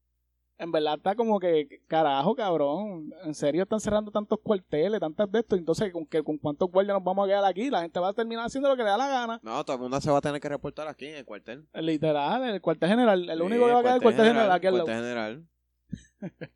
en 0.58 0.72
verdad 0.72 0.94
está 0.96 1.14
como 1.14 1.38
que, 1.38 1.80
carajo, 1.86 2.34
cabrón, 2.34 3.12
en 3.24 3.34
serio 3.34 3.62
están 3.62 3.80
cerrando 3.80 4.10
tantos 4.10 4.38
cuarteles, 4.42 4.98
tantas 5.00 5.30
de 5.30 5.38
esto, 5.38 5.54
entonces, 5.56 5.92
¿con, 5.92 6.04
qué, 6.06 6.22
¿con 6.22 6.36
cuántos 6.38 6.70
guardias 6.70 6.96
nos 6.96 7.04
vamos 7.04 7.24
a 7.24 7.28
quedar 7.28 7.44
aquí? 7.44 7.70
La 7.70 7.82
gente 7.82 8.00
va 8.00 8.08
a 8.08 8.12
terminar 8.12 8.44
haciendo 8.46 8.68
lo 8.68 8.76
que 8.76 8.82
le 8.82 8.88
da 8.90 8.96
la 8.96 9.08
gana. 9.08 9.40
No, 9.42 9.64
todo 9.64 9.76
el 9.76 9.82
mundo 9.82 10.00
se 10.00 10.10
va 10.10 10.18
a 10.18 10.20
tener 10.20 10.40
que 10.40 10.48
reportar 10.48 10.88
aquí 10.88 11.06
en 11.06 11.14
el 11.16 11.24
cuartel. 11.24 11.66
Literal, 11.74 12.42
el 12.44 12.60
cuartel 12.60 12.88
general, 12.88 13.30
el 13.30 13.38
Sí, 13.38 13.44
único 13.44 13.66
que 13.66 13.72
va 13.72 13.78
a 13.78 13.82
quedar 13.82 13.92
es 13.94 13.96
el 13.96 14.02
cuartel 14.02 14.26
general 14.26 14.52
aquí 14.52 14.66
al 14.66 14.72
lado. 14.74 14.84
cuartel 14.86 15.04
general. 15.04 15.48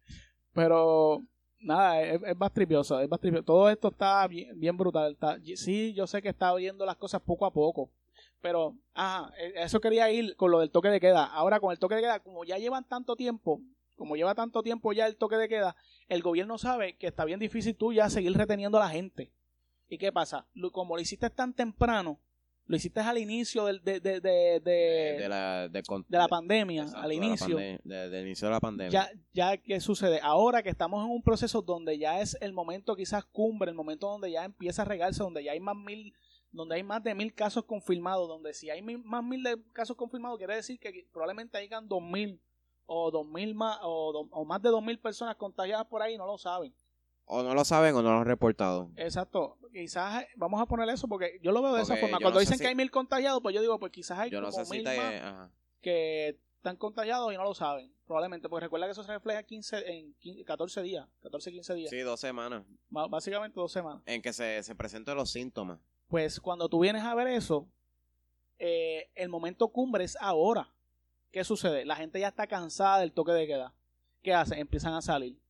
Pero 0.55 1.23
nada, 1.61 2.03
es, 2.03 2.21
es 2.27 2.37
más 2.37 2.53
tripioso, 2.53 3.01
es 3.01 3.09
más 3.09 3.21
tripioso. 3.21 3.45
Todo 3.45 3.71
esto 3.71 3.89
está 3.89 4.27
bien, 4.27 4.59
bien 4.59 4.77
brutal. 4.77 5.13
está- 5.13 5.39
sí, 5.57 5.93
yo 5.95 6.07
sé 6.07 6.21
que 6.23 6.29
está 6.29 6.53
oyendo 6.53 6.85
las 6.85 6.97
cosas 6.97 7.23
poco 7.23 7.47
a 7.47 7.53
poco. 7.53 7.91
Pero, 8.41 8.75
ajá, 8.95 9.33
e- 9.39 9.63
eso 9.63 9.81
quería 9.81 10.11
ir 10.11 10.37
con 10.37 10.51
lo 10.51 10.59
del 10.59 10.71
toque 10.71 10.89
de 10.89 11.01
queda. 11.01 11.25
Ahora 11.25 11.61
con 11.61 11.71
el 11.73 11.79
toque 11.79 11.95
de 11.95 12.03
queda, 12.03 12.21
como 12.21 12.45
ya 12.45 12.59
llevan 12.59 12.85
tanto 12.87 13.15
tiempo, 13.17 13.61
como 14.03 14.17
lleva 14.17 14.35
tanto 14.35 14.65
tiempo 14.65 14.93
ya 14.93 15.07
el 15.07 15.15
toque 15.17 15.37
de 15.37 15.49
queda, 15.49 15.77
el 16.09 16.23
gobierno 16.23 16.59
sabe 16.59 16.97
que 16.97 17.07
está 17.07 17.25
bien 17.25 17.39
difícil 17.39 17.77
tú 17.77 17.93
ya 17.93 18.11
seguir 18.11 18.37
reteniendo 18.37 18.79
a 18.79 18.81
la 18.81 18.89
gente. 18.89 19.31
¿Y 19.89 19.97
qué 19.97 20.11
pasa? 20.11 20.45
Como 20.73 20.97
lo 20.97 21.01
hiciste 21.01 21.31
tan 21.31 21.55
temprano, 21.55 22.19
lo 22.67 22.75
hiciste 22.77 22.99
al 22.99 23.17
inicio 23.19 23.65
del, 23.67 23.81
de, 23.85 24.01
de, 24.01 24.21
de, 24.21 24.61
de- 24.61 25.17
de, 25.21 25.29
la, 25.29 25.69
la 26.09 26.27
pandemia, 26.27 26.83
exacto, 26.83 27.01
al 27.05 27.11
de 27.11 27.17
la 27.17 27.25
inicio. 27.27 27.57
de- 27.57 27.81
del 28.11 28.27
inicio 28.27 28.49
de 28.49 28.55
la 28.55 28.61
pandemia. 28.61 28.91
Ya, 28.91 29.11
ya, 29.33 29.57
¿qué 29.57 29.79
sucede? 29.79 30.19
Ahora 30.21 30.65
que 30.65 30.71
estamos 30.71 31.05
en 31.05 31.13
un 31.13 31.23
proceso 31.23 31.63
donde 31.63 31.97
ya 31.97 32.21
es 32.21 32.37
el 32.41 32.53
momento 32.53 32.97
quizás 32.97 33.25
cumbre, 33.27 33.71
el 33.71 33.77
momento 33.77 34.09
donde 34.09 34.33
ya 34.33 34.45
empieza 34.45 34.83
a 34.83 34.85
regarse, 34.85 35.23
donde 35.23 35.45
ya 35.45 35.53
hay 35.53 35.61
más 35.61 35.77
mil, 35.77 36.13
donde 36.51 36.75
hay 36.75 36.83
más 36.83 37.05
de 37.05 37.15
mil 37.15 37.33
casos 37.35 37.65
confirmados, 37.67 38.27
donde 38.27 38.53
si 38.53 38.69
hay 38.69 38.83
mil- 38.83 38.99
más 39.05 39.23
mil 39.23 39.45
de 39.45 39.57
casos 39.73 39.97
confirmados, 39.97 40.39
quiere 40.39 40.57
decir 40.57 40.81
que 40.81 41.07
probablemente 41.13 41.57
hayan 41.59 41.87
dos 41.87 42.03
mil 42.03 42.41
o 42.95 43.11
dos 43.11 43.27
mil 43.27 43.55
más 43.55 43.79
o, 43.83 44.13
do- 44.13 44.29
o 44.31 44.45
más 44.45 44.61
de 44.61 44.69
dos 44.69 44.83
mil 44.83 44.99
personas 44.99 45.37
contagiadas 45.37 45.87
por 45.87 46.03
ahí 46.03 46.17
no 46.19 46.27
lo 46.27 46.37
saben. 46.39 46.75
O 47.25 47.43
no 47.43 47.55
lo 47.55 47.65
saben 47.65 47.95
o 47.95 48.03
no 48.03 48.13
lo 48.13 48.19
han 48.19 48.27
reportado. 48.27 48.91
Exacto. 48.97 49.57
Quizás 49.73 50.23
eh, 50.23 50.29
vamos 50.37 50.61
a 50.61 50.67
poner 50.67 50.89
eso 50.91 51.09
porque 51.09 51.39
yo 51.43 51.53
lo 51.53 51.63
veo 51.63 51.75
de 51.75 51.83
esa 51.83 51.97
forma. 51.97 52.19
Cuando 52.19 52.35
no 52.35 52.41
dicen 52.41 52.59
si- 52.59 52.63
que 52.65 52.69
hay 52.69 52.75
mil 52.75 52.91
contagiados, 52.91 53.41
pues 53.41 53.55
yo 53.55 53.61
digo, 53.63 53.79
pues 53.79 53.93
quizás 53.93 54.19
hay 54.19 54.31
Yo 54.31 54.41
no 54.41 54.53
sé 54.53 54.65
si 54.65 54.71
mil 54.73 54.85
te... 54.85 54.97
más 54.97 55.15
ajá. 55.23 55.53
que 55.81 56.37
están 56.57 56.77
contagiados 56.77 57.33
y 57.33 57.37
no 57.37 57.45
lo 57.45 57.55
saben. 57.55 57.95
Probablemente, 58.07 58.49
porque 58.49 58.67
recuerda 58.67 58.87
que 58.87 58.93
eso 58.93 59.03
se 59.05 59.13
refleja 59.13 59.43
15, 59.43 59.91
en 59.99 60.15
15 60.15 60.45
14 60.45 60.83
días, 60.83 61.09
14, 61.23 61.51
15 61.53 61.75
días. 61.75 61.91
Sí, 61.91 62.01
dos 62.01 62.21
semanas. 62.21 62.65
Básicamente 62.91 63.55
dos 63.59 63.73
semanas. 63.73 64.03
En 64.07 64.21
que 64.21 64.33
se, 64.33 64.63
se 64.63 64.75
presentan 64.75 65.17
los 65.17 65.31
síntomas. 65.31 65.81
Pues 66.09 66.41
cuando 66.41 66.69
tú 66.69 66.81
vienes 66.81 67.03
a 67.05 67.15
ver 67.15 67.29
eso, 67.29 67.69
eh, 68.59 69.11
el 69.15 69.29
momento 69.29 69.69
cumbre 69.69 70.05
es 70.05 70.17
ahora. 70.21 70.75
¿Qué 71.33 71.45
sucede? 71.45 71.87
La 71.87 71.97
gente 71.97 72.21
ya 72.21 72.29
está 72.29 72.47
cansada 72.47 72.99
del 73.01 73.13
toque 73.13 73.33
de 73.33 73.47
queda. 73.47 73.75
¿Qué 74.23 74.35
hacen? 74.35 74.59
Empiezan 74.59 74.93
a 74.93 75.01
salir. 75.01 75.41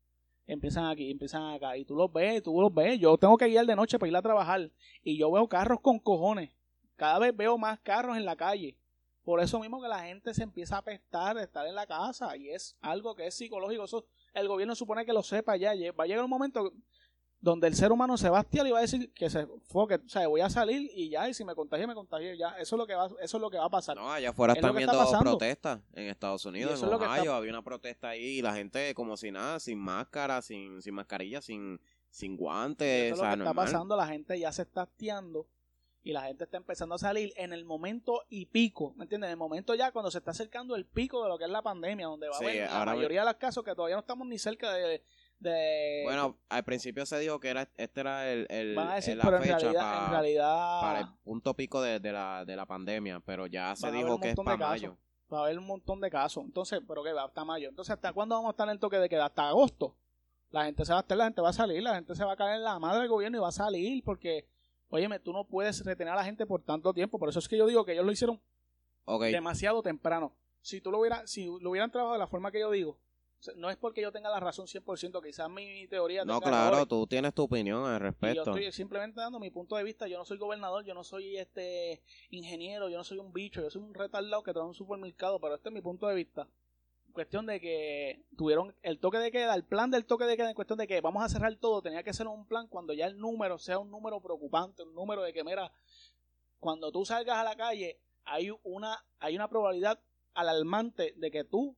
Empiezan 0.47 0.87
aquí, 0.87 1.11
empiezan 1.11 1.53
acá. 1.53 1.77
Y 1.77 1.85
tú 1.85 1.97
los 1.97 2.13
ves, 2.13 2.41
tú 2.41 2.61
los 2.61 2.73
ves. 2.73 3.01
Yo 3.01 3.19
tengo 3.19 3.37
que 3.37 3.49
ir 3.49 3.61
de 3.67 3.75
noche 3.75 3.99
para 3.99 4.09
ir 4.09 4.17
a 4.17 4.23
trabajar. 4.23 4.71
Y 5.03 5.19
yo 5.19 5.31
veo 5.33 5.49
carros 5.49 5.81
con 5.81 5.99
cojones. 5.99 6.51
Cada 6.95 7.19
vez 7.19 7.37
veo 7.37 7.59
más 7.59 7.81
carros 7.81 8.17
en 8.17 8.25
la 8.25 8.37
calle. 8.37 8.79
Por 9.25 9.41
eso 9.41 9.59
mismo 9.59 9.83
que 9.83 9.89
la 9.89 10.05
gente 10.05 10.33
se 10.35 10.45
empieza 10.45 10.77
a 10.77 10.79
apestar 10.79 11.37
de 11.37 11.43
estar 11.43 11.67
en 11.67 11.75
la 11.75 11.87
casa. 11.87 12.37
Y 12.37 12.51
es 12.51 12.77
algo 12.81 13.17
que 13.17 13.27
es 13.27 13.35
psicológico. 13.35 13.83
Eso 13.83 14.07
el 14.35 14.47
gobierno 14.47 14.77
supone 14.77 15.05
que 15.05 15.13
lo 15.13 15.25
sepa 15.25 15.57
ya. 15.57 15.73
Va 15.99 16.05
a 16.05 16.07
llegar 16.07 16.23
un 16.23 16.31
momento 16.31 16.73
donde 17.43 17.67
el 17.67 17.75
ser 17.75 17.91
humano 17.93 18.17
se 18.17 18.31
va 18.31 18.39
a 18.39 18.41
hastiar 18.43 18.67
y 18.67 18.71
va 18.71 18.79
a 18.79 18.83
decir 18.83 19.13
que 19.13 19.29
se 19.29 19.47
foque, 19.65 19.97
o 19.97 20.09
sea, 20.09 20.27
voy 20.29 20.41
a 20.41 20.49
salir 20.49 20.89
y 20.95 21.11
ya, 21.11 21.29
y 21.29 21.35
si 21.35 21.45
me 21.45 21.55
contagié, 21.57 21.87
me 21.89 21.95
contagié, 21.95 22.39
ya, 22.39 22.51
eso 22.59 22.77
es 22.77 22.79
lo 22.79 22.87
que 22.87 22.95
va, 22.95 23.07
eso 23.21 23.37
es 23.37 23.41
lo 23.41 23.51
que 23.51 23.59
va 23.59 23.65
a 23.65 23.69
pasar. 23.69 23.97
No, 23.97 24.11
allá 24.11 24.31
afuera 24.31 24.53
Es 24.53 24.59
están 24.59 24.71
está 24.71 24.79
viendo 24.79 24.97
pasando. 24.97 25.31
protestas 25.39 25.81
en 25.93 26.07
Estados 26.07 26.47
Unidos, 26.47 26.81
en 26.81 26.89
Ohio. 26.89 27.03
está- 27.03 27.37
Había 27.37 27.51
una 27.51 27.63
protesta 27.63 28.11
ahí 28.11 28.39
y 28.39 28.43
la 28.43 28.55
gente 28.55 28.95
como 28.95 29.17
si 29.17 29.33
nada, 29.33 29.59
sin 29.59 29.79
máscara, 29.79 30.41
sin, 30.41 30.81
sin 30.81 30.95
mascarilla, 30.95 31.43
sin, 31.43 31.81
sin 32.11 32.37
guantes. 32.37 33.13
eso 33.13 33.15
es 33.15 33.19
lo 33.19 33.25
que 33.25 33.31
está 33.33 33.37
normal. 33.45 33.55
pasando, 33.67 33.97
la 33.97 34.07
gente 34.07 34.39
ya 34.39 34.53
se 34.53 34.63
está 34.63 34.83
hastiando 34.83 35.49
y 36.05 36.13
la 36.13 36.23
gente 36.23 36.45
está 36.45 36.57
empezando 36.59 36.95
a 36.95 36.99
salir 36.99 37.33
en 37.37 37.53
el 37.53 37.65
momento 37.65 38.23
y 38.29 38.47
pico, 38.47 38.93
¿me 38.97 39.05
entiendes? 39.05 39.27
En 39.29 39.33
el 39.33 39.37
momento 39.37 39.75
ya 39.75 39.91
cuando 39.91 40.13
se 40.13 40.19
está 40.19 40.31
acercando 40.31 40.77
el 40.77 40.85
pico 40.87 41.23
de 41.25 41.29
lo 41.29 41.39
que 41.39 41.45
es 41.45 41.51
la 41.51 41.63
pandemia, 41.63 42.07
donde 42.07 42.29
va 42.29 42.39
Sí, 42.39 42.45
a 42.45 42.49
haber 42.49 42.61
la 42.71 42.79
ahora 42.79 42.91
me- 42.93 42.97
mayoría 42.99 43.21
de 43.21 43.27
los 43.27 43.37
casos 43.37 43.65
que 43.65 43.75
todavía 43.75 43.97
no 43.97 44.01
estamos 44.01 44.29
ni 44.29 44.39
cerca 44.39 44.73
de... 44.73 45.03
de 45.43 46.03
Bueno, 46.05 46.39
al 46.49 46.65
principio 46.65 47.05
se 47.07 47.19
dijo 47.19 47.41
que 47.41 47.49
era 47.49 47.69
este 47.77 48.01
era 48.01 48.31
el, 48.31 48.47
el- 48.51 48.75
van 48.75 48.89
a 48.89 48.95
decir, 48.97 49.13
el- 49.13 49.19
la 49.19 49.25
pero 49.25 49.37
en 49.39 49.43
fecha 49.43 49.59
realidad, 49.59 49.81
pa- 49.81 50.05
en 50.07 50.11
realidad 50.13 50.81
para 50.81 51.01
el 51.01 51.07
punto 51.25 51.55
pico 51.55 51.83
de, 51.83 52.01
de 52.01 52.13
la, 52.13 52.45
de 52.45 52.57
la 52.57 52.67
pandemia, 52.67 53.21
pero 53.21 53.47
ya 53.47 53.75
se 53.77 53.91
dijo 53.91 54.19
que 54.21 54.31
es 54.31 54.37
para 54.37 54.57
mayo. 54.57 54.97
Va 55.33 55.39
a 55.39 55.45
haber 55.45 55.59
un 55.59 55.67
montón 55.67 55.99
de 56.01 56.11
casos. 56.11 56.45
Entonces, 56.45 56.81
¿pero 56.87 57.03
qué 57.03 57.13
va? 57.13 57.25
Hasta 57.25 57.43
mayo. 57.45 57.69
Entonces, 57.71 57.93
¿hasta 57.95 58.13
cuándo 58.13 58.35
vamos 58.35 58.49
a 58.49 58.53
estar 58.53 58.67
en 58.69 58.73
el 58.73 58.79
toque 58.79 58.99
de 58.99 59.09
queda? 59.09 59.27
Hasta 59.27 59.49
agosto. 59.49 59.97
La 60.51 60.67
gente 60.67 60.85
se 60.85 60.93
va 60.93 60.99
a 60.99 61.01
estar, 61.01 61.17
la 61.17 61.25
gente 61.25 61.41
va 61.41 61.49
a 61.49 61.53
salir, 61.55 61.83
la 61.83 61.95
gente 61.95 62.15
se 62.15 62.23
va 62.23 62.33
a 62.33 62.37
caer 62.37 62.57
en 62.57 62.65
la 62.65 62.79
madre 62.79 63.01
del 63.01 63.09
gobierno 63.09 63.39
y 63.39 63.41
va 63.41 63.49
a 63.49 63.53
salir 63.53 64.05
porque, 64.05 64.47
óyeme, 64.91 65.19
tú 65.21 65.33
no 65.33 65.45
puedes 65.47 65.83
retener 65.87 66.13
a 66.13 66.17
la 66.17 66.25
gente 66.25 66.45
por 66.45 66.63
tanto 66.63 66.93
tiempo. 66.93 67.19
Por 67.19 67.31
eso 67.31 67.39
es 67.39 67.49
que 67.49 67.57
yo 67.57 67.67
digo 67.67 67.87
que 67.87 67.93
ellos 67.93 68.05
lo 68.05 68.13
hicieron 68.13 68.43
demasiado 69.33 69.83
temprano. 69.83 70.37
Si 70.61 70.83
tú 70.83 70.91
lo 70.91 70.99
hubieras, 70.99 71.31
si 71.31 71.47
lo 71.47 71.71
hubieran 71.71 71.91
trabajado 71.91 72.13
de 72.13 72.19
la 72.19 72.27
forma 72.29 72.53
que 72.53 72.61
yo 72.61 72.71
digo, 72.71 72.99
no 73.57 73.71
es 73.71 73.77
porque 73.77 74.01
yo 74.01 74.13
tenga 74.13 74.31
la 74.31 74.41
razón 74.41 74.67
100%, 74.67 75.23
quizás 75.23 75.51
mi 75.51 75.87
teoría 75.89 76.25
No, 76.25 76.41
claro, 76.41 76.69
errores, 76.69 76.89
tú 76.89 77.07
tienes 77.07 77.35
tu 77.35 77.43
opinión 77.43 77.85
al 77.85 77.97
y 77.97 77.99
yo 77.99 78.05
respecto. 78.05 78.43
estoy 78.43 78.73
simplemente 78.73 79.21
dando 79.21 79.41
mi 79.41 79.51
punto 79.51 79.77
de 79.77 79.85
vista. 79.85 80.07
Yo 80.07 80.19
no 80.19 80.25
soy 80.25 80.39
gobernador, 80.39 80.85
yo 80.85 80.95
no 80.95 81.05
soy 81.05 81.37
este 81.37 82.03
ingeniero, 82.31 82.89
yo 82.89 82.99
no 82.99 83.05
soy 83.05 83.19
un 83.19 83.33
bicho, 83.33 83.63
yo 83.63 83.71
soy 83.71 83.83
un 83.83 83.95
retardado 83.95 84.43
que 84.43 84.53
trabaja 84.53 84.67
en 84.67 84.71
un 84.71 84.75
supermercado, 84.75 85.41
pero 85.41 85.55
este 85.55 85.69
es 85.69 85.75
mi 85.75 85.81
punto 85.81 86.07
de 86.07 86.15
vista. 86.15 86.49
Cuestión 87.13 87.45
de 87.45 87.61
que 87.61 88.25
tuvieron 88.37 88.75
el 88.83 88.99
toque 88.99 89.19
de 89.19 89.31
queda, 89.31 89.55
el 89.55 89.65
plan 89.65 89.91
del 89.91 90.07
toque 90.07 90.25
de 90.25 90.37
queda 90.37 90.49
en 90.49 90.55
cuestión 90.55 90.79
de 90.79 90.87
que 90.87 91.01
vamos 91.01 91.23
a 91.23 91.29
cerrar 91.29 91.55
todo, 91.57 91.83
tenía 91.83 92.03
que 92.03 92.15
ser 92.15 92.27
un 92.27 92.47
plan 92.47 92.69
cuando 92.69 92.95
ya 92.95 93.07
el 93.07 93.19
número 93.19 93.59
sea 93.59 93.79
un 93.79 93.91
número 93.91 94.21
preocupante, 94.21 94.83
un 94.83 94.95
número 94.95 95.23
de 95.23 95.33
que, 95.35 95.45
mira, 95.45 95.71
cuando 96.59 96.91
tú 96.91 97.05
salgas 97.05 97.37
a 97.37 97.45
la 97.45 97.55
calle, 97.55 98.01
hay 98.25 98.51
una, 98.63 99.05
hay 99.19 99.37
una 99.37 99.49
probabilidad 99.49 100.01
alarmante 100.33 101.13
de 101.17 101.31
que 101.31 101.45
tú 101.45 101.77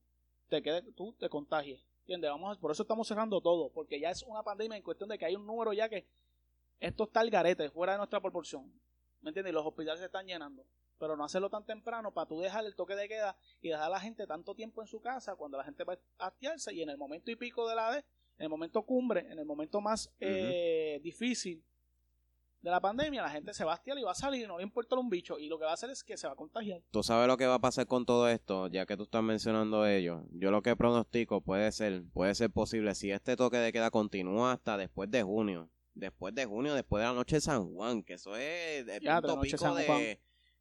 te 0.49 0.63
quedes, 0.63 0.85
tú 0.95 1.13
te 1.19 1.29
contagies. 1.29 1.85
¿Entiendes? 2.01 2.31
Vamos 2.31 2.57
a- 2.57 2.61
por 2.61 2.71
eso 2.71 2.83
estamos 2.83 3.09
cerrando 3.09 3.41
todo, 3.41 3.71
porque 3.71 3.99
ya 3.99 4.11
es 4.11 4.23
una 4.23 4.43
pandemia 4.43 4.77
en 4.77 4.83
cuestión 4.83 5.09
de 5.09 5.19
que 5.19 5.25
hay 5.25 5.37
un 5.37 5.47
número 5.47 5.73
ya 5.73 5.89
que 5.89 6.07
esto 6.81 7.05
está 7.05 7.21
al 7.21 7.31
garete, 7.31 7.71
fuera 7.71 7.93
de 7.93 7.99
nuestra 7.99 8.21
proporción. 8.21 8.71
¿Me 9.23 9.31
entiendes? 9.31 9.53
Y 9.53 9.55
los 9.55 9.65
hospitales 9.65 10.01
se 10.01 10.07
están 10.07 10.27
llenando. 10.27 10.67
Pero 10.99 11.17
no 11.17 11.25
hacerlo 11.25 11.49
tan 11.49 11.65
temprano 11.65 12.13
para 12.13 12.29
tú 12.29 12.41
dejar 12.41 12.65
el 12.67 12.75
toque 12.77 12.95
de 12.95 13.09
queda 13.09 13.37
y 13.63 13.69
dejar 13.69 13.85
a 13.87 13.89
la 13.89 14.01
gente 14.01 14.27
tanto 14.27 14.55
tiempo 14.55 14.83
en 14.83 14.87
su 14.87 15.01
casa 15.01 15.35
cuando 15.35 15.57
la 15.57 15.65
gente 15.65 15.83
va 15.85 15.99
a 16.19 16.27
hastiarse 16.27 16.75
y 16.75 16.83
en 16.83 16.91
el 16.91 16.99
momento 16.99 17.31
y 17.31 17.37
pico 17.37 17.67
de 17.69 17.75
la 17.75 17.91
vez, 17.91 18.05
en 18.39 18.45
el 18.45 18.49
momento 18.51 18.83
cumbre, 18.83 19.21
en 19.31 19.39
el 19.39 19.45
momento 19.47 19.81
más 19.81 20.13
eh, 20.21 21.01
difícil 21.03 21.65
de 22.65 22.71
la 22.71 22.81
pandemia, 22.81 23.21
la 23.21 23.29
gente 23.29 23.53
se 23.53 23.63
va 23.63 23.73
a 23.73 23.75
hastiar 23.75 23.99
y 23.99 24.03
va 24.03 24.13
a 24.13 24.15
salir 24.15 24.43
y 24.43 24.47
no 24.47 24.57
le 24.57 24.63
importa 24.65 24.97
un 24.97 25.11
bicho. 25.11 25.39
Y 25.39 25.49
lo 25.49 25.59
que 25.59 25.67
va 25.67 25.73
a 25.73 25.75
hacer 25.75 25.91
es 25.91 26.03
que 26.03 26.17
se 26.17 26.27
va 26.27 26.33
a 26.33 26.37
contagiar. 26.37 26.81
Tú 26.91 27.03
sabes 27.03 27.29
lo 27.29 27.37
que 27.37 27.47
va 27.47 27.57
a 27.57 27.59
pasar 27.59 27.87
con 27.87 28.07
todo 28.07 28.27
esto, 28.27 28.69
ya 28.69 28.87
que 28.87 28.97
tú 28.97 29.03
estás 29.03 29.23
mencionando 29.23 29.87
ello. 29.87 30.25
Yo 30.33 30.51
lo 30.51 30.63
que 30.63 30.75
pronostico 30.75 31.43
puede 31.43 31.71
ser, 31.73 32.05
puede 32.15 32.35
ser 32.35 32.51
posible 32.51 32.95
si 32.95 33.11
este 33.11 33.37
toque 33.37 33.59
de 33.59 33.71
queda 33.71 33.91
continúa 33.91 34.53
hasta 34.53 34.79
después 34.79 35.11
de 35.11 35.23
junio. 35.23 35.69
Después 35.93 36.35
de 36.35 36.47
junio, 36.47 36.75
después 36.75 37.03
de 37.03 37.09
la 37.09 37.15
noche 37.15 37.37
de 37.37 37.41
San 37.43 37.73
Juan, 37.75 38.03
que 38.03 38.15
eso 38.15 38.35
es 38.35 38.89
el 38.89 39.01
Ya, 39.03 39.21
punto 39.21 39.43
pico 39.43 39.75
de, 39.75 39.85
Juan. 39.85 40.03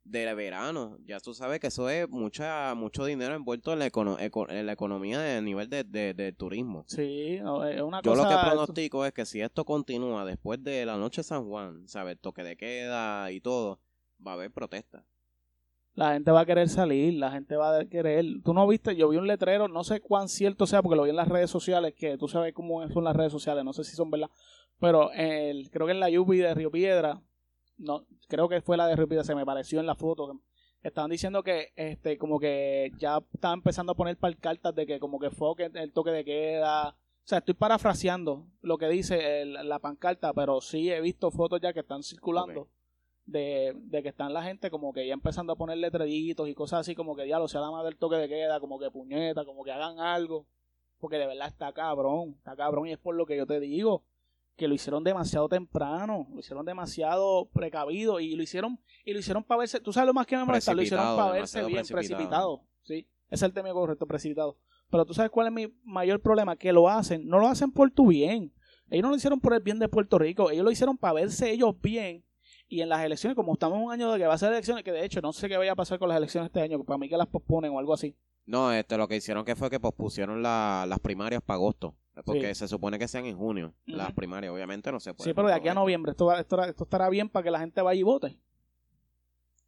De 0.04 0.34
verano. 0.34 0.98
Ya 1.06 1.20
tú 1.20 1.34
sabes 1.34 1.60
que 1.60 1.68
eso 1.68 1.90
es 1.90 2.10
mucha, 2.10 2.76
mucho 2.76 3.06
dinero 3.06 3.36
envuelto 3.36 3.72
en 3.74 3.80
la, 3.80 3.88
econo- 3.88 4.18
eco- 4.20 4.50
en 4.50 4.66
la 4.66 4.74
economía 4.74 5.20
de 5.20 5.42
nivel 5.42 5.70
de, 5.70 5.84
de- 5.84 6.14
de 6.14 6.32
turismo. 6.34 6.84
Sí, 6.88 7.40
no, 7.42 7.64
es 7.66 7.82
una 7.82 8.02
Yo 8.02 8.12
cosa. 8.12 8.24
lo 8.24 8.30
que 8.30 8.46
pronostico 8.46 9.06
es 9.06 9.14
que 9.14 9.26
si 9.26 9.42
esto 9.42 9.64
continúa 9.66 10.26
después 10.26 10.62
de 10.64 10.86
la 10.86 10.98
noche 10.98 11.22
de 11.22 11.24
San 11.26 11.46
Juan, 11.48 11.88
¿sabes? 11.88 12.20
Toque 12.20 12.44
de 12.44 12.58
queda 12.58 13.32
y 13.32 13.40
todo, 13.40 13.80
va 14.26 14.32
a 14.32 14.34
haber 14.36 14.52
protestas. 14.52 15.04
La 15.96 16.14
gente 16.14 16.32
va 16.32 16.40
a 16.42 16.46
querer 16.48 16.70
salir, 16.70 17.14
la 17.14 17.32
gente 17.32 17.56
va 17.56 17.78
a 17.78 17.86
querer. 17.86 18.26
Tú 18.44 18.54
no 18.54 18.68
viste, 18.68 18.96
yo 18.96 19.10
vi 19.10 19.18
un 19.18 19.28
letrero, 19.28 19.68
no 19.68 19.84
sé 19.84 20.02
cuán 20.02 20.28
cierto 20.28 20.66
sea, 20.66 20.82
porque 20.82 20.96
lo 20.96 21.04
vi 21.04 21.12
en 21.12 21.16
las 21.16 21.28
redes 21.28 21.52
sociales, 21.52 21.94
que 21.96 22.18
tú 22.18 22.28
sabes 22.28 22.52
cómo 22.54 22.88
son 22.90 23.04
las 23.04 23.16
redes 23.16 23.32
sociales, 23.32 23.64
no 23.64 23.74
sé 23.74 23.84
si 23.84 23.96
son 23.96 24.10
verdad, 24.10 24.30
pero 24.80 25.12
el, 25.14 25.70
creo 25.70 25.86
que 25.86 25.92
en 25.94 26.00
la 26.00 26.10
Yupi 26.10 26.38
de 26.38 26.54
Río 26.56 26.72
Piedra, 26.72 27.22
no, 27.78 28.06
creo 28.28 28.48
que 28.50 28.62
fue 28.62 28.78
la 28.78 28.88
de 28.88 28.96
Piedra, 29.08 29.24
se 29.24 29.36
me 29.36 29.46
pareció 29.46 29.80
en 29.80 29.86
la 29.86 29.96
foto, 29.96 30.40
estaban 30.82 31.10
diciendo 31.12 31.44
que 31.44 31.74
este 31.76 32.18
como 32.18 32.40
que 32.40 32.92
ya 32.98 33.20
estaban 33.34 33.60
empezando 33.60 33.92
a 33.94 33.96
poner 33.96 34.18
cartas 34.40 34.76
de 34.76 34.86
que 34.86 35.00
como 35.00 35.20
que 35.20 35.30
fue 35.32 35.56
que 35.56 35.66
el 35.74 35.92
toque 35.94 36.12
de 36.12 36.26
queda. 36.26 36.90
O 36.90 37.26
sea, 37.26 37.38
estoy 37.38 37.54
parafraseando 37.54 38.48
lo 38.62 38.78
que 38.78 38.90
dice 38.90 39.42
el- 39.42 39.54
la 39.70 39.80
pancarta, 39.80 40.34
pero 40.34 40.60
sí 40.60 40.92
he 40.92 41.00
visto 41.00 41.32
fotos 41.32 41.62
ya 41.62 41.72
que 41.74 41.80
están 41.80 42.04
circulando 42.04 42.68
de, 43.26 43.74
de 43.78 44.04
que 44.04 44.10
están 44.10 44.34
la 44.34 44.44
gente 44.44 44.70
como 44.70 44.92
que 44.92 45.08
ya 45.08 45.14
empezando 45.14 45.54
a 45.54 45.56
poner 45.56 45.78
letreritos 45.78 46.50
y 46.50 46.54
cosas 46.54 46.82
así 46.82 46.96
como 46.96 47.16
que 47.16 47.26
ya 47.28 47.40
lo 47.40 47.48
sea 47.48 47.62
la 47.62 47.72
madre 47.72 47.86
del 47.92 47.98
toque 47.98 48.18
de 48.18 48.28
queda, 48.28 48.60
como 48.60 48.78
que 48.78 48.92
puñeta, 48.92 49.46
como 49.46 49.64
que 49.64 49.72
hagan 49.72 50.00
algo. 50.00 50.46
Porque 51.00 51.18
de 51.18 51.28
verdad 51.28 51.48
está 51.48 51.72
cabrón, 51.72 52.36
está 52.38 52.56
cabrón 52.58 52.88
y 52.88 52.92
es 52.92 52.98
por 53.00 53.16
lo 53.16 53.26
que 53.26 53.38
yo 53.38 53.46
te 53.46 53.60
digo 53.62 54.04
que 54.56 54.68
lo 54.68 54.74
hicieron 54.76 55.04
demasiado 55.04 55.50
temprano, 55.50 56.28
lo 56.32 56.40
hicieron 56.40 56.66
demasiado 56.66 57.50
precavido 57.54 58.20
y 58.20 58.36
lo 58.36 58.44
hicieron 58.44 58.80
y 59.04 59.14
lo 59.14 59.20
hicieron 59.20 59.44
para 59.44 59.60
verse, 59.60 59.80
tú 59.80 59.92
sabes 59.92 60.08
lo 60.08 60.14
más 60.14 60.28
que 60.28 60.38
me 60.38 60.46
molesta, 60.46 60.74
lo 60.74 60.82
hicieron 60.84 61.06
para 61.18 61.32
verse 61.32 61.60
bien 61.64 61.86
precipitado. 61.86 61.98
precipitado, 62.60 62.64
sí, 62.84 63.08
es 63.30 63.42
el 63.42 63.54
tema 63.54 63.72
correcto, 63.72 64.06
precipitado. 64.06 64.58
Pero 64.90 65.06
tú 65.06 65.14
sabes 65.14 65.32
cuál 65.32 65.48
es 65.48 65.54
mi 65.54 65.74
mayor 65.84 66.22
problema, 66.22 66.56
que 66.56 66.72
lo 66.72 66.88
hacen, 66.88 67.28
no 67.28 67.40
lo 67.40 67.48
hacen 67.48 67.72
por 67.72 67.90
tu 67.90 68.08
bien. 68.08 68.54
Ellos 68.90 69.04
no 69.04 69.10
lo 69.10 69.16
hicieron 69.16 69.40
por 69.40 69.54
el 69.56 69.60
bien 69.62 69.80
de 69.80 69.90
Puerto 69.90 70.20
Rico, 70.20 70.52
ellos 70.52 70.64
lo 70.64 70.70
hicieron 70.70 70.98
para 70.98 71.14
verse 71.14 71.50
ellos 71.52 71.74
bien 71.82 72.24
y 72.68 72.82
en 72.82 72.90
las 72.90 73.04
elecciones, 73.04 73.36
como 73.36 73.54
estamos 73.54 73.78
en 73.80 73.86
un 73.86 73.92
año 73.92 74.12
de 74.12 74.20
que 74.20 74.28
va 74.28 74.34
a 74.36 74.38
ser 74.38 74.52
elecciones, 74.52 74.84
que 74.84 74.92
de 74.92 75.04
hecho 75.06 75.20
no 75.22 75.34
sé 75.34 75.48
qué 75.50 75.58
vaya 75.58 75.72
a 75.72 75.76
pasar 75.76 75.98
con 76.00 76.10
las 76.10 76.18
elecciones 76.18 76.48
este 76.50 76.62
año, 76.62 76.78
que 76.78 76.84
para 76.84 76.98
mí 77.00 77.10
que 77.10 77.18
las 77.18 77.28
posponen 77.28 77.72
o 77.72 77.80
algo 77.80 77.94
así. 77.94 78.16
No, 78.46 78.72
este, 78.72 78.98
lo 78.98 79.08
que 79.08 79.16
hicieron 79.16 79.46
que 79.46 79.56
fue 79.56 79.70
que 79.70 79.80
pospusieron 79.80 80.42
la- 80.44 80.86
las 80.88 81.00
primarias 81.00 81.42
para 81.42 81.56
agosto. 81.56 81.96
Porque 82.26 82.50
Sí. 82.54 82.60
se 82.60 82.68
supone 82.68 83.00
que 83.00 83.08
sean 83.08 83.26
en 83.26 83.36
junio. 83.38 83.74
Las 83.86 84.14
primarias, 84.14 84.54
obviamente 84.54 84.92
no 84.92 85.00
se 85.00 85.14
puede. 85.14 85.30
Sí, 85.30 85.34
pero 85.34 85.48
de 85.48 85.54
aquí 85.56 85.68
a 85.68 85.74
noviembre 85.74 86.12
esto, 86.12 86.26
va- 86.28 86.40
esto, 86.40 86.62
esto 86.64 86.84
estará 86.84 87.10
bien 87.10 87.28
para 87.30 87.44
que 87.44 87.52
la 87.52 87.60
gente 87.60 87.82
vaya 87.82 88.00
y 88.00 88.04
vote. 88.04 88.40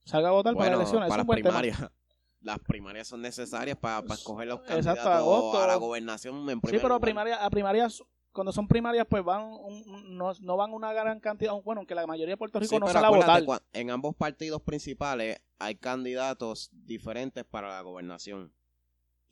Salga 0.03 0.29
a 0.29 0.31
votar 0.31 0.53
para 0.53 0.69
las 0.71 0.75
elecciones. 0.79 1.09
para 1.09 1.21
es 1.23 1.27
las 1.27 1.35
tema. 1.37 1.49
primarias. 1.49 1.77
Las 2.41 2.59
primarias 2.59 3.07
son 3.07 3.21
necesarias 3.23 3.75
para, 3.75 4.03
para 4.03 4.13
escoger 4.13 4.47
los 4.47 4.59
Exacto, 4.59 4.75
candidatos 4.83 5.07
agosto. 5.07 5.63
a 5.63 5.65
la 5.65 5.75
gobernación 5.77 6.47
en 6.47 6.57
Sí, 6.57 6.61
primer 6.61 6.79
pero 6.81 6.89
lugar. 6.89 7.01
primaria, 7.01 7.43
a 7.43 7.49
primarias, 7.49 8.03
cuando 8.31 8.51
son 8.51 8.67
primarias, 8.67 9.07
pues 9.09 9.23
van 9.23 9.41
un- 9.41 10.15
no, 10.15 10.31
no 10.41 10.55
van 10.55 10.71
una 10.71 10.93
gran 10.93 11.19
cantidad. 11.19 11.53
Bueno, 11.63 11.79
aunque 11.79 11.95
la 11.95 12.05
mayoría 12.05 12.33
de 12.33 12.37
Puerto 12.37 12.59
Rico 12.59 12.75
Sí, 12.75 12.79
no 12.79 12.87
sale 12.87 13.07
a 13.07 13.09
votar. 13.09 13.43
en 13.73 13.89
ambos 13.89 14.15
partidos 14.15 14.61
principales 14.61 15.41
hay 15.57 15.73
candidatos 15.77 16.69
diferentes 16.71 17.45
para 17.45 17.69
la 17.69 17.81
gobernación. 17.81 18.53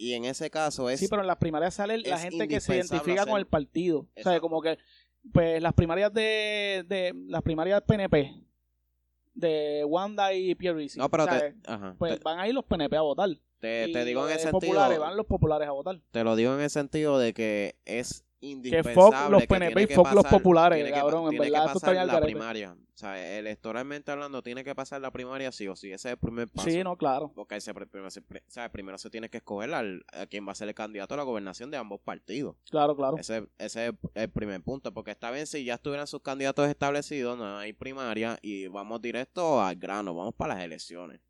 Y 0.04 0.14
en 0.14 0.26
ese 0.26 0.50
caso 0.50 0.90
es... 0.90 1.00
Sí, 1.00 1.08
pero 1.08 1.22
en 1.22 1.28
las 1.28 1.38
primarias 1.38 1.74
sale 1.76 1.98
la 2.00 2.18
gente 2.20 2.48
que 2.48 2.60
se 2.60 2.76
identifica 2.76 3.22
con 3.24 3.30
hacer- 3.34 3.40
el 3.40 3.48
partido. 3.48 4.00
O 4.00 4.04
sea, 4.14 4.22
Exacto. 4.22 4.42
como 4.42 4.62
que, 4.62 4.78
pues 5.32 5.62
las 5.62 5.74
primarias 5.74 6.14
de, 6.14 6.84
de 6.88 7.14
las 7.28 7.42
primarias 7.42 7.82
PNP, 7.88 8.42
de 9.34 9.84
Wanda 9.86 10.34
y 10.34 10.54
Pierre 10.56 10.86
no, 10.96 11.10
pero 11.10 11.24
o 11.24 11.28
sea, 11.28 11.40
te, 11.40 11.56
ajá, 11.66 11.96
pues 11.98 12.18
te, 12.18 12.24
van 12.24 12.40
a 12.40 12.48
ir 12.48 12.54
los 12.54 12.66
PNP 12.66 12.96
a 12.98 13.02
votar. 13.02 13.30
te- 13.60 13.88
te 13.92 14.06
digo 14.06 14.26
en 14.28 14.32
ese 14.36 14.50
sentido... 14.50 14.60
populares, 14.60 15.00
van 15.00 15.18
los 15.18 15.26
populares 15.26 15.68
a 15.68 15.72
votar. 15.72 16.00
Te 16.12 16.24
lo 16.24 16.36
digo 16.36 16.54
en 16.54 16.62
el 16.62 16.70
sentido 16.70 17.18
de 17.18 17.34
que 17.34 17.76
es 17.86 18.26
Que 18.44 18.50
indispensable 18.50 18.94
fuck 18.94 19.30
los 19.32 19.42
que 19.42 19.48
PNP 19.48 19.82
y 19.84 19.88
que 19.88 19.96
fuck 19.96 20.12
los 20.12 20.24
pasar- 20.26 20.32
populares, 20.38 20.84
que 20.84 20.92
cabrón, 20.92 21.26
en 21.26 21.30
que 21.32 21.40
verdad, 21.40 21.66
esto 21.68 21.78
está 21.78 21.88
pasar 21.88 21.98
al 21.98 22.08
la 22.08 22.22
primaria. 22.22 22.74
O 22.74 22.98
sea, 22.98 23.38
electoralmente 23.40 24.12
hablando, 24.12 24.44
tiene 24.44 24.66
que 24.66 24.76
pasar 24.76 25.00
la 25.00 25.12
primaria 25.12 25.52
sí 25.54 25.66
o 25.68 25.76
sí. 25.78 25.88
Ese 25.94 26.10
es 26.10 26.12
el 26.14 26.18
primer 26.18 26.50
paso. 26.50 26.70
Sí, 26.70 26.84
no, 26.84 26.98
claro. 26.98 27.32
Porque 27.34 27.60
se, 27.62 27.74
primero, 27.74 28.12
se, 28.12 28.22
sea, 28.48 28.70
primero 28.72 28.98
se 28.98 29.10
tiene 29.10 29.30
que 29.30 29.38
escoger 29.38 29.74
al, 29.74 30.06
a 30.12 30.26
quién 30.26 30.46
va 30.46 30.52
a 30.52 30.56
ser 30.56 30.68
el 30.68 30.76
candidato 30.76 31.14
a 31.14 31.18
la 31.18 31.24
gobernación 31.24 31.72
de 31.72 31.78
ambos 31.78 32.02
partidos. 32.02 32.58
Claro, 32.70 32.96
claro. 32.98 33.18
Ese, 33.18 33.48
ese 33.58 33.88
es 33.88 33.94
el 34.14 34.30
primer 34.30 34.62
punto. 34.62 34.94
Porque 34.94 35.12
está 35.12 35.32
bien 35.32 35.48
si 35.48 35.64
ya 35.64 35.76
estuvieran 35.76 36.06
sus 36.08 36.22
candidatos 36.22 36.68
establecidos, 36.68 37.38
no 37.38 37.58
hay 37.58 37.72
primaria 37.72 38.38
y 38.42 38.68
vamos 38.68 39.02
directo 39.02 39.62
al 39.62 39.76
grano, 39.78 40.14
vamos 40.14 40.36
para 40.36 40.56
las 40.56 40.64
elecciones. 40.66 41.22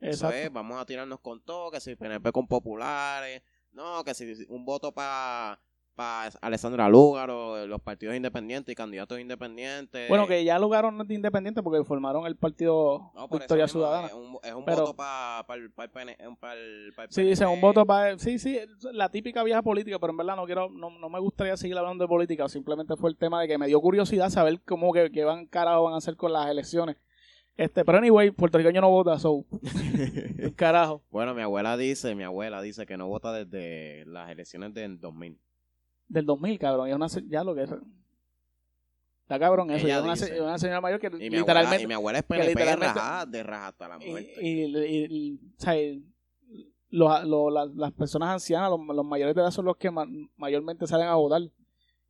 Eso 0.00 0.26
Exacto. 0.26 0.36
es, 0.36 0.52
vamos 0.52 0.80
a 0.80 0.86
tirarnos 0.86 1.18
con 1.20 1.42
todo, 1.42 1.70
que 1.72 1.80
si 1.80 1.94
PNP 1.96 2.30
con 2.32 2.46
populares, 2.48 3.42
no, 3.72 4.02
que 4.04 4.14
si 4.14 4.44
un 4.48 4.64
voto 4.64 4.92
para 4.92 5.60
pa 5.94 6.26
Alessandra 6.40 6.88
Lúgaro, 6.88 7.66
los 7.66 7.80
partidos 7.80 8.16
independientes 8.16 8.72
y 8.72 8.76
candidatos 8.76 9.20
independientes. 9.20 10.08
Bueno, 10.08 10.26
que 10.26 10.44
ya 10.44 10.58
lugaron 10.58 11.06
de 11.06 11.14
independiente 11.14 11.62
porque 11.62 11.84
formaron 11.84 12.26
el 12.26 12.36
partido 12.36 13.12
no, 13.14 13.28
Victoria 13.28 13.64
mismo, 13.64 13.80
Ciudadana. 13.80 14.06
Es 14.08 14.14
un, 14.14 14.38
es 14.42 14.54
un 14.54 14.64
Pero- 14.64 14.80
voto 14.80 14.96
para 14.96 15.44
el, 15.54 15.70
pa 15.70 15.84
el, 15.84 15.90
PN 15.90 16.16
pa 16.40 16.54
el, 16.54 16.92
pa 16.96 17.04
el 17.04 17.12
Sí, 17.12 17.22
dice 17.22 17.46
un 17.46 17.60
voto 17.60 17.84
para 17.84 18.18
sí, 18.18 18.38
sí, 18.38 18.58
la 18.92 19.10
típica 19.10 19.42
vieja 19.42 19.62
política, 19.62 19.98
pero 19.98 20.12
en 20.12 20.16
verdad 20.16 20.36
no 20.36 20.46
quiero, 20.46 20.70
no, 20.70 20.90
no 20.90 21.08
me 21.08 21.20
gustaría 21.20 21.56
seguir 21.56 21.76
hablando 21.76 22.04
de 22.04 22.08
política, 22.08 22.48
simplemente 22.48 22.96
fue 22.96 23.10
el 23.10 23.16
tema 23.16 23.40
de 23.40 23.48
que 23.48 23.58
me 23.58 23.66
dio 23.66 23.80
curiosidad 23.80 24.30
saber 24.30 24.60
cómo 24.64 24.92
que, 24.92 25.10
que 25.10 25.24
van 25.24 25.46
carajo 25.46 25.84
van 25.84 25.94
a 25.94 25.98
hacer 25.98 26.16
con 26.16 26.32
las 26.32 26.48
elecciones. 26.48 26.96
Este, 27.54 27.84
pero 27.84 27.98
anyway, 27.98 28.30
puertorriqueño 28.30 28.80
no 28.80 28.88
vota, 28.88 29.18
so, 29.18 29.44
carajo. 30.56 31.02
Bueno, 31.10 31.34
mi 31.34 31.42
abuela 31.42 31.76
dice, 31.76 32.14
mi 32.14 32.22
abuela 32.22 32.62
dice 32.62 32.86
que 32.86 32.96
no 32.96 33.08
vota 33.08 33.32
desde 33.32 34.06
las 34.06 34.30
elecciones 34.30 34.72
del 34.72 34.98
2000. 35.00 35.38
Del 36.12 36.26
2000, 36.26 36.58
cabrón, 36.58 36.88
y 36.88 36.90
es 36.90 36.96
una, 36.96 37.06
ya 37.28 37.42
lo 37.42 37.54
que 37.54 37.62
es. 37.62 37.70
Está 39.22 39.38
cabrón 39.38 39.70
eso, 39.70 39.86
Ella 39.86 39.94
y 40.06 40.10
es 40.12 40.22
una, 40.30 40.44
una 40.44 40.58
señora 40.58 40.80
mayor 40.82 41.00
que 41.00 41.06
Y 41.06 41.10
mi, 41.10 41.16
abuela, 41.24 41.38
literalmente 41.38 41.84
y 41.84 41.86
mi 41.86 41.94
abuela 41.94 42.18
es 42.18 42.24
PNP 42.24 42.48
literalmente- 42.48 43.30
de 43.30 43.42
raja 43.42 43.68
hasta 43.68 43.88
la 43.88 43.98
muerte. 43.98 44.34
y- 44.42 44.64
y- 44.64 45.06
y- 45.08 45.34
o 45.36 45.60
sea, 45.60 45.74
los- 46.90 47.24
los- 47.24 47.52
las, 47.52 47.68
las 47.74 47.92
personas 47.92 48.28
ancianas, 48.28 48.68
los, 48.70 48.80
los 48.94 49.04
mayores 49.06 49.34
de 49.34 49.40
edad 49.40 49.50
son 49.50 49.64
los 49.64 49.76
que 49.78 49.90
ma- 49.90 50.06
mayormente 50.36 50.86
salen 50.86 51.08
a 51.08 51.14
votar. 51.14 51.40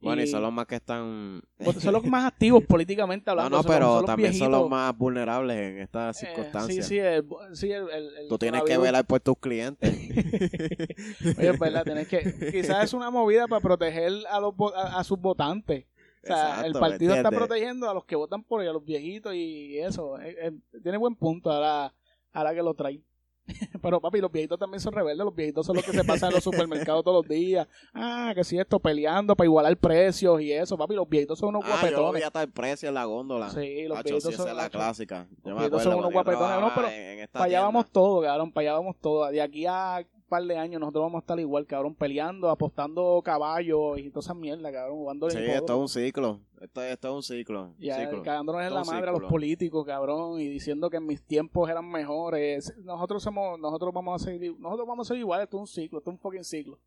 Bueno, 0.03 0.21
y, 0.23 0.25
Y- 0.25 0.29
son 0.29 0.43
los 0.43 0.53
más 0.53 0.67
que 0.67 0.75
están... 0.77 1.43
Porque 1.65 1.81
son 1.81 1.93
los 1.93 2.05
más 2.05 2.25
activos 2.27 2.65
políticamente 2.65 3.25
No, 3.27 3.33
hablando. 3.33 3.51
no, 3.51 3.57
los- 3.63 3.67
pero 3.67 3.97
son 3.99 4.07
también 4.07 4.35
son 4.35 4.51
los 4.51 4.61
viejitos. 4.63 4.71
más 4.71 4.99
vulnerables 4.99 5.57
en 5.57 5.79
estas 5.79 6.23
Eh, 6.23 6.27
circunstancias. 6.27 6.87
sí, 6.87 6.95
sí, 6.95 6.99
el, 6.99 7.25
sí, 7.53 7.71
el, 7.73 7.89
Tú 8.29 8.37
tienes 8.39 8.63
que 8.65 8.77
velar 8.79 9.05
por 9.07 9.21
tus 9.21 9.39
clientes. 9.39 9.91
Oye, 11.39 11.49
es 11.51 11.59
verdad, 11.59 11.85
tienes 11.85 12.09
que. 12.09 12.51
Quizás 12.51 12.85
es 12.85 12.93
una 12.95 13.11
movida 13.11 13.47
para 13.49 13.61
proteger 13.61 14.13
a, 14.31 14.41
los, 14.41 14.55
a, 14.75 14.99
a 14.99 15.05
sus 15.05 15.19
votantes. 15.21 15.87
O 16.25 16.27
sea, 16.27 16.37
Exacto, 16.51 16.67
el 16.67 16.75
¿me 16.75 16.81
partido 16.81 17.15
está 17.15 17.31
protegiendo 17.31 17.91
a 17.91 17.95
los 17.95 18.05
que 18.05 18.15
votan 18.15 18.45
por 18.45 18.63
él, 18.63 18.69
a 18.69 18.73
los 18.73 18.85
viejitos 18.85 19.35
y 19.35 19.79
eso. 19.79 20.21
Eh, 20.21 20.37
eh, 20.41 20.53
tiene 20.83 20.97
buen 20.99 21.17
punto 21.17 21.51
ahora, 21.51 21.93
ahora 22.33 22.55
que 22.55 22.63
lo 22.63 22.75
trae. 22.75 23.03
Pero 23.83 24.01
papi, 24.01 24.21
los 24.21 24.31
viejitos 24.31 24.59
también 24.59 24.81
son 24.81 24.93
rebeldes. 24.93 25.25
Los 25.25 25.35
viejitos 25.35 25.67
son 25.67 25.77
los 25.77 25.85
que 25.85 25.93
se 25.93 26.05
pasan 26.05 26.29
en 26.31 26.35
los 26.37 26.45
supermercados 26.45 27.03
todos 27.05 27.25
los 27.25 27.29
días. 27.29 27.67
Ah, 27.93 28.33
que 28.35 28.45
si 28.45 28.59
esto, 28.59 28.79
peleando 28.79 29.35
para 29.35 29.47
igualar 29.47 29.77
precios 29.77 30.41
y 30.41 30.53
eso. 30.53 30.77
Papi, 30.79 30.95
los 30.95 31.09
viejitos 31.09 31.39
son 31.39 31.51
unos 31.51 31.65
Ah, 31.67 31.79
guapetones. 31.81 32.21
vi 32.21 32.23
hasta 32.27 32.43
el 32.43 32.51
precio 32.51 32.89
en 32.89 32.95
la 32.95 33.05
góndola. 33.05 33.51
Sí, 33.51 33.85
los 33.89 33.99
Hacho, 33.99 34.05
viejitos 34.11 34.31
sí, 34.31 34.37
son 34.37 34.47
esa 34.47 34.51
es 34.51 34.57
la 34.57 34.71
clásica. 34.71 35.27
Yo 35.45 35.55
me 35.55 35.61
viejitos 35.61 35.83
son 35.83 35.95
unos 35.99 36.13
guapetones, 36.13 36.61
no, 36.61 36.73
pero 36.75 36.89
Para 37.33 37.45
allá 37.47 37.61
vamos 37.63 37.87
todos, 37.91 38.25
cabrón, 38.25 38.53
para 38.53 38.63
allá 38.69 38.73
vamos 38.79 38.97
todos. 39.01 39.31
De 39.33 39.43
aquí 39.43 39.67
a 39.67 40.07
par 40.33 40.43
de 40.45 40.57
años 40.57 40.81
nosotros 40.81 41.03
vamos 41.03 41.19
a 41.19 41.21
estar 41.21 41.39
igual, 41.39 41.67
cabrón, 41.67 41.95
peleando, 41.95 42.49
apostando 42.49 43.21
caballos 43.23 43.99
y 43.99 44.09
toda 44.09 44.21
esa 44.21 44.33
mierda, 44.33 44.73
cabrón, 44.73 44.97
jugando 44.97 45.29
Sí, 45.29 45.37
esto 45.37 45.75
es 45.75 45.79
un 45.79 45.91
ciclo. 45.91 46.41
Esto, 46.59 46.83
esto 46.83 47.09
es 47.09 47.15
un 47.15 47.23
ciclo. 47.23 47.75
ciclo. 47.79 48.23
cagándonos 48.23 48.63
en 48.63 48.71
Todo 48.71 48.79
la 48.79 48.85
madre 48.85 49.11
a 49.11 49.13
los 49.13 49.25
políticos, 49.25 49.85
cabrón, 49.85 50.41
y 50.41 50.49
diciendo 50.49 50.89
que 50.89 50.97
en 50.97 51.05
mis 51.05 51.23
tiempos 51.23 51.69
eran 51.69 51.87
mejores. 51.87 52.75
Nosotros 52.79 53.23
somos, 53.23 53.61
nosotros 53.61 53.93
vamos 53.93 54.23
a 54.23 54.25
seguir, 54.25 54.59
nosotros 54.59 54.89
vamos 54.89 55.07
a 55.07 55.13
ser 55.13 55.19
iguales, 55.19 55.45
esto 55.45 55.59
es 55.59 55.61
un 55.61 55.67
ciclo, 55.67 55.99
esto 55.99 56.11
es 56.11 56.15
un 56.15 56.19
fucking 56.19 56.45
ciclo. 56.45 56.79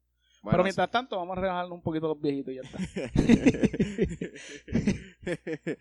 Bueno, 0.41 0.53
Pero 0.53 0.63
mientras 0.63 0.89
tanto 0.89 1.15
vamos 1.15 1.37
a 1.37 1.41
relajarnos 1.41 1.71
un 1.71 1.83
poquito 1.83 2.07
los 2.07 2.19
viejitos 2.19 2.51
y 2.51 2.55
ya 2.55 2.63
está. 2.63 2.79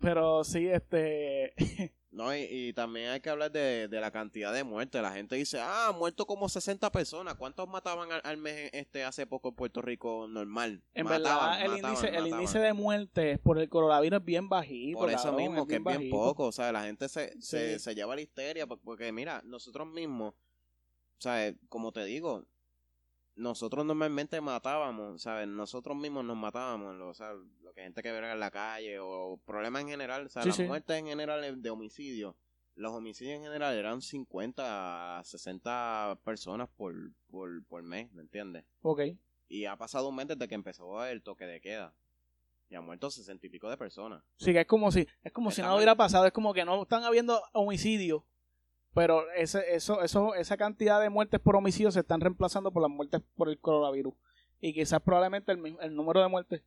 Pero 0.00 0.44
sí, 0.44 0.68
este, 0.68 1.54
No, 2.12 2.34
y, 2.34 2.40
y 2.50 2.72
también 2.72 3.10
hay 3.10 3.20
que 3.20 3.30
hablar 3.30 3.52
de, 3.52 3.86
de 3.86 4.00
la 4.00 4.10
cantidad 4.10 4.52
de 4.52 4.64
muertes. 4.64 5.00
La 5.00 5.12
gente 5.12 5.36
dice, 5.36 5.60
ah, 5.60 5.88
han 5.90 5.96
muerto 5.98 6.26
como 6.26 6.48
60 6.48 6.90
personas. 6.90 7.36
¿Cuántos 7.36 7.68
mataban 7.68 8.10
al, 8.10 8.20
al 8.24 8.36
mes 8.36 8.68
este 8.72 9.04
hace 9.04 9.28
poco 9.28 9.50
en 9.50 9.54
Puerto 9.54 9.80
Rico 9.80 10.26
normal? 10.28 10.82
en 10.92 11.04
Mataban, 11.04 11.22
verdad 11.60 11.62
el 11.64 11.70
mataban, 11.70 11.94
índice, 11.94 12.16
el 12.18 12.26
índice 12.26 12.58
de 12.58 12.72
muertes 12.72 13.38
por 13.38 13.60
el 13.60 13.68
coronavirus 13.68 14.18
es 14.18 14.24
bien 14.24 14.48
bajito. 14.48 14.98
Por 14.98 15.10
eso 15.10 15.22
cabrón, 15.22 15.36
mismo, 15.36 15.66
que 15.68 15.76
es 15.76 15.84
bien 15.84 15.98
bajito. 15.98 16.16
poco. 16.16 16.46
O 16.46 16.52
sea, 16.52 16.72
la 16.72 16.82
gente 16.82 17.08
se, 17.08 17.40
se, 17.40 17.74
Sí. 17.74 17.78
se 17.84 17.94
lleva 17.94 18.16
la 18.16 18.22
histeria. 18.22 18.66
por- 18.66 18.80
Porque, 18.80 19.12
mira, 19.12 19.40
nosotros 19.44 19.86
mismos, 19.86 20.34
o 20.34 21.20
sea, 21.22 21.54
como 21.68 21.92
te 21.92 22.04
digo, 22.04 22.44
nosotros 23.40 23.84
normalmente 23.86 24.40
matábamos, 24.40 25.22
¿sabes? 25.22 25.48
Nosotros 25.48 25.96
mismos 25.96 26.24
nos 26.24 26.36
matábamos, 26.36 26.94
lo- 26.96 27.08
o 27.08 27.14
sea, 27.14 27.32
lo 27.32 27.72
que 27.72 27.82
gente 27.82 28.02
que 28.02 28.12
verga 28.12 28.32
en 28.32 28.40
la 28.40 28.50
calle 28.50 28.98
o 29.00 29.38
problemas 29.44 29.82
en 29.82 29.88
general, 29.88 30.26
o 30.26 30.28
sea, 30.28 30.42
Sí, 30.42 30.48
las 30.48 30.56
sí. 30.56 30.62
muertes 30.64 30.96
en 30.98 31.06
general 31.06 31.62
de 31.62 31.70
homicidio. 31.70 32.36
Los 32.76 32.92
homicidios 32.92 33.36
en 33.36 33.42
general 33.44 33.74
eran 33.76 34.00
50 34.00 35.18
a 35.18 35.24
60 35.24 36.18
personas 36.24 36.68
por, 36.76 36.94
por, 37.28 37.64
por 37.66 37.82
mes, 37.82 38.12
¿me 38.12 38.22
entiendes? 38.22 38.64
Ok. 38.82 39.00
Y 39.48 39.64
ha 39.64 39.76
pasado 39.76 40.08
un 40.08 40.16
mes 40.16 40.28
desde 40.28 40.46
que 40.46 40.54
empezó 40.54 41.04
el 41.04 41.22
toque 41.22 41.44
de 41.46 41.60
queda. 41.60 41.92
Y 42.68 42.76
han 42.76 42.84
muerto 42.84 43.10
60 43.10 43.44
y 43.46 43.50
pico 43.50 43.68
de 43.68 43.76
personas. 43.76 44.22
Sí, 44.36 44.52
que 44.52 44.60
es 44.60 44.66
como 44.66 44.92
si, 44.92 45.06
es 45.24 45.32
como 45.32 45.50
si 45.50 45.60
nada 45.60 45.74
hubiera 45.74 45.96
pasado, 45.96 46.24
es 46.26 46.32
como 46.32 46.54
que 46.54 46.64
no 46.64 46.82
están 46.82 47.02
habiendo 47.02 47.42
homicidios, 47.52 48.22
pero 48.94 49.30
ese, 49.32 49.74
eso, 49.74 50.02
eso, 50.02 50.34
esa 50.34 50.56
cantidad 50.56 51.00
de 51.00 51.10
muertes 51.10 51.40
por 51.40 51.56
homicidio 51.56 51.90
se 51.90 52.00
están 52.00 52.20
reemplazando 52.20 52.72
por 52.72 52.82
las 52.82 52.90
muertes 52.90 53.20
por 53.36 53.48
el 53.48 53.58
coronavirus. 53.60 54.14
Y 54.60 54.72
quizás 54.74 55.00
probablemente 55.00 55.52
el, 55.52 55.76
el 55.80 55.94
número 55.94 56.20
de 56.20 56.28
muertes, 56.28 56.62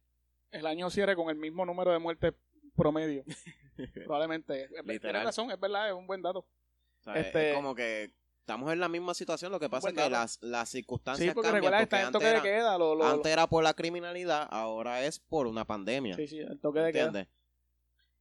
el 0.51 0.65
año 0.65 0.89
cierre 0.89 1.15
con 1.15 1.29
el 1.29 1.35
mismo 1.35 1.65
número 1.65 1.91
de 1.91 1.99
muertes 1.99 2.33
promedio. 2.75 3.23
probablemente. 4.05 4.63
Es- 4.63 4.85
Literal. 4.85 5.25
Razón, 5.25 5.51
es 5.51 5.59
verdad, 5.59 5.89
es 5.89 5.93
un 5.95 6.07
buen 6.07 6.21
dato. 6.21 6.39
O 6.39 7.03
sea, 7.03 7.15
Este- 7.15 7.49
Es 7.51 7.55
como 7.55 7.75
que 7.75 8.13
estamos 8.39 8.71
en 8.71 8.79
la 8.79 8.89
misma 8.89 9.13
situación. 9.13 9.51
Lo 9.51 9.59
que 9.59 9.69
pasa 9.69 9.89
es 9.89 9.93
que 9.95 10.09
las, 10.09 10.39
las 10.41 10.69
circunstancias 10.69 11.29
Sí, 11.29 11.33
porque 11.33 11.49
cambian. 11.51 11.63
recuerda, 11.73 11.77
Porque 11.79 11.95
está 11.95 12.07
en 12.07 12.11
toque 12.13 12.25
antes, 12.25 12.43
de 12.43 12.49
era, 12.49 12.57
queda. 12.61 12.77
Lo, 12.77 12.95
lo- 12.95 13.05
antes 13.05 13.31
era 13.31 13.47
por 13.47 13.63
la 13.63 13.73
criminalidad, 13.73 14.47
ahora 14.51 15.03
es 15.05 15.19
por 15.19 15.47
una 15.47 15.65
pandemia. 15.65 16.15
sí, 16.15 16.27
sí, 16.27 16.39
el 16.39 16.59
toque 16.59 16.79
de. 16.79 16.87
¿Entiendes? 16.87 17.27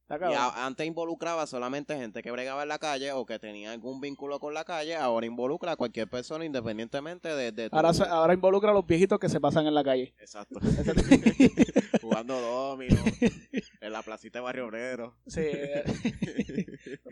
Y 0.09 0.33
a- 0.33 0.65
antes 0.65 0.85
involucraba 0.85 1.47
solamente 1.47 1.95
gente 1.95 2.21
que 2.21 2.29
bregaba 2.31 2.63
en 2.63 2.69
la 2.69 2.77
calle 2.77 3.11
o 3.13 3.25
que 3.25 3.39
tenía 3.39 3.71
algún 3.71 3.99
vínculo 4.01 4.39
con 4.39 4.53
la 4.53 4.63
calle. 4.63 4.95
Ahora 4.95 5.25
involucra 5.25 5.71
a 5.71 5.75
cualquier 5.75 6.07
persona 6.09 6.45
independientemente 6.45 7.29
de, 7.29 7.51
de 7.51 7.69
Ahora, 7.71 7.91
ahora 8.09 8.33
involucra 8.33 8.71
a 8.71 8.73
los 8.73 8.85
viejitos 8.85 9.17
que 9.19 9.29
se 9.29 9.39
pasan 9.39 9.65
en 9.65 9.73
la 9.73 9.83
calle. 9.83 10.13
Exacto. 10.19 10.59
Jugando 12.01 12.39
domino 12.39 13.01
en 13.81 13.91
la 13.93 14.01
placita 14.03 14.39
de 14.39 14.43
Barrio 14.43 14.65
Obrero. 14.67 15.15
Sí, 15.27 15.41
eh, 15.43 15.83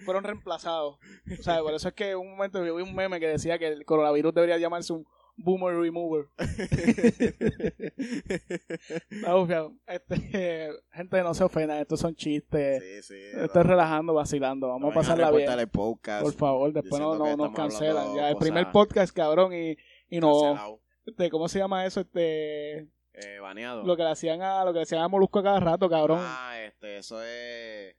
fueron 0.06 0.24
reemplazados. 0.24 0.98
O 1.40 1.44
sea, 1.44 1.60
por 1.62 1.74
eso 1.74 1.88
es 1.88 1.94
que 1.94 2.12
en 2.12 2.18
un 2.18 2.32
momento 2.32 2.64
yo 2.66 2.76
vi 2.76 2.84
un 2.84 2.94
meme 2.96 3.20
que 3.20 3.28
decía 3.28 3.58
que 3.58 3.68
el 3.68 3.86
coronavirus 3.86 4.34
debería 4.34 4.58
llamarse 4.58 4.94
un 4.94 5.06
boomer 5.44 5.76
remover. 5.76 6.28
Este, 9.88 10.72
gente, 10.92 11.24
no 11.24 11.34
se 11.34 11.44
ofendan, 11.44 11.80
estos 11.80 12.00
son 12.00 12.16
chistes. 12.16 12.82
Sí, 12.82 13.16
sí. 13.16 13.40
Estoy 13.40 13.64
relajando, 13.64 14.14
vacilando. 14.14 14.68
Vamos 14.68 14.92
a 14.92 14.96
pasarla 14.96 15.32
bien. 15.32 15.52
El 15.52 15.68
podcast. 15.68 16.24
Por 16.24 16.34
favor, 16.34 16.74
después 16.74 17.02
no, 17.02 17.16
no 17.16 17.36
nos 17.36 17.54
cancelan. 17.54 18.16
Ya, 18.16 18.30
el 18.30 18.38
primer 18.38 18.72
podcast, 18.72 19.16
cabrón, 19.16 19.54
y, 19.54 19.78
y 20.10 20.20
no. 20.20 20.80
Este, 21.06 21.30
¿Cómo 21.30 21.48
se 21.48 21.60
llama 21.60 21.86
eso? 21.86 22.02
Este, 22.02 22.88
eh, 23.14 23.40
baneado. 23.42 23.84
lo 23.84 23.98
que 23.98 24.04
le 24.04 24.12
hacían 24.12 24.42
a, 24.42 24.64
lo 24.64 24.72
que 24.72 24.78
le 24.78 24.84
hacían 24.84 25.02
a 25.02 25.08
Molusco 25.08 25.40
a 25.40 25.44
cada 25.44 25.60
rato, 25.60 25.90
cabrón. 25.90 26.20
Ah, 26.22 26.60
este, 26.64 26.98
eso 26.98 27.22
es. 27.24 27.96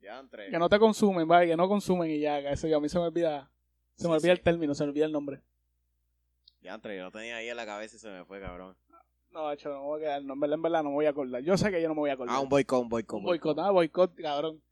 Ya 0.00 0.18
entre. 0.18 0.50
Que 0.50 0.58
no 0.58 0.68
te 0.68 0.78
consumen, 0.78 1.28
vaya, 1.28 1.52
que 1.52 1.56
no 1.56 1.68
consumen 1.68 2.10
y 2.10 2.20
ya, 2.20 2.40
que 2.40 2.52
eso 2.52 2.68
ya 2.68 2.76
a 2.76 2.80
mí 2.80 2.88
se 2.88 2.98
me 2.98 3.06
olvida. 3.06 3.50
Se 3.94 4.08
me 4.08 4.14
olvida 4.14 4.34
sí. 4.34 4.38
el 4.38 4.40
término, 4.40 4.74
se 4.74 4.84
me 4.84 4.90
olvida 4.90 5.06
el 5.06 5.12
nombre. 5.12 5.42
Ya 6.62 6.74
entre, 6.74 6.96
yo 6.96 7.04
lo 7.04 7.10
tenía 7.10 7.36
ahí 7.36 7.48
en 7.48 7.56
la 7.56 7.64
cabeza 7.66 7.96
y 7.96 7.98
se 7.98 8.10
me 8.10 8.24
fue, 8.24 8.40
cabrón. 8.40 8.76
No, 9.30 9.50
hecho, 9.52 9.68
no 9.68 9.80
me 9.80 9.86
voy 9.86 10.00
a 10.00 10.04
quedar, 10.04 10.24
no, 10.24 10.34
en 10.34 10.40
verdad, 10.40 10.54
en 10.56 10.62
verdad 10.62 10.82
no 10.82 10.88
me 10.90 10.94
voy 10.96 11.06
a 11.06 11.10
acordar. 11.10 11.42
Yo 11.42 11.56
sé 11.56 11.70
que 11.70 11.80
yo 11.80 11.88
no 11.88 11.94
me 11.94 12.00
voy 12.00 12.10
a 12.10 12.14
acordar. 12.14 12.34
Ah, 12.36 12.40
un 12.40 12.48
boicot, 12.48 12.82
un 12.82 12.88
boicot. 12.88 13.18
Un 13.18 13.24
boicot, 13.24 13.58
ah, 13.60 13.70
boicot, 13.70 14.14
cabrón. 14.16 14.62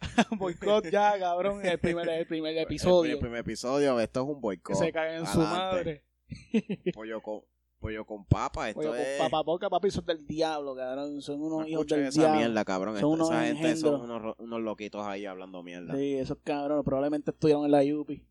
boicot 0.38 0.90
ya, 0.90 1.18
cabrón, 1.18 1.64
el 1.64 1.78
primer, 1.78 2.08
el 2.08 2.26
primer 2.26 2.56
episodio. 2.58 3.14
el 3.14 3.18
primer 3.18 3.40
episodio, 3.40 4.00
esto 4.00 4.20
es 4.22 4.26
un 4.26 4.34
que 4.36 4.40
boicot. 4.40 4.76
se 4.76 4.92
caguen 4.92 5.20
en 5.20 5.26
su 5.26 5.38
madre. 5.38 6.04
Pollo 6.94 7.20
con, 7.22 7.42
pollo 7.78 8.04
con 8.04 8.24
papa, 8.24 8.70
esto 8.70 8.94
es. 8.96 9.18
papá, 9.18 9.44
poca, 9.44 9.68
papi, 9.70 9.90
son 9.90 10.04
del 10.06 10.26
diablo, 10.26 10.74
cabrón. 10.74 11.20
Son 11.20 11.40
unos 11.40 11.60
No 11.60 11.68
hijos 11.68 11.86
del 11.86 12.06
esa 12.06 12.20
diablo. 12.22 12.38
mierda, 12.38 12.64
cabrón. 12.64 12.98
Son 12.98 13.20
esa 13.20 13.42
gente 13.44 13.60
engendros. 13.68 14.00
son 14.00 14.10
unos, 14.10 14.34
unos 14.38 14.60
loquitos 14.62 15.04
ahí 15.06 15.24
hablando 15.26 15.62
mierda. 15.62 15.94
Sí, 15.94 16.14
esos 16.14 16.38
cabrones 16.42 16.84
probablemente 16.84 17.30
estudiaron 17.30 17.66
en 17.66 17.70
la 17.70 17.82
UPI. 17.82 18.26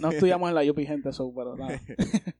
No 0.00 0.10
estudiamos 0.10 0.48
en 0.48 0.54
la 0.54 0.70
UPI, 0.70 0.86
gente, 0.86 1.08
eso, 1.10 1.32
pero 1.34 1.56
nada. 1.56 1.80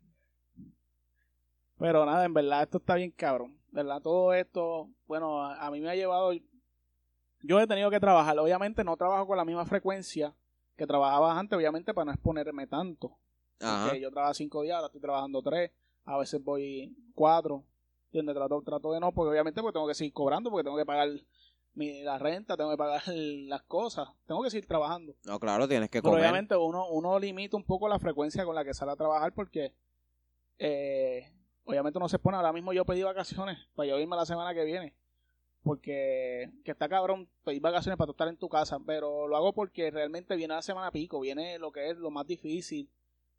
pero 1.79 2.07
nada, 2.07 2.25
en 2.25 2.35
verdad, 2.35 2.63
esto 2.63 2.79
está 2.79 2.95
bien 2.95 3.11
cabrón. 3.11 3.59
¿Verdad? 3.71 4.03
Todo 4.03 4.35
esto, 4.35 4.91
bueno, 5.07 5.43
a, 5.43 5.67
a 5.67 5.71
mí 5.71 5.81
me 5.81 5.91
ha 5.91 5.95
llevado. 5.95 6.33
Yo 7.43 7.61
he 7.61 7.67
tenido 7.67 7.91
que 7.91 8.01
trabajar. 8.01 8.39
Obviamente 8.39 8.85
no 8.85 8.97
trabajo 8.97 9.27
con 9.27 9.37
la 9.37 9.45
misma 9.45 9.65
frecuencia 9.65 10.35
que 10.77 10.87
trabajaba 10.87 11.39
antes, 11.39 11.57
obviamente 11.57 11.95
para 11.95 12.07
no 12.07 12.13
exponerme 12.13 12.67
tanto. 12.67 13.19
Ajá. 13.61 13.87
Porque 13.87 14.01
yo 14.01 14.11
trabajo 14.11 14.35
cinco 14.35 14.63
días, 14.63 14.77
ahora 14.77 14.87
estoy 14.87 15.01
trabajando 15.01 15.43
tres, 15.43 15.71
a 16.05 16.19
veces 16.19 16.43
voy 16.43 16.95
cuatro. 17.15 17.65
¿Entiendes? 18.07 18.35
Trato, 18.35 18.63
trato 18.63 18.93
de 18.93 19.01
no, 19.01 19.13
porque 19.13 19.31
obviamente 19.31 19.63
porque 19.63 19.73
tengo 19.73 19.89
que 19.89 19.95
seguir 19.95 20.13
cobrando, 20.13 20.51
porque 20.51 20.65
tengo 20.65 20.77
que 20.77 20.85
pagar 20.85 21.09
mi, 21.75 22.03
la 22.03 22.19
renta, 22.19 22.57
tengo 22.57 22.71
que 22.71 22.77
pagar 22.77 23.03
las 23.07 23.63
cosas, 23.63 24.09
tengo 24.27 24.43
que 24.43 24.51
seguir 24.51 24.67
trabajando. 24.67 25.15
No, 25.25 25.39
claro, 25.41 25.69
tienes 25.69 25.91
que 25.91 26.03
Pero 26.03 26.13
comer. 26.13 26.25
obviamente 26.25 26.57
uno, 26.57 26.89
uno 26.89 27.19
limita 27.19 27.57
un 27.57 27.65
poco 27.65 27.89
la 27.89 27.99
frecuencia 27.99 28.45
con 28.45 28.55
la 28.55 28.65
que 28.65 28.75
sale 28.75 28.93
a 28.93 28.97
trabajar 28.97 29.33
porque 29.33 29.73
eh, 30.59 31.33
obviamente 31.65 31.99
uno 31.99 32.09
se 32.09 32.19
pone, 32.19 32.37
ahora 32.37 32.53
mismo 32.53 32.73
yo 32.73 32.85
pedí 32.85 33.03
vacaciones 33.03 33.59
para 33.75 33.89
yo 33.89 33.99
irme 33.99 34.17
la 34.17 34.27
semana 34.27 34.55
que 34.55 34.65
viene. 34.65 34.95
Porque 35.63 36.51
que 36.65 36.73
está 36.73 36.89
cabrón 36.89 37.29
pedir 37.45 37.63
vacaciones 37.63 37.97
para 37.97 38.11
estar 38.11 38.27
en 38.27 38.37
tu 38.37 38.49
casa, 38.49 38.81
pero 38.85 39.29
lo 39.29 39.37
hago 39.37 39.53
porque 39.53 39.93
realmente 39.93 40.35
viene 40.35 40.55
la 40.55 40.63
semana 40.63 40.91
pico, 40.91 41.21
viene 41.21 41.57
lo 41.61 41.71
que 41.71 41.89
es 41.91 41.97
lo 41.99 42.11
más 42.11 42.27
difícil, 42.27 42.91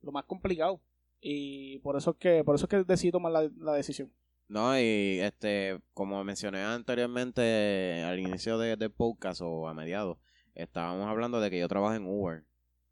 lo 0.02 0.14
más 0.14 0.24
complicado. 0.24 0.80
Y 1.20 1.80
por 1.80 1.98
eso 1.98 2.12
es 2.12 2.18
que, 2.18 2.44
por 2.46 2.56
eso 2.56 2.66
es 2.66 2.70
que 2.70 2.84
decidí 2.86 3.12
tomar 3.12 3.34
la, 3.34 3.50
la 3.58 3.74
decisión. 3.74 4.10
No, 4.48 4.78
y 4.80 5.20
este, 5.22 5.80
como 5.94 6.24
mencioné 6.24 6.62
anteriormente 6.64 8.04
al 8.04 8.20
inicio 8.20 8.58
de- 8.58 8.76
del 8.78 8.92
podcast 8.92 9.42
o 9.42 9.68
a 9.68 9.74
mediados, 9.74 10.18
estábamos 10.54 11.08
hablando 11.08 11.40
de 11.42 11.50
que 11.50 11.60
yo 11.60 11.68
trabajo 11.68 11.96
en 11.96 12.06
Uber. 12.06 12.46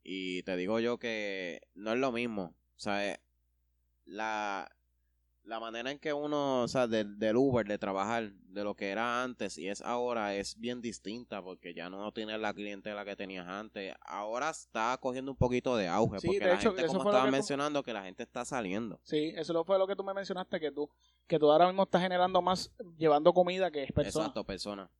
Y 0.03 0.41
te 0.43 0.55
digo 0.55 0.79
yo 0.79 0.97
que 0.97 1.61
no 1.75 1.93
es 1.93 1.99
lo 1.99 2.11
mismo. 2.11 2.55
O 2.75 2.79
sea, 2.79 3.07
eh, 3.13 3.19
la, 4.05 4.71
la 5.43 5.59
manera 5.59 5.89
en 5.91 5.97
que 5.99 6.13
uno, 6.13 6.61
o 6.63 6.67
sea, 6.67 6.87
del, 6.87 7.17
del 7.17 7.35
Uber, 7.35 7.67
de 7.67 7.77
trabajar, 7.77 8.31
de 8.31 8.63
lo 8.63 8.75
que 8.75 8.89
era 8.89 9.23
antes 9.23 9.57
y 9.57 9.67
es 9.69 9.81
ahora, 9.81 10.35
es 10.35 10.57
bien 10.59 10.81
distinta 10.81 11.41
porque 11.41 11.73
ya 11.73 11.89
no 11.89 12.11
tienes 12.11 12.39
la 12.39 12.53
clientela 12.53 13.03
que 13.05 13.15
tenías 13.15 13.47
antes. 13.47 13.95
Ahora 14.01 14.49
está 14.51 14.97
cogiendo 15.01 15.31
un 15.31 15.37
poquito 15.37 15.75
de 15.75 15.87
auge 15.87 16.19
Sí, 16.19 16.27
porque 16.27 16.39
de 16.39 16.45
la 16.45 16.55
hecho, 16.55 16.69
gente, 16.73 16.85
como 16.87 17.01
fue 17.01 17.11
lo 17.11 17.17
estaba 17.17 17.25
que 17.25 17.31
tú- 17.31 17.37
mencionando, 17.37 17.83
que 17.83 17.93
la 17.93 18.03
gente 18.03 18.23
está 18.23 18.45
saliendo. 18.45 18.99
Sí, 19.03 19.33
eso 19.35 19.65
fue 19.65 19.77
lo 19.79 19.87
que 19.87 19.95
tú 19.95 20.03
me 20.03 20.13
mencionaste, 20.13 20.59
que 20.59 20.71
tú, 20.71 20.89
que 21.27 21.39
tú 21.39 21.51
ahora 21.51 21.67
mismo 21.67 21.83
estás 21.83 22.01
generando 22.01 22.41
más 22.41 22.71
llevando 22.97 23.33
comida 23.33 23.71
que 23.71 23.83
es 23.83 23.91
persona. 23.91 24.25
Exacto, 24.25 24.43
persona. 24.43 24.91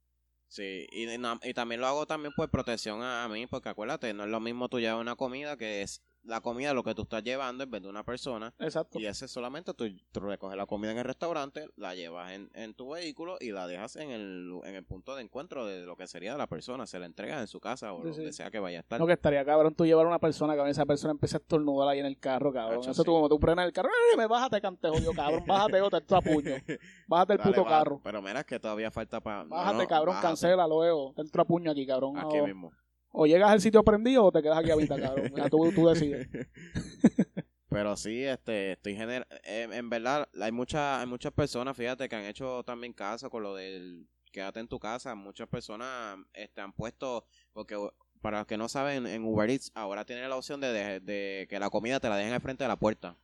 Sí, 0.48 0.86
y, 0.92 1.06
y 1.08 1.54
también 1.54 1.80
lo 1.80 1.88
hago 1.88 2.06
también 2.06 2.34
por 2.36 2.50
protección 2.50 3.02
a, 3.04 3.24
a 3.24 3.30
mí, 3.30 3.48
porque 3.48 3.70
acuérdate, 3.70 4.14
no 4.14 4.24
es 4.26 4.30
lo 4.30 4.40
mismo 4.42 4.68
tú 4.68 4.80
llevar 4.80 5.00
una 5.00 5.16
comida 5.16 5.56
que 5.56 5.82
es 5.82 6.02
la 6.24 6.42
comida, 6.42 6.74
lo 6.74 6.84
que 6.84 6.94
tú 6.94 7.02
estás 7.04 7.24
llevando 7.24 7.64
en 7.64 7.72
vez 7.72 7.82
de 7.82 7.90
una 7.90 8.04
persona. 8.04 8.54
Exacto. 8.60 9.00
Y 9.00 9.06
ese 9.08 9.28
solamente 9.28 9.74
tú, 9.74 9.86
tú 10.12 10.20
recoges 10.20 10.56
la 10.58 10.66
comida 10.66 10.92
en 10.92 10.98
el 11.00 11.04
restaurante, 11.04 11.68
la 11.78 11.96
llevas 11.96 12.32
en, 12.34 12.50
en 12.54 12.74
tu 12.74 12.90
vehículo 12.92 13.38
y 13.40 13.52
la 13.52 13.68
dejas 13.68 13.96
en 13.96 14.12
el, 14.12 14.60
en 14.64 14.76
el 14.76 14.84
punto 14.84 15.16
de 15.16 15.24
encuentro 15.24 15.66
de 15.66 15.86
lo 15.86 15.96
que 15.96 16.08
sería 16.08 16.34
de 16.34 16.38
la 16.38 16.48
persona. 16.48 16.86
Se 16.86 17.00
la 17.00 17.06
entregas 17.08 17.42
en 17.42 17.48
su 17.48 17.60
casa 17.60 17.94
o 17.94 18.02
Sí, 18.02 18.10
donde 18.10 18.32
sí. 18.32 18.38
sea 18.38 18.52
que 18.52 18.60
vaya 18.60 18.78
a 18.78 18.82
estar. 18.82 19.00
No, 19.00 19.08
que 19.08 19.14
estaría 19.14 19.44
cabrón 19.46 19.74
tú 19.76 19.86
llevar 19.86 20.06
a 20.06 20.10
una 20.10 20.20
persona, 20.20 20.54
cabrón, 20.54 20.70
esa 20.70 20.86
persona 20.86 21.12
empieza 21.12 21.38
a 21.38 21.40
estornudar 21.40 21.88
ahí 21.90 22.00
en 22.00 22.06
el 22.06 22.18
carro, 22.20 22.54
cabrón. 22.54 22.80
Hacho, 22.80 22.92
Eso 22.92 23.04
tú 23.04 23.12
sí. 23.12 23.16
como 23.16 23.28
tú 23.30 23.40
frenas 23.40 23.66
el 23.66 23.74
carro, 23.74 23.90
¡eh, 23.90 24.18
me 24.18 24.28
bájate, 24.28 24.62
cante 24.62 24.90
jodido, 24.90 25.14
cabrón, 25.14 25.44
bájate 25.48 25.82
o 25.82 25.90
te 25.90 25.98
a 26.16 26.22
puño. 26.22 26.52
Bájate 27.08 27.34
el 27.34 27.40
Dale, 27.40 27.50
puto 27.52 27.64
va. 27.64 27.70
carro. 27.70 28.02
Pero 28.04 28.22
mira, 28.22 28.40
es 28.42 28.46
que 28.46 28.60
todavía 28.60 28.90
falta 28.92 29.20
para. 29.22 29.44
Bájate, 29.44 29.88
cabrón, 29.88 30.16
cancela 30.22 30.68
luego. 30.68 31.14
Te 31.16 31.22
entro 31.22 31.42
a 31.42 31.46
puño 31.46 31.72
aquí, 31.72 31.86
cabrón. 31.86 32.18
Aquí 32.18 32.40
mismo. 32.42 32.72
O 33.12 33.26
llegas 33.26 33.52
al 33.52 33.62
sitio 33.62 33.84
prendido 33.84 34.26
o 34.26 34.32
te 34.32 34.42
quedas 34.42 34.60
aquí 34.60 34.72
a 34.72 34.76
mitad, 34.76 35.00
cabrón. 35.00 35.32
Ya 35.36 35.50
tú, 35.50 35.88
decides. 35.88 36.28
Pero 37.70 37.96
sí, 37.96 38.24
este, 38.24 38.74
estoy 38.74 38.96
gener 38.96 39.26
en, 39.44 39.72
en 39.72 39.90
verdad, 39.90 40.28
hay 40.42 40.52
muchas, 40.52 41.00
hay 41.00 41.08
muchas 41.08 41.32
personas, 41.32 41.78
fíjate, 41.78 42.10
que 42.10 42.16
han 42.16 42.26
hecho 42.26 42.64
también 42.64 42.92
caso 42.92 43.30
con 43.30 43.44
lo 43.44 43.56
del 43.56 44.08
quédate 44.32 44.60
en 44.60 44.68
tu 44.68 44.80
casa. 44.80 45.16
Muchas 45.16 45.48
personas 45.48 46.18
este, 46.34 46.62
han 46.62 46.74
puesto, 46.74 47.26
porque 47.54 47.78
para 48.22 48.40
los 48.40 48.48
que 48.48 48.58
no 48.58 48.68
saben, 48.70 49.08
en 49.08 49.24
Uber 49.24 49.50
Eats 49.50 49.72
ahora 49.74 50.06
tienen 50.06 50.30
la 50.30 50.36
opción 50.36 50.60
de, 50.60 51.00
de 51.00 51.48
que 51.50 51.60
la 51.60 51.70
comida 51.70 52.00
te 52.00 52.10
la 52.10 52.18
dejen 52.18 52.34
al 52.34 52.42
frente 52.42 52.64
de 52.64 52.68
la 52.68 52.78
puerta. 52.78 53.18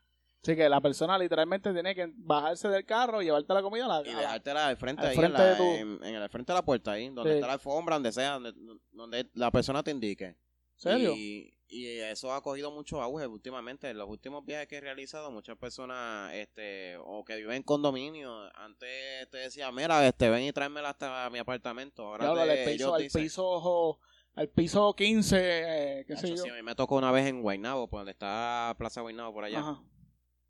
Así 0.43 0.55
que 0.55 0.69
la 0.69 0.79
persona 0.79 1.17
literalmente 1.17 1.73
tiene 1.73 1.93
que 1.93 2.09
bajarse 2.15 2.69
del 2.69 2.85
carro 2.85 3.21
y 3.21 3.25
llevarte 3.25 3.53
la 3.53 3.61
comida 3.61 3.85
a 3.85 4.01
la, 4.01 4.01
Y 4.09 4.13
dejártela 4.13 4.67
al 4.67 4.77
frente 4.77 5.01
al 5.01 5.07
ahí, 5.09 5.15
frente 5.17 5.37
en, 5.37 5.43
la, 5.43 5.49
de 5.49 5.55
tu- 5.55 5.63
en, 5.63 6.03
en 6.05 6.15
el 6.21 6.29
frente 6.29 6.51
de 6.53 6.57
la 6.57 6.63
puerta 6.63 6.91
ahí, 6.91 7.09
donde 7.09 7.31
Sí. 7.31 7.35
está 7.35 7.47
la 7.47 7.53
alfombra, 7.53 7.95
donde 7.95 8.11
sea, 8.11 8.33
donde, 8.39 8.53
donde 8.91 9.29
la 9.33 9.51
persona 9.51 9.83
te 9.83 9.91
indique. 9.91 10.37
¿Serio? 10.75 11.13
Y, 11.17 11.53
y 11.67 11.87
eso 11.99 12.31
ha 12.31 12.41
cogido 12.41 12.71
mucho 12.71 13.01
auge 13.01 13.25
últimamente. 13.27 13.89
En 13.89 13.97
los 13.97 14.07
últimos 14.07 14.45
viajes 14.45 14.67
que 14.67 14.77
he 14.77 14.81
realizado, 14.81 15.31
muchas 15.31 15.57
personas 15.57 16.31
este 16.35 16.95
o 16.99 17.25
que 17.25 17.35
viven 17.35 17.55
en 17.57 17.63
condominio, 17.63 18.31
antes 18.55 19.27
te 19.31 19.37
decía, 19.39 19.71
mira, 19.71 20.07
este 20.07 20.29
ven 20.29 20.43
y 20.43 20.53
tráemela 20.53 20.89
hasta 20.91 21.29
mi 21.31 21.39
apartamento. 21.39 22.03
Ahora 22.05 22.25
Diablo, 22.25 22.43
te- 22.43 22.63
al 22.63 22.71
piso, 22.71 22.93
al 22.93 23.01
dicen- 23.01 23.23
piso, 23.23 23.47
ojo, 23.49 23.99
al 24.35 24.49
piso 24.49 24.93
15, 24.95 25.37
eh, 25.41 26.05
qué 26.07 26.15
sé 26.15 26.29
yo. 26.29 26.37
sí, 26.37 26.47
a 26.49 26.53
mí 26.53 26.61
me 26.61 26.75
tocó 26.75 26.95
una 26.95 27.11
vez 27.11 27.25
en 27.25 27.41
Guaynabo, 27.41 27.89
por 27.89 28.01
donde 28.01 28.11
está 28.11 28.75
Plaza 28.77 29.01
Guaynabo, 29.01 29.33
por 29.33 29.43
allá. 29.43 29.59
Ajá. 29.59 29.81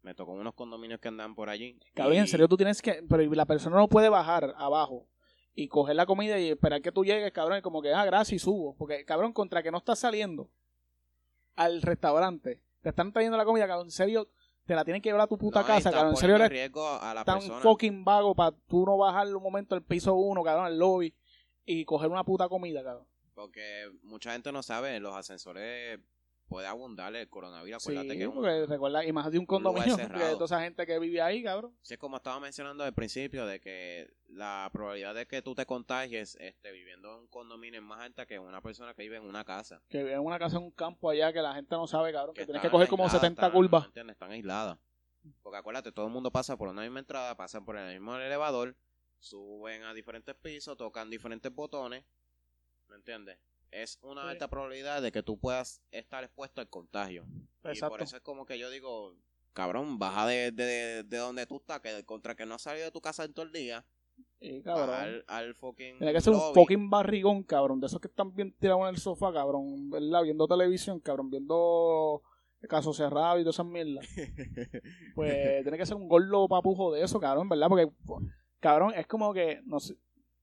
Me 0.08 0.16
tocó 0.16 0.32
unos 0.32 0.54
condominios 0.54 1.02
que 1.02 1.10
andan 1.10 1.36
por 1.36 1.50
allí. 1.50 1.78
Cabrón, 1.94 2.16
Y- 2.16 2.20
en 2.20 2.28
serio 2.30 2.48
tú 2.48 2.56
tienes 2.56 2.82
que, 2.82 3.04
pero 3.10 3.22
la 3.34 3.46
persona 3.46 3.76
no 3.76 3.90
puede 3.90 4.08
bajar 4.08 4.54
abajo 4.58 5.06
y 5.54 5.68
coger 5.68 5.98
la 5.98 6.06
comida 6.06 6.40
y 6.40 6.52
esperar 6.52 6.82
que 6.82 6.94
tú 6.94 7.04
llegues, 7.04 7.30
cabrón, 7.34 7.58
y 7.58 7.62
como 7.62 7.82
que, 7.82 7.94
ah, 7.94 8.06
gracias 8.06 8.34
y 8.34 8.40
subo. 8.40 8.74
Porque, 8.78 9.04
cabrón, 9.04 9.34
contra 9.34 9.62
que 9.62 9.70
no 9.70 9.80
estás 9.80 10.00
saliendo 10.00 10.50
al 11.58 11.82
restaurante, 11.82 12.62
te 12.82 12.88
están 12.90 13.12
trayendo 13.12 13.36
la 13.38 13.44
comida, 13.44 13.68
cabrón, 13.68 13.88
en 13.88 13.92
serio, 13.92 14.30
te 14.66 14.76
la 14.76 14.86
tienen 14.86 15.02
que 15.02 15.10
llevar 15.10 15.24
a 15.24 15.28
tu 15.28 15.38
puta 15.38 15.60
No, 15.60 15.68
casa, 15.68 15.92
cabrón, 15.92 16.12
en 16.12 16.18
serio 16.18 16.36
eres 16.38 16.72
tan 16.72 17.40
persona. 17.40 17.60
fucking 17.60 18.06
vago 18.06 18.34
para 18.34 18.56
tú 18.70 18.86
no 18.86 18.96
bajar 18.98 19.28
un 19.36 19.44
momento 19.44 19.76
al 19.76 19.84
piso 19.84 20.16
uno, 20.16 20.42
cabrón, 20.42 20.68
al 20.68 20.80
lobby 20.80 21.14
y 21.66 21.84
coger 21.84 22.10
una 22.10 22.24
puta 22.24 22.48
comida, 22.48 22.82
cabrón. 22.82 23.06
Porque 23.34 23.90
mucha 24.04 24.32
gente 24.32 24.54
no 24.54 24.64
sabe, 24.64 25.02
los 25.02 25.14
ascensores 25.16 26.00
puede 26.48 26.66
abundar 26.68 27.16
el 27.16 27.30
coronavirus. 27.30 27.84
Sí, 27.84 27.92
Acuérdate 27.92 28.18
que 28.18 28.28
un- 28.28 28.36
porque 28.36 28.66
recuerda, 28.66 29.06
y 29.06 29.12
más 29.12 29.32
de 29.32 29.40
un 29.40 29.46
condominio, 29.46 29.96
de 30.32 30.34
toda 30.34 30.46
esa 30.46 30.62
gente 30.62 30.86
que 30.86 30.98
vive 31.00 31.22
ahí, 31.22 31.44
cabrón. 31.44 31.76
Sí, 31.82 31.94
es 31.96 32.00
como 32.00 32.18
estaba 32.18 32.40
mencionando 32.40 32.84
al 32.84 32.94
principio, 32.94 33.46
de 33.46 33.60
que 33.60 34.10
la 34.28 34.70
probabilidad 34.72 35.14
de 35.14 35.28
que 35.28 35.42
tú 35.42 35.54
te 35.56 35.66
contagies 35.66 36.36
este, 36.40 36.72
viviendo 36.72 37.14
en 37.14 37.20
un 37.22 37.28
condominio 37.28 37.80
es 37.80 37.86
más 37.86 38.02
alta 38.02 38.26
que 38.26 38.40
una 38.40 38.62
persona 38.62 38.94
que 38.94 39.04
vive 39.04 39.18
en 39.18 39.24
una 39.24 39.44
casa. 39.44 39.82
Que 39.90 40.00
vive 40.00 40.14
en 40.14 40.22
una 40.22 40.40
casa 40.40 40.58
en 40.58 40.64
un 40.64 40.72
campo 40.72 41.10
allá 41.10 41.32
que 41.34 41.42
la 41.42 41.54
gente 41.54 41.76
no 41.76 41.86
sabe, 41.88 42.12
cabrón, 42.14 42.34
que, 42.36 42.46
tienes 42.46 42.62
que 42.62 42.70
coger 42.70 42.88
como 42.88 43.04
aisladas, 43.04 43.22
70 43.22 43.42
están- 43.42 43.52
curvas. 43.52 43.82
¿me 43.84 43.88
entiendes? 43.88 44.14
Están 44.16 44.32
aisladas. 44.32 44.78
Porque 45.44 45.58
acuérdate, 45.58 45.92
todo 45.92 46.06
el 46.06 46.12
mundo 46.14 46.32
pasa 46.32 46.56
por 46.56 46.70
una 46.70 46.82
misma 46.84 47.00
entrada, 47.00 47.36
pasan 47.36 47.66
por 47.66 47.78
el 47.78 47.92
mismo 47.94 48.16
elevador, 48.16 48.76
suben 49.20 49.84
a 49.84 49.94
diferentes 49.94 50.34
pisos, 50.36 50.78
tocan 50.78 51.10
diferentes 51.10 51.54
botones. 51.54 52.06
¿Me 52.88 52.96
entiendes? 52.96 53.38
Es 53.72 54.00
una 54.02 54.24
Sí. 54.24 54.30
alta 54.30 54.48
probabilidad 54.50 55.02
de 55.02 55.12
que 55.12 55.24
tú 55.24 55.38
puedas 55.38 55.82
estar 55.92 56.24
expuesto 56.24 56.62
al 56.62 56.70
contagio. 56.70 57.26
Y 57.66 57.68
Exacto. 57.70 57.90
por 57.94 58.02
eso 58.02 58.18
es 58.18 58.24
como 58.24 58.46
que 58.46 58.58
yo 58.58 58.70
digo, 58.70 59.16
cabrón, 59.54 60.00
baja 60.00 60.26
de, 60.28 60.52
de, 60.52 61.04
de 61.04 61.18
donde 61.18 61.46
tú 61.46 61.58
estás, 61.58 61.80
que 61.82 62.04
contra 62.06 62.36
que 62.36 62.46
no 62.46 62.56
has 62.56 62.62
salido 62.62 62.86
de 62.86 62.92
tu 62.92 63.02
casa 63.02 63.24
en 63.26 63.34
todo 63.34 63.46
el 63.46 63.52
día, 63.52 63.86
Sí, 64.40 64.62
cabrón. 64.64 64.90
al, 64.96 65.24
al 65.28 65.54
fucking 65.56 65.98
Tiene 66.00 66.14
que 66.14 66.22
ser 66.22 66.34
un 66.34 66.54
fucking 66.54 66.90
barrigón, 66.90 67.44
cabrón. 67.44 67.80
De 67.80 67.88
esos 67.88 68.00
que 68.00 68.08
están 68.08 68.34
bien 68.34 68.52
tirados 68.58 68.82
en 68.84 68.88
el 68.90 68.98
sofá, 68.98 69.32
cabrón. 69.34 69.90
¿Verdad? 69.92 70.24
Viendo 70.24 70.48
televisión, 70.48 71.00
cabrón. 71.00 71.30
Viendo 71.30 72.24
caso 72.68 72.94
cerrado 72.94 73.38
y 73.40 73.44
todas 73.44 73.56
esas 73.58 73.66
mierdas. 73.68 74.08
Pues 75.16 75.62
tiene 75.64 75.78
que 75.78 75.86
ser 75.86 75.96
un 75.96 76.08
gordo 76.08 76.48
papujo 76.48 76.92
de 76.94 77.04
eso, 77.04 77.20
cabrón, 77.20 77.48
¿verdad? 77.50 77.68
Porque, 77.70 77.88
cabrón, 78.60 78.94
es 78.96 79.06
como 79.08 79.34
que, 79.34 79.62
no 79.66 79.80
sé, 79.80 79.96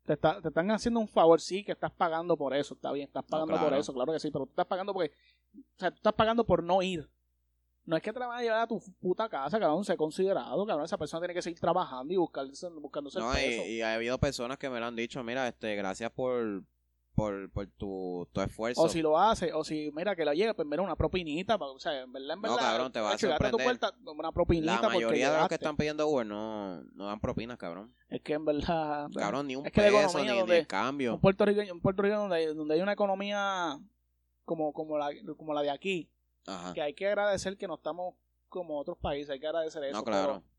te, 0.04 0.12
está- 0.14 0.40
te 0.40 0.48
están 0.48 0.70
haciendo 0.70 1.00
un 1.00 1.08
favor, 1.08 1.40
sí, 1.40 1.64
que 1.64 1.72
estás 1.72 1.92
pagando 1.92 2.36
por 2.36 2.54
eso, 2.54 2.74
está 2.74 2.92
bien, 2.92 3.06
estás 3.06 3.24
pagando 3.24 3.54
por 3.54 3.62
claro. 3.68 3.76
eso, 3.76 3.92
claro 3.92 4.12
que 4.12 4.20
sí, 4.20 4.30
pero 4.30 4.44
tú 4.46 4.50
estás 4.50 4.66
pagando 4.66 4.92
porque, 4.92 5.12
o 5.54 5.78
sea, 5.78 5.90
tú 5.90 5.96
estás 5.96 6.12
pagando 6.14 6.44
por 6.44 6.62
no 6.62 6.82
ir. 6.82 7.08
No 7.86 7.96
es 7.96 8.02
que 8.02 8.14
te 8.14 8.18
la 8.18 8.26
van 8.28 8.38
a 8.38 8.42
llevar 8.42 8.60
a 8.62 8.66
tu 8.66 8.80
puta 8.98 9.28
casa, 9.28 9.60
cabrón, 9.60 9.84
sé 9.84 9.94
considerado, 9.96 10.64
cabrón, 10.64 10.86
esa 10.86 10.96
persona 10.96 11.20
tiene 11.20 11.34
que 11.34 11.42
seguir 11.42 11.60
trabajando 11.60 12.14
y 12.14 12.16
buscarse, 12.16 12.68
buscándose 12.70 13.18
No, 13.18 13.30
el 13.34 13.36
peso. 13.44 13.62
y, 13.66 13.72
y 13.76 13.82
ha 13.82 13.94
habido 13.94 14.18
personas 14.18 14.56
que 14.56 14.70
me 14.70 14.80
lo 14.80 14.86
han 14.86 14.96
dicho, 14.96 15.22
mira, 15.22 15.46
este, 15.48 15.76
gracias 15.76 16.10
por, 16.10 16.62
por, 17.14 17.50
por 17.52 17.66
tu, 17.68 18.28
tu 18.32 18.40
esfuerzo. 18.40 18.82
O 18.82 18.88
si 18.88 19.00
lo 19.00 19.18
hace, 19.18 19.52
o 19.52 19.62
si 19.64 19.90
mira 19.94 20.16
que 20.16 20.24
la 20.24 20.34
llega, 20.34 20.52
pues 20.54 20.66
mira 20.66 20.82
una 20.82 20.96
propinita, 20.96 21.56
o 21.56 21.78
sea, 21.78 22.02
en 22.02 22.12
verdad, 22.12 22.34
en 22.34 22.42
No, 22.42 22.48
verdad. 22.54 22.56
cabrón, 22.58 22.92
te 22.92 23.00
va 23.00 23.12
a 23.12 23.16
llegaste 23.16 23.44
tu 23.50 23.50
sorprender. 23.58 23.78
puerta, 23.78 23.92
una 24.10 24.32
propinita 24.32 24.80
la 24.82 24.88
mayoría 24.88 25.30
de 25.32 25.38
los 25.38 25.48
que 25.48 25.54
están 25.54 25.76
pidiendo 25.76 26.08
Uber 26.08 26.26
no, 26.26 26.82
no 26.94 27.06
dan 27.06 27.20
propinas, 27.20 27.56
cabrón. 27.56 27.94
Es 28.08 28.20
que 28.22 28.32
en 28.34 28.44
verdad. 28.44 29.08
Cabrón, 29.14 29.46
ni 29.46 29.56
un 29.56 29.66
Es 29.66 29.72
que 29.72 29.80
peso, 29.82 30.18
ni, 30.22 30.28
donde- 30.28 30.60
ni 30.60 30.66
cambio. 30.66 31.14
un 31.14 31.20
puertorriqueño, 31.20 31.72
un 31.72 31.80
puertorriqueño 31.80 32.20
donde, 32.22 32.36
hay- 32.36 32.54
donde 32.54 32.74
hay 32.74 32.80
una 32.80 32.92
economía 32.92 33.78
como, 34.44 34.72
como, 34.72 34.98
la, 34.98 35.08
como 35.36 35.54
la 35.54 35.62
de 35.62 35.70
aquí, 35.70 36.10
Ajá. 36.46 36.74
que 36.74 36.82
hay 36.82 36.94
que 36.94 37.06
agradecer 37.06 37.56
que 37.56 37.66
no 37.68 37.74
estamos 37.76 38.14
como 38.48 38.78
otros 38.78 38.98
países, 38.98 39.30
hay 39.30 39.40
que 39.40 39.46
agradecer 39.46 39.82
eso. 39.84 39.96
No, 39.98 40.04
claro. 40.04 40.42
pero 40.42 40.53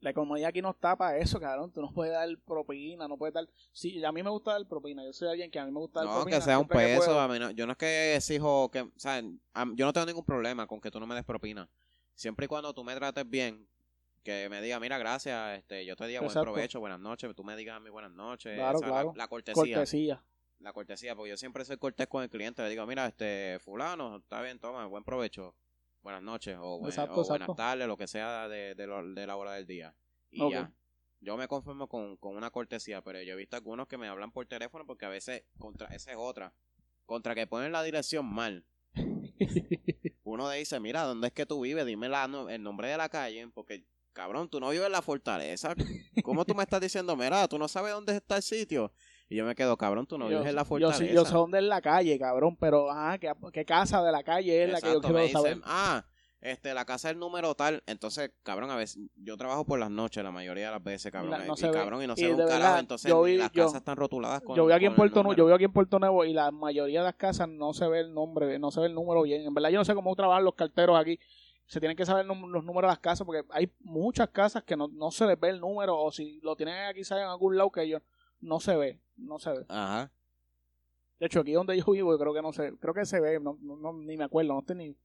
La 0.00 0.10
economía 0.10 0.48
aquí 0.48 0.62
no 0.62 0.70
está 0.70 0.96
para 0.96 1.18
eso, 1.18 1.38
cabrón. 1.38 1.70
Tú 1.72 1.82
no 1.82 1.92
puedes 1.92 2.14
dar 2.14 2.28
propina, 2.46 3.06
no 3.06 3.18
puedes 3.18 3.34
dar. 3.34 3.46
Sí, 3.72 4.02
a 4.02 4.10
mí 4.12 4.22
me 4.22 4.30
gusta 4.30 4.52
dar 4.52 4.66
propina. 4.66 5.04
Yo 5.04 5.12
soy 5.12 5.28
alguien 5.28 5.50
que 5.50 5.58
a 5.58 5.64
mí 5.66 5.70
me 5.70 5.78
gusta 5.80 6.00
dar 6.00 6.08
No, 6.08 6.14
propina. 6.16 6.38
que 6.38 6.42
sea 6.42 6.58
un 6.58 6.66
peso. 6.68 7.20
a 7.20 7.28
mí 7.28 7.38
no- 7.38 7.50
yo 7.50 7.66
no 7.66 7.72
es 7.72 7.78
que 7.78 8.16
exijo 8.16 8.70
que, 8.70 8.80
o 8.80 8.90
sea, 8.96 9.20
yo 9.20 9.84
no 9.86 9.92
tengo 9.92 10.06
ningún 10.06 10.24
problema 10.24 10.66
con 10.66 10.80
que 10.80 10.90
tú 10.90 10.98
no 11.00 11.06
me 11.06 11.14
des 11.14 11.24
propina. 11.24 11.68
Siempre 12.14 12.46
y 12.46 12.48
cuando 12.48 12.72
tú 12.72 12.82
me 12.82 12.94
trates 12.94 13.28
bien, 13.28 13.66
que 14.22 14.48
me 14.50 14.60
digas, 14.62 14.80
mira, 14.80 14.96
gracias, 14.98 15.58
este, 15.58 15.84
yo 15.86 15.96
te 15.96 16.06
diga 16.06 16.20
buen 16.20 16.32
provecho, 16.34 16.80
buenas 16.80 17.00
noches, 17.00 17.34
tú 17.34 17.44
me 17.44 17.56
digas 17.56 17.76
a 17.76 17.80
mí 17.80 17.88
buenas 17.90 18.12
noches, 18.12 18.54
Claro, 18.54 18.76
o 18.78 18.80
sea, 18.80 18.88
claro. 18.88 19.12
La, 19.14 19.24
la 19.24 19.28
cortesía, 19.28 19.54
Cortesía. 19.76 20.22
la 20.60 20.72
cortesía, 20.74 21.14
porque 21.16 21.30
yo 21.30 21.36
siempre 21.38 21.64
soy 21.64 21.78
cortés 21.78 22.06
con 22.06 22.22
el 22.22 22.28
cliente, 22.28 22.62
le 22.62 22.68
digo, 22.68 22.86
mira, 22.86 23.06
este, 23.06 23.58
fulano, 23.60 24.16
está 24.18 24.42
bien, 24.42 24.58
toma, 24.58 24.84
buen 24.86 25.04
provecho, 25.04 25.54
buenas 26.02 26.22
noches, 26.22 26.56
o, 26.60 26.78
buen- 26.78 26.90
Exacto, 26.90 27.14
o 27.16 27.20
exacto. 27.22 27.46
buenas 27.46 27.56
tardes, 27.56 27.86
lo 27.86 27.96
que 27.96 28.06
sea 28.06 28.48
de, 28.48 28.74
de, 28.74 28.86
lo- 28.86 29.12
de 29.12 29.26
la 29.26 29.36
hora 29.36 29.52
del 29.54 29.66
día. 29.66 29.94
Y 30.30 30.40
ya. 30.50 30.72
Yo 31.22 31.36
me 31.36 31.46
conformo 31.48 31.86
con, 31.86 32.16
con 32.16 32.34
una 32.36 32.50
cortesía, 32.50 33.02
pero 33.02 33.20
yo 33.20 33.34
he 33.34 33.36
visto 33.36 33.54
algunos 33.56 33.86
que 33.88 33.98
me 33.98 34.08
hablan 34.08 34.32
por 34.32 34.46
teléfono 34.46 34.86
porque 34.86 35.04
a 35.04 35.10
veces, 35.10 35.44
contra 35.58 35.88
esa 35.88 36.12
es 36.12 36.16
otra, 36.18 36.54
contra 37.04 37.34
que 37.34 37.46
ponen 37.46 37.72
la 37.72 37.82
dirección 37.82 38.24
mal. 38.24 38.64
Uno 40.24 40.48
dice, 40.50 40.80
mira, 40.80 41.02
¿dónde 41.02 41.28
es 41.28 41.32
que 41.32 41.46
tú 41.46 41.60
vives? 41.60 41.84
Dime 41.86 42.08
la, 42.08 42.24
el 42.48 42.62
nombre 42.62 42.88
de 42.88 42.96
la 42.96 43.08
calle, 43.08 43.48
porque, 43.54 43.84
cabrón, 44.12 44.48
tú 44.48 44.60
no 44.60 44.70
vives 44.70 44.86
en 44.86 44.92
la 44.92 45.02
fortaleza. 45.02 45.74
¿Cómo 46.22 46.44
tú 46.44 46.54
me 46.54 46.62
estás 46.62 46.80
diciendo, 46.80 47.16
mira, 47.16 47.46
tú 47.48 47.58
no 47.58 47.68
sabes 47.68 47.92
dónde 47.92 48.16
está 48.16 48.36
el 48.36 48.42
sitio? 48.42 48.92
Y 49.30 49.36
yo 49.36 49.46
me 49.46 49.54
quedo, 49.54 49.76
cabrón, 49.78 50.06
tú 50.06 50.18
no 50.18 50.24
yo, 50.26 50.38
vives 50.38 50.50
en 50.50 50.56
la 50.56 50.62
yo 50.62 50.66
fortaleza. 50.66 50.98
sí- 50.98 51.14
yo 51.14 51.24
sé 51.24 51.32
dónde 51.34 51.58
es 51.58 51.64
la 51.64 51.80
calle, 51.80 52.18
cabrón, 52.18 52.56
pero 52.56 52.90
ajá, 52.90 53.16
¿qué, 53.18 53.32
qué 53.52 53.64
casa 53.64 54.02
de 54.02 54.10
la 54.12 54.22
calle 54.24 54.64
es 54.64 54.70
la 54.72 54.80
que 54.80 54.88
yo 54.88 54.94
me 54.96 55.00
quiero 55.00 55.18
dicen, 55.20 55.32
saber? 55.40 55.58
ah, 55.64 56.04
este, 56.40 56.74
la 56.74 56.84
casa 56.84 57.08
del 57.08 57.18
número 57.18 57.54
tal. 57.54 57.82
Entonces, 57.86 58.32
cabrón, 58.42 58.70
a 58.70 58.76
veces, 58.76 58.98
yo 59.14 59.36
trabajo 59.36 59.64
por 59.64 59.78
las 59.78 59.90
noches 59.90 60.24
la 60.24 60.30
mayoría 60.32 60.66
de 60.66 60.72
las 60.72 60.82
veces, 60.82 61.12
cabrón. 61.12 61.30
La- 61.30 61.44
no 61.44 61.54
y, 61.56 61.60
cabrón, 61.70 62.02
y 62.02 62.06
no 62.08 62.16
se 62.16 62.26
ve 62.26 62.32
un 62.32 62.38
carajo. 62.38 62.58
verdad, 62.58 62.78
Entonces, 62.80 63.08
yo 63.08 63.22
vi- 63.22 63.36
las 63.36 63.52
yo- 63.52 63.64
casas 63.66 63.78
están 63.80 63.96
rotuladas 63.96 64.40
con 64.42 64.56
yo 64.56 64.64
vivo 64.64 64.74
aquí 64.74 64.86
en 64.86 64.90
el 64.92 64.96
Puerto 64.96 65.22
Nuevo, 65.22 65.36
yo 65.36 65.44
vivo 65.44 65.54
aquí 65.54 65.64
en 65.64 65.72
Puerto 65.72 65.98
Nuevo 66.00 66.24
y 66.24 66.32
la 66.32 66.50
mayoría 66.50 66.98
de 67.00 67.04
las 67.04 67.14
casas 67.14 67.48
no 67.48 67.72
se 67.72 67.86
ve 67.86 68.00
el 68.00 68.12
nombre, 68.12 68.58
no 68.58 68.70
se 68.72 68.80
ve 68.80 68.86
el 68.88 68.94
número 68.94 69.22
bien. 69.22 69.42
En 69.46 69.54
verdad 69.54 69.70
yo 69.70 69.78
no 69.78 69.84
sé 69.84 69.94
cómo 69.94 70.16
trabajan 70.16 70.44
los 70.44 70.54
carteros 70.54 70.98
aquí. 70.98 71.18
se 71.66 71.78
tienen 71.78 71.96
que 71.96 72.04
saber 72.04 72.26
los 72.26 72.36
números 72.36 72.82
de 72.82 72.86
las 72.88 72.98
casas 72.98 73.24
porque 73.24 73.44
hay 73.50 73.70
muchas 73.78 74.28
casas 74.30 74.64
que 74.64 74.76
no, 74.76 74.88
no 74.88 75.12
se 75.12 75.24
les 75.24 75.38
ve 75.38 75.50
el 75.50 75.60
número 75.60 75.96
o 75.96 76.10
si 76.10 76.40
lo 76.42 76.56
tienen 76.56 76.74
aquí 76.86 77.02
en 77.08 77.18
algún 77.18 77.56
lado 77.56 77.70
que 77.70 77.82
ellos 77.84 78.02
no 78.40 78.58
se 78.58 78.74
ve, 78.74 78.98
no 79.20 79.38
se 79.38 79.50
ve. 79.50 79.64
Ajá. 79.68 80.12
De 81.18 81.26
hecho, 81.26 81.40
aquí 81.40 81.52
donde 81.52 81.76
yo 81.76 81.84
vivo, 81.92 82.18
creo 82.18 82.32
que 82.32 82.42
no 82.42 82.52
se, 82.52 82.76
creo 82.78 82.94
que 82.94 83.04
se 83.04 83.20
ve, 83.20 83.38
no, 83.40 83.58
no, 83.60 83.92
ni 83.92 84.16
me 84.16 84.24
acuerdo, 84.24 84.54
no 84.54 84.60
estoy 84.60 84.76
ni, 84.76 84.96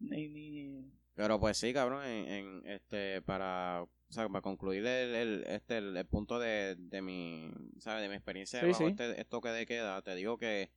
ni, 0.00 0.28
ni... 0.28 0.92
Pero 1.14 1.38
pues 1.38 1.56
sí, 1.56 1.72
cabrón, 1.72 2.04
en, 2.04 2.28
en 2.28 2.66
este, 2.66 3.22
para, 3.22 3.82
o 3.82 3.88
sea, 4.08 4.28
para 4.28 4.42
concluir 4.42 4.84
el, 4.86 5.14
el 5.14 5.44
este, 5.46 5.78
el, 5.78 6.06
punto 6.06 6.38
de, 6.38 6.74
de 6.76 7.00
mi, 7.00 7.52
¿sabes? 7.78 8.02
De 8.02 8.08
mi 8.08 8.14
experiencia 8.14 8.60
sí, 8.60 8.66
bajo 8.66 8.88
Este, 8.88 9.20
esto 9.20 9.40
que 9.40 9.50
de 9.50 9.66
queda, 9.66 10.02
te 10.02 10.14
digo 10.14 10.36
que 10.36 10.70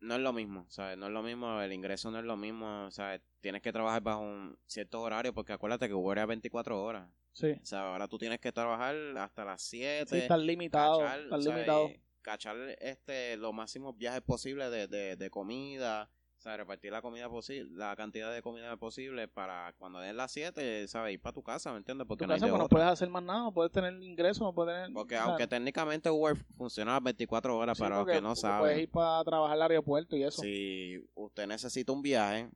no 0.00 0.16
es 0.16 0.20
lo 0.20 0.32
mismo, 0.32 0.66
¿sabes? 0.68 0.98
No 0.98 1.06
es 1.06 1.12
lo 1.12 1.22
mismo, 1.22 1.60
el 1.60 1.72
ingreso 1.72 2.10
no 2.10 2.18
es 2.18 2.24
lo 2.24 2.36
mismo, 2.36 2.90
¿sabes? 2.90 3.22
Tienes 3.40 3.62
que 3.62 3.72
trabajar 3.72 4.02
bajo 4.02 4.20
un 4.20 4.58
cierto 4.66 5.00
horario 5.00 5.32
porque 5.32 5.52
acuérdate 5.52 5.88
que 5.88 5.94
Uber 5.94 6.18
es 6.18 6.26
24 6.26 6.82
horas. 6.82 7.08
Sí. 7.36 7.52
O 7.62 7.66
sea, 7.66 7.92
ahora 7.92 8.08
tú 8.08 8.16
tienes 8.16 8.40
que 8.40 8.50
trabajar 8.50 8.96
hasta 9.18 9.44
las 9.44 9.60
7. 9.60 10.06
Sí, 10.08 10.22
estás 10.22 10.40
limitado, 10.40 11.06
estás 11.06 11.44
limitado. 11.44 11.90
Cachar 12.22 12.56
este, 12.80 13.36
los 13.36 13.52
máximos 13.52 13.94
viajes 13.96 14.22
posibles 14.22 14.70
de, 14.70 14.88
de, 14.88 15.16
de 15.16 15.30
comida, 15.30 16.10
o 16.38 16.40
sea, 16.40 16.56
repartir 16.56 16.92
la 16.92 17.02
comida 17.02 17.28
posible, 17.28 17.70
la 17.76 17.94
cantidad 17.94 18.32
de 18.32 18.40
comida 18.40 18.74
posible 18.78 19.28
para 19.28 19.74
cuando 19.76 20.00
den 20.00 20.16
las 20.16 20.32
7, 20.32 20.88
¿sabes? 20.88 21.12
Ir 21.12 21.20
para 21.20 21.34
tu 21.34 21.42
casa, 21.42 21.72
¿me 21.72 21.78
entiendes? 21.78 22.06
Porque 22.08 22.24
tu 22.24 22.28
no, 22.28 22.34
casa, 22.34 22.48
pues 22.48 22.58
no 22.58 22.68
puedes 22.70 22.88
hacer 22.88 23.10
más 23.10 23.22
nada, 23.22 23.40
no 23.40 23.52
puedes 23.52 23.70
tener 23.70 24.02
ingresos, 24.02 24.40
no 24.40 24.54
puedes 24.54 24.74
tener... 24.74 24.94
Porque 24.94 25.16
aunque 25.18 25.46
técnicamente 25.46 26.08
Uber 26.08 26.36
funciona 26.56 26.98
24 26.98 27.56
horas, 27.56 27.78
para 27.78 27.98
los 27.98 28.06
que 28.06 28.22
no 28.22 28.34
saben... 28.34 28.60
Puedes 28.60 28.78
ir 28.78 28.90
para 28.90 29.22
trabajar 29.22 29.56
al 29.56 29.62
aeropuerto 29.62 30.16
y 30.16 30.24
eso. 30.24 30.40
Si 30.40 30.98
usted 31.14 31.46
necesita 31.46 31.92
un 31.92 32.00
viaje, 32.00 32.48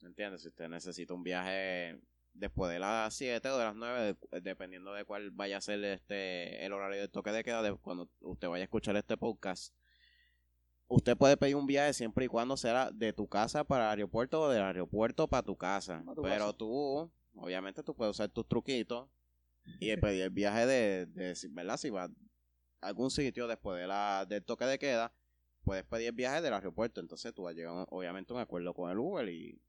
¿me 0.00 0.08
entiendes? 0.08 0.40
Si 0.40 0.48
usted 0.48 0.70
necesita 0.70 1.12
un 1.12 1.22
viaje 1.22 2.00
después 2.38 2.70
de 2.72 2.78
las 2.78 3.14
7 3.14 3.48
o 3.50 3.58
de 3.58 3.64
las 3.64 3.74
9, 3.74 4.16
dependiendo 4.42 4.92
de 4.92 5.04
cuál 5.04 5.30
vaya 5.30 5.58
a 5.58 5.60
ser 5.60 5.84
este 5.84 6.64
el 6.64 6.72
horario 6.72 7.00
de 7.00 7.08
toque 7.08 7.32
de 7.32 7.44
queda, 7.44 7.62
de 7.62 7.74
cuando 7.74 8.10
usted 8.20 8.48
vaya 8.48 8.62
a 8.62 8.64
escuchar 8.64 8.96
este 8.96 9.16
podcast 9.16 9.74
usted 10.88 11.16
puede 11.16 11.36
pedir 11.36 11.56
un 11.56 11.66
viaje 11.66 11.92
siempre 11.92 12.24
y 12.26 12.28
cuando 12.28 12.56
sea 12.56 12.90
de 12.90 13.12
tu 13.12 13.28
casa 13.28 13.64
para 13.64 13.84
el 13.84 13.90
aeropuerto 13.90 14.42
o 14.42 14.48
del 14.48 14.62
aeropuerto 14.62 15.28
para 15.28 15.42
tu 15.42 15.56
casa. 15.56 16.04
Pero 16.22 16.52
tú, 16.54 17.10
obviamente, 17.34 17.82
tú 17.82 17.94
puedes 17.94 18.12
usar 18.12 18.28
tus 18.28 18.46
truquitos 18.46 19.08
y 19.80 19.96
pedir 19.96 20.22
el 20.22 20.30
viaje 20.30 20.66
de, 20.66 21.06
de 21.06 21.34
¿verdad? 21.50 21.76
Si 21.76 21.90
va 21.90 22.04
a 22.04 22.10
algún 22.80 23.10
sitio 23.10 23.48
después 23.48 23.80
de 23.80 23.86
la, 23.86 24.26
del 24.28 24.44
toque 24.44 24.64
de 24.64 24.78
queda, 24.78 25.12
puedes 25.64 25.84
pedir 25.84 26.08
el 26.08 26.14
viaje 26.14 26.40
del 26.40 26.54
aeropuerto. 26.54 27.00
Entonces 27.00 27.34
tú 27.34 27.44
vas 27.44 27.52
a 27.52 27.56
llegar, 27.56 27.86
obviamente, 27.90 28.32
a 28.32 28.36
un 28.36 28.42
acuerdo 28.42 28.74
con 28.74 28.90
el 28.90 28.98
Uber 28.98 29.28
y, 29.28 29.60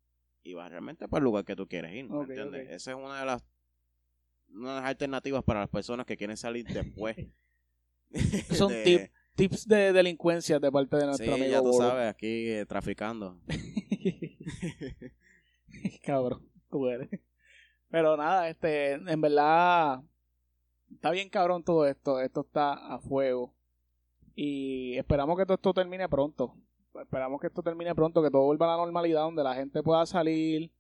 y 0.48 0.54
vas 0.54 0.70
realmente 0.70 1.08
para 1.08 1.20
el 1.20 1.26
lugar 1.26 1.44
que 1.44 1.56
tú 1.56 1.68
quieres 1.68 1.94
ir. 1.94 2.10
¿me 2.10 2.22
entiendes? 2.22 2.70
Esa 2.70 2.92
es 2.92 2.98
una 2.98 3.20
de 3.20 3.26
las 3.26 3.44
una 4.50 4.76
de 4.76 4.82
las 4.82 4.86
alternativas 4.86 5.44
para 5.44 5.60
las 5.60 5.70
personas 5.70 6.06
que 6.06 6.16
quieren 6.16 6.38
salir 6.38 6.66
después. 6.66 7.18
Son 8.52 8.72
tips 8.84 9.12
tips 9.36 9.68
de 9.68 9.94
delincuencia 9.94 10.60
de 10.60 10.72
parte 10.72 10.96
de 10.96 11.06
nuestro 11.06 11.26
sí, 11.26 11.32
amigo 11.32 11.52
ya 11.52 11.62
tú 11.62 11.74
sabes, 11.74 12.08
aquí 12.08 12.50
eh, 12.50 12.66
traficando. 12.66 13.40
cabrón, 16.04 16.50
tú 16.70 16.88
eres. 16.88 17.10
Pero 17.90 18.18
nada, 18.18 18.50
este, 18.50 18.94
en 18.94 19.22
verdad, 19.22 20.02
está 20.92 21.12
bien 21.12 21.30
cabrón 21.30 21.64
todo 21.64 21.86
esto. 21.86 22.20
Esto 22.20 22.42
está 22.42 22.74
a 22.74 23.00
fuego. 23.00 23.54
Y 24.34 24.98
esperamos 24.98 25.38
que 25.38 25.46
todo 25.46 25.56
esto 25.56 25.74
termine 25.74 26.10
pronto. 26.10 26.56
Esperamos 27.02 27.40
que 27.40 27.48
esto 27.48 27.62
termine 27.62 27.94
pronto, 27.96 28.22
que 28.22 28.32
todo 28.32 28.44
vuelva 28.44 28.66
a 28.66 28.78
la 28.78 28.84
normalidad, 28.84 29.22
donde 29.22 29.44
la 29.44 29.56
gente 29.56 29.84
pueda 29.84 30.06
salir, 30.06 30.72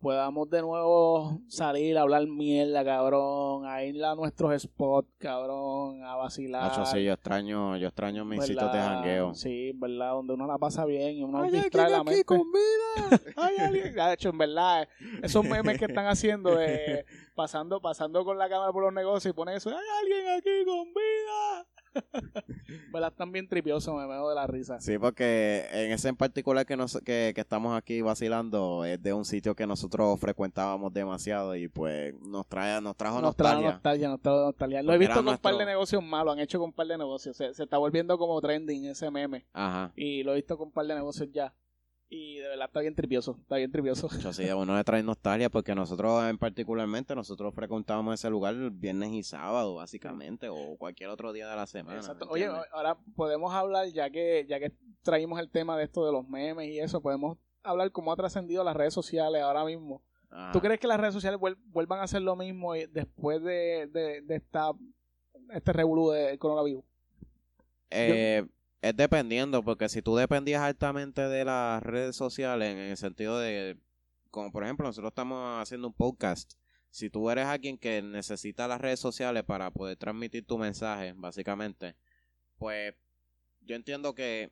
podamos 0.00 0.48
de 0.48 0.62
nuevo 0.62 1.40
salir 1.48 1.98
a 1.98 2.02
hablar 2.02 2.26
mierda, 2.26 2.84
cabrón, 2.84 3.66
a 3.66 3.84
ir 3.84 4.02
a 4.02 4.14
nuestros 4.14 4.62
spots, 4.62 5.08
cabrón, 5.18 6.02
a 6.02 6.16
vacilar. 6.16 6.62
Nacho, 6.62 6.86
sí, 6.86 7.04
yo 7.04 7.12
extraño, 7.12 7.76
yo 7.76 7.88
extraño 7.88 8.24
mis 8.24 8.44
sitios 8.44 8.72
de 8.72 8.78
jangueo. 8.78 9.34
Sí, 9.34 9.72
verdad, 9.74 10.12
donde 10.12 10.34
uno 10.34 10.46
la 10.46 10.58
pasa 10.58 10.84
bien 10.86 11.16
y 11.16 11.22
uno 11.22 11.42
distrae 11.50 11.90
la 11.90 12.02
mente. 12.02 12.24
con 12.24 12.42
vida! 12.50 13.20
¡Ay, 13.36 13.56
alguien! 13.58 13.94
De 13.94 14.12
hecho, 14.14 14.30
en 14.30 14.38
verdad, 14.38 14.88
esos 15.22 15.44
memes 15.44 15.78
que 15.78 15.84
están 15.84 16.06
haciendo 16.06 16.56
de 16.56 17.04
pasando, 17.34 17.80
pasando 17.80 18.24
con 18.24 18.38
la 18.38 18.48
cámara 18.48 18.72
por 18.72 18.82
los 18.82 18.92
negocios 18.92 19.32
y 19.32 19.36
ponen 19.36 19.56
eso, 19.56 19.70
¡hay 19.70 19.76
alguien 20.02 20.28
aquí 20.38 20.64
con 20.64 20.84
vida! 20.94 21.66
¿Verdad? 22.92 23.10
Están 23.10 23.32
bien 23.32 23.48
tripiosos, 23.48 23.94
me 23.94 24.06
veo 24.06 24.28
de 24.28 24.34
la 24.34 24.46
risa. 24.46 24.80
Sí, 24.80 24.98
porque 24.98 25.66
en 25.72 25.92
ese 25.92 26.08
en 26.08 26.16
particular 26.16 26.66
que, 26.66 26.76
nos, 26.76 26.98
que, 27.00 27.32
estamos 27.36 27.76
aquí 27.76 28.00
vacilando 28.00 28.84
es 28.84 29.02
de 29.02 29.12
un 29.12 29.24
sitio 29.24 29.54
que 29.54 29.66
nosotros 29.66 30.18
frecuentábamos 30.20 30.92
demasiado 30.92 31.56
y 31.56 31.68
pues 31.68 32.14
nos 32.20 32.46
trae 32.46 32.80
nos 32.80 32.96
trajo 32.96 33.16
nos 33.16 33.22
nostalgia. 33.24 33.58
Trajo 33.58 33.72
nostalgia, 33.72 34.08
nos 34.08 34.20
trajo 34.20 34.40
nostalgia. 34.44 34.82
Lo 34.82 34.94
he 34.94 34.98
visto 34.98 35.16
con 35.16 35.28
un 35.28 35.38
par 35.38 35.56
de 35.56 35.66
negocios 35.66 36.02
malos, 36.02 36.34
han 36.34 36.40
hecho 36.40 36.58
con 36.58 36.68
un 36.68 36.72
par 36.72 36.86
de 36.86 36.98
negocios. 36.98 37.36
Se, 37.36 37.54
se 37.54 37.62
está 37.64 37.78
volviendo 37.78 38.18
como 38.18 38.40
trending 38.40 38.86
ese 38.86 39.10
meme. 39.10 39.46
Ajá. 39.52 39.92
Y 39.96 40.22
lo 40.22 40.32
he 40.32 40.36
visto 40.36 40.56
con 40.56 40.68
un 40.68 40.72
par 40.72 40.86
de 40.86 40.94
negocios 40.94 41.28
ya. 41.32 41.52
Y 42.12 42.38
de 42.38 42.48
verdad 42.48 42.66
está 42.66 42.80
bien 42.80 42.96
tripioso, 42.96 43.36
está 43.40 43.54
bien 43.54 43.70
tripioso. 43.70 44.08
Yo 44.18 44.32
sí, 44.32 44.44
uno 44.50 44.76
le 44.76 44.82
trae 44.82 45.00
nostalgia 45.00 45.48
porque 45.48 45.76
nosotros 45.76 46.28
en 46.28 46.38
particularmente, 46.38 47.14
nosotros 47.14 47.54
frecuentábamos 47.54 48.14
ese 48.14 48.28
lugar 48.28 48.56
viernes 48.72 49.12
y 49.12 49.22
sábado, 49.22 49.76
básicamente, 49.76 50.48
o 50.48 50.76
cualquier 50.76 51.08
otro 51.10 51.32
día 51.32 51.48
de 51.48 51.54
la 51.54 51.68
semana. 51.68 51.98
Exacto. 51.98 52.26
Oye, 52.28 52.48
ahora 52.72 52.98
podemos 53.14 53.54
hablar, 53.54 53.86
ya 53.92 54.10
que, 54.10 54.44
ya 54.48 54.58
que 54.58 54.72
traímos 55.02 55.38
el 55.38 55.50
tema 55.50 55.78
de 55.78 55.84
esto 55.84 56.04
de 56.04 56.10
los 56.10 56.28
memes 56.28 56.68
y 56.68 56.80
eso, 56.80 57.00
podemos 57.00 57.38
hablar 57.62 57.92
cómo 57.92 58.12
ha 58.12 58.16
trascendido 58.16 58.64
las 58.64 58.74
redes 58.74 58.92
sociales 58.92 59.40
ahora 59.42 59.64
mismo. 59.64 60.02
¿Tú 60.52 60.60
crees 60.60 60.80
que 60.80 60.88
las 60.88 60.98
redes 60.98 61.14
sociales 61.14 61.38
vuelvan 61.66 62.00
a 62.00 62.04
hacer 62.04 62.22
lo 62.22 62.34
mismo 62.34 62.74
después 62.74 63.40
de, 63.42 63.86
de, 63.86 64.34
esta, 64.34 64.72
este 65.50 65.72
revolú 65.72 66.10
del 66.10 66.38
coronavirus? 66.38 66.84
Eh, 67.90 68.44
es 68.82 68.96
dependiendo, 68.96 69.62
porque 69.62 69.88
si 69.88 70.02
tú 70.02 70.16
dependías 70.16 70.62
altamente 70.62 71.22
de 71.22 71.44
las 71.44 71.82
redes 71.82 72.16
sociales, 72.16 72.72
en 72.72 72.78
el 72.78 72.96
sentido 72.96 73.38
de, 73.38 73.78
como 74.30 74.50
por 74.50 74.64
ejemplo, 74.64 74.86
nosotros 74.86 75.10
estamos 75.10 75.60
haciendo 75.60 75.88
un 75.88 75.94
podcast, 75.94 76.54
si 76.88 77.10
tú 77.10 77.30
eres 77.30 77.46
alguien 77.46 77.78
que 77.78 78.02
necesita 78.02 78.66
las 78.66 78.80
redes 78.80 78.98
sociales 78.98 79.44
para 79.44 79.70
poder 79.70 79.96
transmitir 79.96 80.46
tu 80.46 80.58
mensaje, 80.58 81.12
básicamente, 81.14 81.94
pues 82.58 82.94
yo 83.60 83.76
entiendo 83.76 84.14
que, 84.14 84.50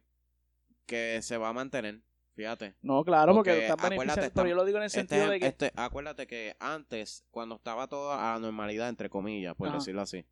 que 0.86 1.20
se 1.22 1.36
va 1.36 1.48
a 1.48 1.52
mantener. 1.52 2.02
Fíjate. 2.34 2.76
No, 2.82 3.04
claro, 3.04 3.34
porque, 3.34 3.68
pero 4.32 4.46
yo 4.46 4.54
lo 4.54 4.64
digo 4.64 4.78
en 4.78 4.84
el 4.84 4.86
este 4.86 5.00
sentido 5.00 5.28
de 5.28 5.40
que... 5.40 5.46
Este, 5.48 5.72
acuérdate 5.74 6.28
que 6.28 6.54
antes, 6.60 7.24
cuando 7.32 7.56
estaba 7.56 7.88
todo 7.88 8.12
a 8.12 8.34
la 8.34 8.38
normalidad, 8.38 8.88
entre 8.88 9.10
comillas, 9.10 9.56
por 9.56 9.72
decirlo 9.72 10.02
así, 10.02 10.24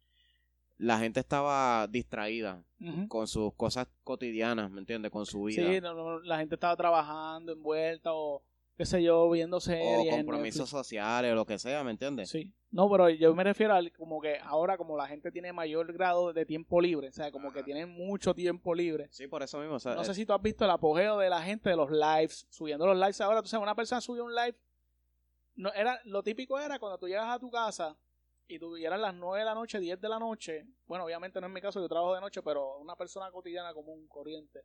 la 0.79 0.99
gente 0.99 1.21
estaba 1.21 1.87
distraída 1.87 2.63
con 3.09 3.27
sus 3.27 3.55
cosas 3.55 3.89
cotidianas, 4.05 4.71
¿me 4.71 4.81
entiendes? 4.81 5.11
Con 5.11 5.25
su 5.27 5.45
vida. 5.45 5.63
Sí, 5.63 5.81
la 6.25 6.39
gente 6.39 6.55
estaba 6.55 6.77
trabajando, 6.77 7.53
envuelta 7.53 8.13
o 8.13 8.43
qué 8.77 8.85
sé 8.85 9.03
yo, 9.03 9.31
viendo 9.31 9.59
series. 9.59 10.13
O 10.13 10.17
compromisos 10.17 10.69
sociales 10.69 11.33
o 11.33 11.35
lo 11.35 11.47
que 11.47 11.59
sea, 11.59 11.83
¿me 11.83 11.93
entiendes? 11.93 12.29
Sí. 12.29 12.53
No, 12.71 12.91
pero 12.91 13.09
yo 13.09 13.35
me 13.35 13.43
refiero 13.43 13.75
a 13.75 13.81
como 13.97 14.21
que 14.21 14.39
ahora 14.43 14.77
como 14.77 14.99
la 14.99 15.07
gente 15.07 15.33
tiene 15.33 15.51
mayor 15.53 15.91
grado 15.95 16.35
de 16.35 16.45
tiempo 16.45 16.81
libre, 16.81 17.09
o 17.09 17.13
sea, 17.13 17.31
como 17.31 17.53
que 17.53 17.63
tienen 17.63 17.89
mucho 17.89 18.35
tiempo 18.35 18.75
libre. 18.75 19.09
Sí, 19.13 19.27
por 19.29 19.43
eso 19.43 19.59
mismo. 19.59 19.79
no 19.83 20.05
sé 20.05 20.15
si 20.15 20.27
tú 20.27 20.35
has 20.35 20.43
visto 20.43 20.65
el 20.65 20.71
apogeo 20.71 21.19
de 21.19 21.31
la 21.31 21.41
gente 21.41 21.71
de 21.71 21.77
los 21.77 21.91
lives, 21.91 22.47
subiendo 22.51 22.87
los 22.87 22.97
lives 22.97 23.21
ahora. 23.23 23.41
Tú 23.41 23.49
sabes, 23.49 23.63
una 23.63 23.75
persona 23.75 24.03
subió 24.03 24.25
un 24.25 24.35
live, 24.35 24.59
no, 25.55 25.73
era, 25.73 25.99
lo 26.05 26.23
típico 26.23 26.61
era 26.61 26.79
cuando 26.79 26.99
tú 26.99 27.09
llegas 27.09 27.29
a 27.29 27.39
tu 27.39 27.51
casa 27.51 27.97
y 28.49 28.59
tuvieras 28.59 29.01
las 29.01 29.15
9 29.15 29.41
de 29.41 29.45
la 29.45 29.55
noche, 29.55 29.81
10 29.81 30.01
de 30.01 30.09
la 30.09 30.19
noche, 30.19 30.67
bueno, 30.87 31.05
obviamente 31.05 31.41
no 31.41 31.49
es 31.49 31.53
mi 31.53 31.61
caso, 31.61 31.81
yo 31.81 31.89
trabajo 31.89 32.15
de 32.15 32.21
noche, 32.21 32.43
pero 32.43 32.79
una 32.79 32.95
persona 32.95 33.31
cotidiana 33.31 33.75
común, 33.75 34.07
corriente, 34.07 34.65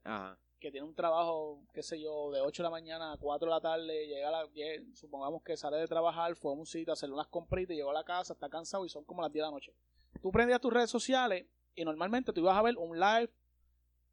que 0.59 0.71
tiene 0.71 0.85
un 0.85 0.93
trabajo, 0.93 1.63
qué 1.73 1.81
sé 1.81 1.99
yo, 1.99 2.31
de 2.31 2.41
8 2.41 2.61
de 2.61 2.67
la 2.67 2.69
mañana 2.69 3.13
a 3.13 3.17
4 3.17 3.47
de 3.47 3.51
la 3.51 3.61
tarde, 3.61 4.07
llega 4.07 4.27
a 4.27 4.31
la, 4.31 4.47
supongamos 4.93 5.41
que 5.43 5.57
sale 5.57 5.77
de 5.77 5.87
trabajar, 5.87 6.35
fue 6.35 6.51
a 6.51 6.55
un 6.55 6.65
sitio 6.65 6.91
a 6.91 6.93
hacer 6.93 7.11
unas 7.11 7.27
compritas, 7.27 7.75
llegó 7.75 7.89
a 7.89 7.93
la 7.93 8.03
casa, 8.03 8.33
está 8.33 8.49
cansado 8.49 8.85
y 8.85 8.89
son 8.89 9.03
como 9.03 9.21
las 9.21 9.31
10 9.31 9.41
de 9.41 9.47
la 9.47 9.51
noche. 9.51 9.73
Tú 10.21 10.31
prendías 10.31 10.61
tus 10.61 10.71
redes 10.71 10.89
sociales 10.89 11.47
y 11.73 11.83
normalmente 11.83 12.31
tú 12.33 12.41
ibas 12.41 12.57
a 12.57 12.61
ver 12.61 12.77
un 12.77 12.99
live, 12.99 13.31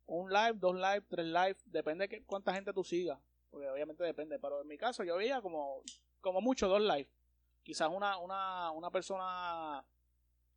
un 0.07 0.33
live, 0.33 0.55
dos 0.55 0.75
live, 0.75 1.03
tres 1.09 1.27
live, 1.27 1.57
depende 1.67 2.09
de 2.09 2.25
cuánta 2.25 2.55
gente 2.55 2.73
tú 2.73 2.83
sigas, 2.83 3.19
porque 3.51 3.69
obviamente 3.69 4.03
depende, 4.03 4.39
pero 4.39 4.63
en 4.63 4.69
mi 4.69 4.79
caso 4.79 5.05
yo 5.05 5.17
veía 5.17 5.43
como, 5.43 5.83
como 6.23 6.41
mucho 6.41 6.69
dos 6.69 6.81
live 6.81 7.09
quizás 7.69 7.91
una, 7.93 8.17
una, 8.17 8.71
una 8.71 8.91
persona 8.91 9.85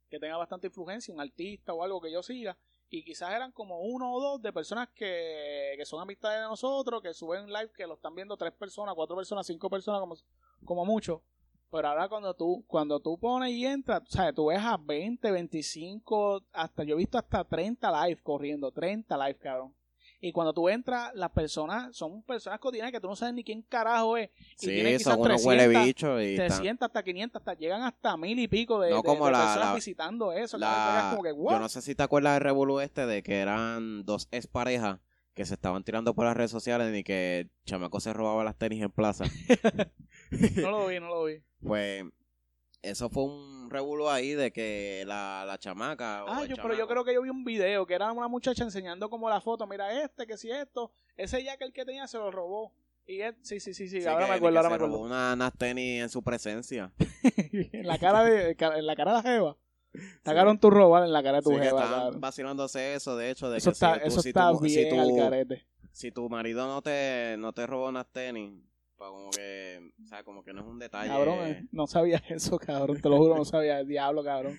que 0.10 0.18
tenga 0.18 0.38
bastante 0.38 0.68
influencia, 0.68 1.14
un 1.14 1.20
artista 1.20 1.74
o 1.74 1.84
algo 1.84 2.00
que 2.00 2.10
yo 2.10 2.24
siga, 2.24 2.58
y 2.90 3.04
quizás 3.04 3.32
eran 3.32 3.52
como 3.52 3.82
uno 3.82 4.14
o 4.14 4.22
dos 4.22 4.42
de 4.42 4.54
personas 4.54 4.88
que, 4.96 5.74
que 5.76 5.84
son 5.84 6.00
amistades 6.00 6.40
de 6.40 6.46
nosotros, 6.48 7.02
que 7.02 7.14
suben 7.14 7.48
live, 7.48 7.70
que 7.76 7.86
lo 7.86 7.96
están 7.96 8.16
viendo 8.16 8.38
tres 8.38 8.54
personas, 8.54 8.96
cuatro 8.96 9.18
personas, 9.18 9.46
cinco 9.46 9.70
personas 9.70 10.00
como, 10.00 10.16
como 10.64 10.86
mucho. 10.86 11.22
Pero 11.70 11.90
ahora 11.90 12.08
cuando 12.08 12.34
tú, 12.34 12.64
cuando 12.66 13.02
tú 13.02 13.18
pones 13.20 13.52
y 13.52 13.66
entras, 13.66 14.04
sea, 14.08 14.32
tú 14.32 14.46
ves 14.46 14.62
a 14.62 14.78
20, 14.78 15.32
25, 15.32 16.44
hasta, 16.54 16.86
yo 16.86 16.96
he 16.96 16.98
visto 16.98 17.18
hasta 17.18 17.44
30 17.44 18.08
live 18.08 18.22
corriendo, 18.24 18.72
30 18.72 19.18
live, 19.18 19.38
cabrón. 19.38 19.76
Y 20.24 20.32
cuando 20.32 20.54
tú 20.54 20.70
entras, 20.70 21.12
las 21.16 21.32
personas 21.32 21.96
son 21.98 22.22
personas 22.22 22.60
cotidianas 22.60 22.92
que 22.92 23.00
tú 23.02 23.08
no 23.08 23.16
sabes 23.16 23.34
ni 23.34 23.44
quién 23.44 23.64
carajo 23.64 24.18
es. 24.18 24.30
Y 24.30 24.44
Sí, 24.58 24.68
tienen 24.68 24.98
quizás 24.98 25.14
son 25.14 25.22
unos 25.22 25.42
300, 25.42 25.48
huele 25.68 25.86
bichos 25.86 26.22
y 26.22 26.26
están- 26.36 26.48
300 26.48 26.86
hasta 26.88 27.04
500, 27.04 27.40
hasta 27.42 27.54
llegan 27.56 27.82
hasta 27.82 28.16
mil 28.18 28.38
y 28.38 28.48
pico 28.48 28.80
de, 28.80 28.92
No 28.92 28.98
de- 28.98 29.04
como 29.04 29.26
de 29.26 29.32
la- 29.32 29.40
personas 29.40 29.68
la- 29.70 29.74
visitando 29.76 30.32
eso. 30.32 30.58
la- 30.60 31.08
como 31.12 31.24
que, 31.24 31.30
yo 31.30 31.60
no 31.60 31.68
sé 31.70 31.82
si 31.82 31.96
te 31.96 32.04
acuerdas 32.04 32.36
del 32.36 32.44
revolú 32.44 32.80
este 32.82 33.06
de 33.08 33.24
que 33.24 33.40
eran 33.40 34.06
dos 34.06 34.28
exparejas 34.32 35.00
que 35.34 35.46
se 35.46 35.56
estaban 35.56 35.84
tirando 35.84 36.14
por 36.14 36.26
las 36.26 36.38
redes 36.38 36.52
sociales 36.52 36.96
y 36.96 37.04
que 37.04 37.40
el 37.40 37.52
chamaco 37.66 38.00
se 38.00 38.14
robaba 38.14 38.44
las 38.44 38.56
tenis 38.58 38.84
en 38.84 38.92
plaza. 38.92 39.24
No 40.56 40.72
lo 40.72 40.88
vi, 40.88 41.00
no 41.00 41.08
lo 41.08 41.24
vi. 41.26 41.42
pues 41.66 42.06
eso 42.82 43.10
fue 43.10 43.24
un 43.24 43.70
revuelo 43.70 44.10
ahí 44.10 44.34
de 44.34 44.52
que 44.52 45.04
la, 45.08 45.44
la 45.46 45.58
chamaca 45.58 46.24
Ah, 46.28 46.46
yo, 46.46 46.56
pero 46.62 46.74
yo 46.76 46.88
creo 46.88 47.04
que 47.06 47.14
yo 47.14 47.22
vi 47.22 47.30
un 47.30 47.44
video 47.44 47.86
que 47.86 47.94
era 47.94 48.12
una 48.12 48.28
muchacha 48.28 48.64
enseñando 48.64 49.10
como 49.10 49.30
la 49.30 49.40
foto. 49.42 49.66
Mira 49.68 50.04
este, 50.04 50.26
que 50.28 50.38
si 50.38 50.52
esto. 50.52 50.92
Ese 51.16 51.44
ya 51.44 51.58
que 51.58 51.66
el 51.66 51.74
que 51.74 51.86
tenía 51.86 52.08
se 52.08 52.18
lo 52.18 52.32
robó. 52.32 52.74
Y 53.06 53.22
él, 53.22 53.36
sí, 53.42 53.60
sí, 53.60 53.74
sí, 53.74 53.88
sí, 53.90 54.02
Sí, 54.02 54.08
ahora 54.08 54.28
me 54.28 54.36
acuerdo, 54.36 54.58
ahora 54.60 54.70
se 54.70 54.74
me 54.74 54.78
robó 54.78 54.96
acuerdo. 54.98 55.16
una- 55.16 55.34
unas 55.34 55.58
tenis 55.58 56.02
en 56.04 56.10
su 56.10 56.22
presencia. 56.24 56.92
en 57.74 57.88
la 57.88 57.98
cara 57.98 58.24
de, 58.24 58.56
en 58.60 58.86
la 58.86 58.96
cara 58.96 59.12
de 59.12 59.18
la 59.18 59.24
jeva. 59.24 59.58
Sí. 59.94 60.00
Sacaron 60.24 60.58
tu 60.60 60.70
robar 60.70 61.04
en 61.04 61.12
la 61.12 61.22
cara 61.22 61.38
de 61.38 61.44
tu 61.44 61.50
Sí, 61.50 61.56
que 61.58 61.64
jeva, 61.64 62.12
vacilándose 62.16 62.94
eso, 62.96 63.18
de 63.18 63.30
hecho, 63.32 63.50
de 63.50 63.58
Eso 63.58 63.72
que 63.72 63.76
si 63.76 63.86
tú- 63.86 64.00
eso 64.06 64.22
si 64.22 64.30
está 64.30 64.52
tú- 64.52 64.68
si 64.70 64.88
tú- 64.90 65.00
al 65.02 65.16
carete. 65.18 65.66
si 65.92 66.12
tu 66.12 66.30
marido 66.30 66.66
no 66.68 66.82
te, 66.82 67.36
no 67.38 67.52
te 67.52 67.68
robó 67.68 67.90
unas 67.90 68.08
tenis, 68.08 68.54
como 69.10 69.30
que, 69.32 69.92
o 70.04 70.08
sea, 70.08 70.24
como 70.24 70.44
que 70.44 70.54
no 70.54 70.62
es 70.62 70.68
un 70.68 70.80
detalle. 70.80 71.10
Cabrón, 71.10 71.40
eh, 71.48 71.68
no 71.72 71.88
sabía 71.88 72.18
eso, 72.30 72.58
cabrón. 72.60 73.02
Te 73.02 73.10
lo 73.10 73.18
juro, 73.18 73.36
no 73.36 73.46
sabía. 73.46 73.80
El 73.80 73.88
diablo, 73.88 74.24
cabrón. 74.24 74.54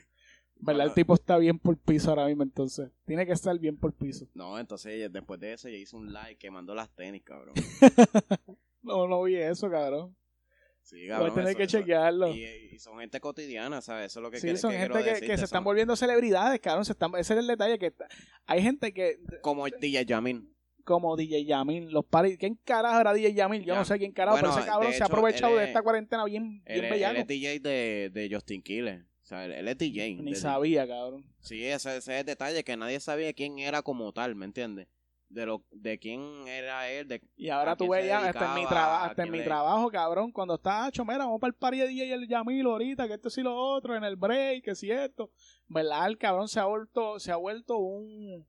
¿Verdad? 0.64 0.76
Bueno. 0.78 0.82
el 0.90 0.94
tipo 0.94 1.14
está 1.14 1.38
bien 1.38 1.58
por 1.58 1.76
piso 1.76 2.10
ahora 2.10 2.26
mismo, 2.26 2.42
entonces. 2.44 2.90
Tiene 3.04 3.26
que 3.26 3.32
estar 3.32 3.58
bien 3.58 3.76
por 3.76 3.92
piso. 3.94 4.26
No, 4.34 4.58
entonces 4.60 5.12
después 5.12 5.40
de 5.40 5.54
eso 5.54 5.66
ella 5.68 5.78
hizo 5.78 5.96
un 5.96 6.12
like 6.12 6.36
que 6.38 6.50
mandó 6.52 6.74
las 6.74 6.88
tenis, 6.94 7.22
cabrón. 7.24 7.54
No, 8.82 9.06
no 9.06 9.22
vi 9.22 9.36
eso, 9.36 9.70
cabrón. 9.70 10.16
Sí, 10.82 10.96
Voy 11.02 11.08
cabrón. 11.08 11.30
a 11.30 11.34
tener 11.34 11.48
eso- 11.50 11.56
que 11.58 11.62
eso- 11.64 11.78
chequearlo. 11.78 12.28
Y, 12.34 12.44
y 12.72 12.78
son 12.80 12.98
gente 12.98 13.20
cotidiana, 13.20 13.80
¿sabes? 13.80 14.06
Eso 14.06 14.18
es 14.18 14.22
lo 14.24 14.30
que, 14.32 14.38
Sí, 14.40 14.48
que- 14.48 14.56
son 14.56 14.72
que 14.72 14.78
gente 14.78 15.04
que, 15.04 15.26
que 15.28 15.38
se 15.38 15.44
están 15.44 15.62
volviendo 15.62 15.94
celebridades, 15.94 16.58
cabrón. 16.60 16.84
Se 16.84 16.92
están, 16.92 17.12
ese 17.16 17.34
es 17.34 17.38
el 17.38 17.46
detalle 17.46 17.78
que 17.78 17.92
hay 18.46 18.60
gente 18.62 18.92
que, 18.92 19.18
Como 19.40 19.66
el 19.68 19.74
DJ 19.80 20.04
Yamin. 20.04 20.52
Como 20.82 21.16
DJ 21.16 21.44
Yamil, 21.44 21.90
los 21.90 22.04
paris, 22.04 22.36
¿quién 22.38 22.58
carajo 22.64 23.00
era 23.00 23.12
DJ 23.12 23.34
Yamil? 23.34 23.62
Yo 23.62 23.74
Ya. 23.74 23.78
no 23.80 23.84
sé 23.84 23.98
quién 23.98 24.12
carajo, 24.12 24.36
Bueno, 24.36 24.48
pero 24.50 24.60
ese 24.60 24.68
cabrón 24.70 24.92
se 24.92 25.02
ha 25.02 25.06
aprovechado 25.06 25.56
de 25.56 25.62
es- 25.62 25.68
esta 25.68 25.82
cuarentena 25.82 26.24
bien, 26.24 26.62
bien 26.64 26.84
él 26.94 27.16
es 27.16 27.26
DJ 27.26 27.60
de, 27.60 28.10
de 28.12 28.28
Justin 28.32 28.62
Quiles. 28.62 29.02
O 29.22 29.24
sea, 29.24 29.44
él, 29.44 29.52
él 29.52 29.68
es 29.68 29.78
DJ. 29.78 30.16
Ni 30.16 30.32
de- 30.32 30.36
sabía, 30.36 30.86
cabrón. 30.86 31.24
Sí, 31.40 31.64
ese, 31.64 31.96
ese 31.96 32.14
es 32.14 32.20
el 32.20 32.26
detalle 32.26 32.64
que 32.64 32.76
nadie 32.76 33.00
sabía 33.00 33.32
quién 33.32 33.58
era 33.58 33.82
como 33.82 34.12
tal, 34.12 34.34
¿me 34.34 34.44
entiendes? 34.44 34.88
De 35.28 35.46
lo 35.46 35.64
de 35.70 35.98
quién 35.98 36.20
era 36.46 36.90
él, 36.90 37.08
de 37.08 37.22
Y 37.36 37.48
ahora 37.48 37.72
¿A 37.72 37.76
tú 37.76 37.88
ves 37.88 38.06
ya, 38.06 38.18
hasta 38.28 38.48
en 38.50 38.54
mi, 38.54 38.66
trabajo 38.68 39.04
¿A 39.04 39.06
hasta 39.06 39.22
en 39.22 39.30
mi 39.30 39.38
le- 39.38 39.44
trabajo, 39.44 39.90
cabrón, 39.90 40.30
cuando 40.30 40.56
está 40.56 40.86
hecho, 40.88 41.06
mira, 41.06 41.18
vamos 41.18 41.40
para 41.40 41.48
el 41.48 41.54
party 41.54 41.78
de 41.78 41.88
DJ 41.88 42.04
y 42.06 42.12
el 42.12 42.28
Yamil 42.28 42.66
ahorita, 42.66 43.08
que 43.08 43.14
esto 43.14 43.30
sí 43.30 43.40
lo 43.40 43.56
otro, 43.56 43.96
en 43.96 44.04
el 44.04 44.16
break, 44.16 44.62
que 44.64 44.74
si 44.74 44.90
esto. 44.90 45.30
¿Verdad? 45.68 46.06
El 46.08 46.18
cabrón 46.18 46.48
se 46.48 46.60
ha 46.60 46.66
vuelto, 46.66 47.18
se 47.18 47.32
ha 47.32 47.36
vuelto 47.36 47.78
un... 47.78 48.46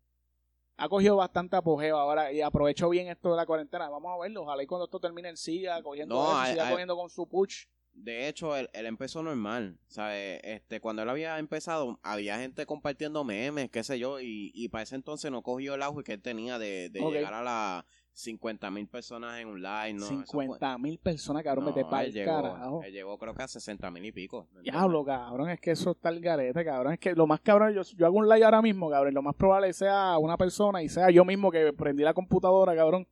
Ha 0.78 0.90
cogido 0.90 1.16
bastante 1.16 1.56
apogeo 1.56 1.98
ahora 1.98 2.32
y 2.32 2.42
aprovechó 2.42 2.90
bien 2.90 3.08
esto 3.08 3.32
de 3.32 3.38
la 3.38 3.46
cuarentena. 3.46 3.90
Vamos 3.90 4.12
a 4.14 4.22
verlo, 4.22 4.42
ojalá 4.42 4.64
y 4.64 4.68
cuando 4.68 4.86
esto 4.86 5.00
termine 5.00 5.30
él 5.30 5.38
siga 5.38 5.82
cogiendo 5.84 6.16
No, 6.16 6.44
eso, 6.44 6.54
siga 6.54 6.70
cogiendo 6.70 6.96
con 6.96 7.10
su 7.10 7.28
push. 7.28 7.66
De 7.94 8.28
hecho, 8.28 8.56
él, 8.56 8.70
él 8.74 8.88
empezó 8.88 9.22
normal, 9.22 9.78
¿sabes? 9.88 10.42
Este, 10.44 10.80
cuando 10.80 11.04
él 11.04 11.10
había 11.10 11.38
empezado, 11.38 12.00
había 12.02 12.40
gente 12.40 12.66
compartiendo 12.66 13.24
memes, 13.24 13.70
qué 13.70 13.84
sé 13.84 14.00
yo, 14.00 14.20
y, 14.20 14.52
y 14.56 14.70
para 14.70 14.82
ese 14.82 14.96
entonces 14.96 15.30
no 15.30 15.44
cogió 15.44 15.76
el 15.76 15.84
auge 15.84 16.04
que 16.04 16.14
él 16.14 16.22
tenía 16.22 16.58
de, 16.58 16.90
llegar 16.92 17.36
a 17.36 17.44
las 17.44 17.86
50 18.16 18.70
mil 18.70 18.88
personas 18.88 19.40
en 19.40 19.48
un 19.48 19.62
live, 19.62 19.94
¿no? 19.94 20.06
Eso 20.06 20.24
fue- 20.26 20.46
50 20.46 20.78
mil 20.78 21.00
personas, 21.00 21.44
cabrón, 21.44 21.66
No, 21.66 21.72
me 21.72 21.76
te 21.76 21.84
pa' 21.90 22.02
él 22.04 22.10
el 22.10 22.14
llegó, 22.14 22.32
carajo. 22.32 22.84
él 22.84 22.94
llegó 22.94 23.18
creo 23.18 23.34
que 23.34 23.42
a 23.44 23.48
60 23.48 23.90
mil 23.90 24.06
y 24.06 24.12
pico. 24.12 24.48
Diablo, 24.62 25.04
cabrón, 25.04 25.50
es 25.50 25.60
que 25.60 25.72
eso 25.72 25.92
está 25.92 26.10
el 26.10 26.22
garete, 26.22 26.64
cabrón. 26.64 26.94
Es 26.94 27.00
que 27.00 27.16
lo 27.16 27.26
más 27.26 27.42
cabrón, 27.42 27.74
yo, 27.74 27.82
yo 27.82 28.06
hago 28.06 28.18
un 28.18 28.30
live 28.30 28.46
ahora 28.46 28.62
mismo, 28.62 28.90
cabrón. 28.90 29.14
Lo 29.16 29.24
más 29.24 29.36
probable 29.36 29.74
sea 29.74 30.18
una 30.20 30.38
persona 30.38 30.84
y 30.84 30.90
sea 30.90 31.10
yo 31.10 31.26
mismo 31.26 31.52
que 31.52 31.74
prendí 31.74 32.04
la 32.04 32.14
computadora, 32.14 32.76
cabrón. 32.76 33.08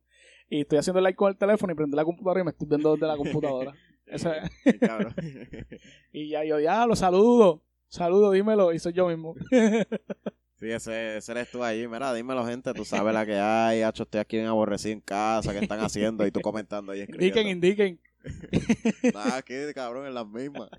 Y 0.48 0.60
estoy 0.60 0.78
haciendo 0.78 0.98
el 1.00 1.04
live 1.04 1.16
con 1.16 1.30
el 1.30 1.36
teléfono 1.38 1.72
y 1.72 1.76
prendí 1.76 1.96
la 1.96 2.04
computadora 2.04 2.40
y 2.40 2.44
me 2.44 2.50
estoy 2.50 2.68
viendo 2.68 2.92
desde 2.92 3.06
la 3.06 3.16
computadora. 3.16 3.72
Y 6.12 6.28
ya 6.28 6.44
yo, 6.44 6.58
diablo, 6.58 6.94
saludo. 6.94 7.62
Saludo, 7.88 8.30
dímelo. 8.30 8.72
Y 8.72 8.78
soy 8.78 8.92
yo 8.92 9.08
mismo. 9.08 9.34
Sí, 10.62 10.70
ese, 10.70 11.16
ese 11.16 11.32
eres 11.32 11.50
tú 11.50 11.64
ahí. 11.64 11.88
Mira, 11.88 12.14
dímelo, 12.14 12.46
gente. 12.46 12.72
Tú 12.72 12.84
sabes 12.84 13.12
la 13.12 13.26
que 13.26 13.34
hay. 13.34 13.82
Hacho, 13.82 14.04
estoy 14.04 14.20
aquí 14.20 14.38
en 14.38 14.46
aborrecido 14.46 14.92
en 14.92 15.00
casa. 15.00 15.52
¿Qué 15.52 15.58
están 15.58 15.80
haciendo? 15.80 16.24
Y 16.24 16.30
tú 16.30 16.40
comentando 16.40 16.92
ahí 16.92 17.00
indiquen, 17.00 17.48
indiquen. 17.48 18.00
Nada, 19.12 19.38
aquí, 19.38 19.54
cabrón, 19.74 20.06
en 20.06 20.14
las 20.14 20.26
mismas. 20.26 20.70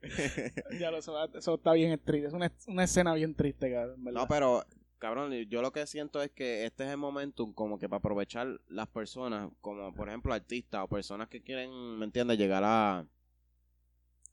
Ya 0.78 0.92
lo 0.92 0.98
eso, 0.98 1.18
eso 1.34 1.56
está 1.56 1.72
bien 1.72 2.00
triste. 2.02 2.28
Es 2.28 2.32
una, 2.32 2.52
una 2.68 2.84
escena 2.84 3.14
bien 3.14 3.34
triste, 3.34 3.72
cabrón. 3.72 4.04
¿verdad? 4.04 4.20
No, 4.20 4.28
pero, 4.28 4.64
cabrón, 4.98 5.32
yo 5.32 5.60
lo 5.60 5.72
que 5.72 5.84
siento 5.86 6.22
es 6.22 6.30
que 6.30 6.64
este 6.64 6.84
es 6.84 6.90
el 6.90 6.96
momento 6.98 7.52
como 7.54 7.80
que 7.80 7.88
para 7.88 7.98
aprovechar 7.98 8.60
las 8.68 8.86
personas, 8.86 9.50
como 9.60 9.92
por 9.92 10.08
ejemplo 10.08 10.32
artistas 10.32 10.82
o 10.84 10.88
personas 10.88 11.28
que 11.28 11.42
quieren, 11.42 11.98
¿me 11.98 12.04
entiendes?, 12.06 12.38
llegar 12.38 12.62
a, 12.64 13.04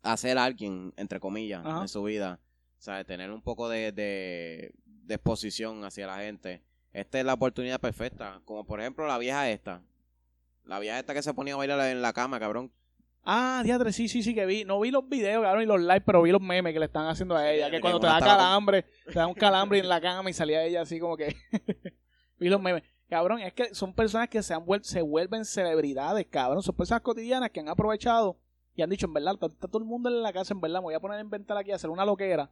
a 0.04 0.18
ser 0.18 0.38
alguien, 0.38 0.94
entre 0.96 1.20
comillas, 1.20 1.66
Ajá. 1.66 1.82
en 1.82 1.88
su 1.90 2.04
vida. 2.04 2.40
Sea, 2.86 3.04
tener 3.04 3.32
un 3.32 3.42
poco 3.42 3.68
de, 3.68 3.92
de, 3.92 4.72
de 4.86 5.16
exposición 5.16 5.84
hacia 5.86 6.06
la 6.06 6.18
gente. 6.18 6.62
Esta 6.94 7.18
es 7.20 7.26
la 7.26 7.34
oportunidad 7.34 7.80
perfecta. 7.80 8.42
Como 8.46 8.64
por 8.66 8.80
ejemplo 8.80 9.08
la 9.08 9.18
vieja 9.18 9.50
esta. 9.50 9.82
La 10.66 10.78
vieja 10.80 11.00
esta 11.00 11.16
que 11.16 11.24
se 11.24 11.34
ponía 11.34 11.56
a 11.56 11.58
bailar 11.58 11.80
en 11.90 12.04
la 12.04 12.14
cama, 12.14 12.40
cabrón. 12.40 12.72
Ah, 13.24 13.62
diadre, 13.64 13.92
sí, 13.92 14.08
sí, 14.08 14.22
sí 14.22 14.36
que 14.36 14.46
vi. 14.46 14.66
No 14.66 14.80
vi 14.80 14.92
los 14.92 15.10
videos, 15.10 15.42
cabrón, 15.42 15.64
y 15.64 15.66
los 15.66 15.80
lives, 15.82 16.04
pero 16.06 16.22
vi 16.22 16.32
los 16.32 16.42
memes 16.42 16.74
que 16.74 16.80
le 16.80 16.86
están 16.86 17.08
haciendo 17.08 17.36
a 17.36 17.52
ella. 17.52 17.72
que 17.72 17.78
Que 17.78 17.82
cuando 17.82 18.00
te 18.00 18.06
da 18.06 18.20
con- 18.20 18.28
calambre, 18.28 18.84
te 19.06 19.14
da 19.14 19.26
un 19.26 19.34
calambre 19.34 19.80
en 19.80 19.90
la 19.90 20.00
cama 20.00 20.30
y 20.30 20.34
salía 20.34 20.64
ella 20.64 20.82
así 20.82 21.00
como 21.00 21.18
que. 21.18 21.36
vi 22.40 22.50
los 22.50 22.62
memes. 22.62 22.84
Cabrón, 23.10 23.40
es 23.40 23.54
que 23.54 23.74
son 23.74 23.94
personas 23.96 24.30
que 24.30 24.44
se, 24.44 24.54
han 24.54 24.64
vuel- 24.64 24.84
se 24.84 25.02
vuelven 25.02 25.44
celebridades, 25.46 26.28
cabrón. 26.28 26.62
Son 26.62 26.76
personas 26.76 27.02
cotidianas 27.02 27.50
que 27.50 27.60
han 27.62 27.70
aprovechado 27.70 28.38
y 28.76 28.84
han 28.84 28.92
dicho, 28.92 29.08
en 29.08 29.14
verdad, 29.14 29.36
está 29.42 29.68
todo 29.68 29.80
el 29.80 29.86
mundo 29.86 30.10
en 30.10 30.22
la 30.22 30.32
casa, 30.32 30.54
en 30.54 30.62
verdad, 30.62 30.80
me 30.82 30.84
voy 30.86 30.94
a 30.94 31.00
poner 31.00 31.18
a 31.18 31.22
inventar 31.22 31.58
aquí, 31.58 31.72
a 31.72 31.76
hacer 31.78 31.90
una 31.90 32.06
loquera. 32.06 32.52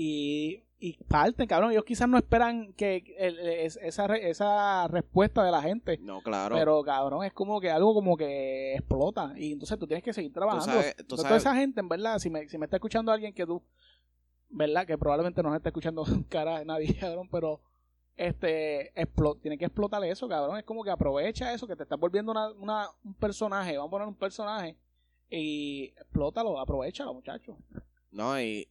Y, 0.00 0.62
y 0.78 0.92
parten, 1.08 1.48
cabrón. 1.48 1.72
Ellos 1.72 1.84
quizás 1.84 2.08
no 2.08 2.18
esperan 2.18 2.72
que 2.74 3.16
el- 3.18 3.40
es- 3.40 3.80
esa, 3.82 4.06
esa 4.14 4.86
respuesta 4.86 5.42
de 5.42 5.50
la 5.50 5.60
gente. 5.60 5.98
No, 5.98 6.22
claro. 6.22 6.54
Pero 6.54 6.84
cabrón, 6.84 7.24
es 7.24 7.32
como 7.32 7.60
que 7.60 7.68
algo 7.68 7.92
como 7.94 8.16
que 8.16 8.74
explota. 8.74 9.32
Y 9.36 9.50
entonces 9.52 9.76
tú 9.76 9.88
tienes 9.88 10.04
que 10.04 10.12
seguir 10.12 10.30
tú 10.32 10.38
trabajando. 10.38 10.66
sabes, 10.66 10.94
tú 10.98 11.16
Toda 11.16 11.22
sabes, 11.24 11.42
esa 11.42 11.56
gente, 11.56 11.80
en 11.80 11.88
verdad, 11.88 12.20
si 12.20 12.30
me, 12.30 12.48
si 12.48 12.58
me 12.58 12.66
está 12.66 12.76
escuchando 12.76 13.10
alguien 13.10 13.34
que 13.34 13.44
tú, 13.44 13.60
¿verdad? 14.50 14.86
Que 14.86 14.96
probablemente 14.96 15.42
no 15.42 15.50
se 15.50 15.56
está 15.56 15.70
escuchando 15.70 16.04
cara 16.28 16.60
de 16.60 16.64
nadie, 16.64 16.94
cabrón, 16.96 17.28
pero 17.28 17.60
este, 18.16 18.92
tiene 19.42 19.58
que 19.58 19.64
explotar 19.64 20.04
eso, 20.04 20.28
cabrón. 20.28 20.58
Es 20.58 20.64
como 20.64 20.84
que 20.84 20.90
aprovecha 20.90 21.52
eso, 21.52 21.66
que 21.66 21.74
te 21.74 21.82
estás 21.82 21.98
volviendo 21.98 22.30
una, 22.30 22.52
una- 22.52 22.88
un 23.04 23.14
personaje, 23.14 23.76
vamos 23.76 23.88
a 23.88 23.90
poner 23.90 24.06
un 24.08 24.14
personaje, 24.14 24.76
y 25.28 25.92
explótalo, 25.96 26.60
aprovechalo, 26.60 27.14
muchachos. 27.14 27.56
No, 28.12 28.40
y 28.40 28.68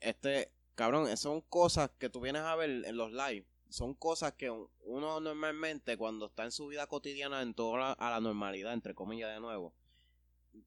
este, 0.00 0.50
cabrón, 0.76 1.14
son 1.16 1.40
cosas 1.40 1.90
que 1.98 2.08
tú 2.08 2.20
vienes 2.20 2.42
a 2.42 2.54
ver 2.54 2.70
en 2.70 2.96
los 2.96 3.10
live. 3.10 3.44
Son 3.68 3.94
cosas 3.94 4.34
que 4.34 4.48
uno 4.50 5.20
normalmente 5.20 5.96
cuando 5.96 6.26
está 6.26 6.44
en 6.44 6.52
su 6.52 6.68
vida 6.68 6.86
cotidiana 6.86 7.42
en 7.42 7.52
toda 7.52 7.78
la, 7.78 7.92
a 7.92 8.10
la 8.10 8.20
normalidad, 8.20 8.72
entre 8.72 8.94
comillas 8.94 9.34
de 9.34 9.40
nuevo, 9.40 9.74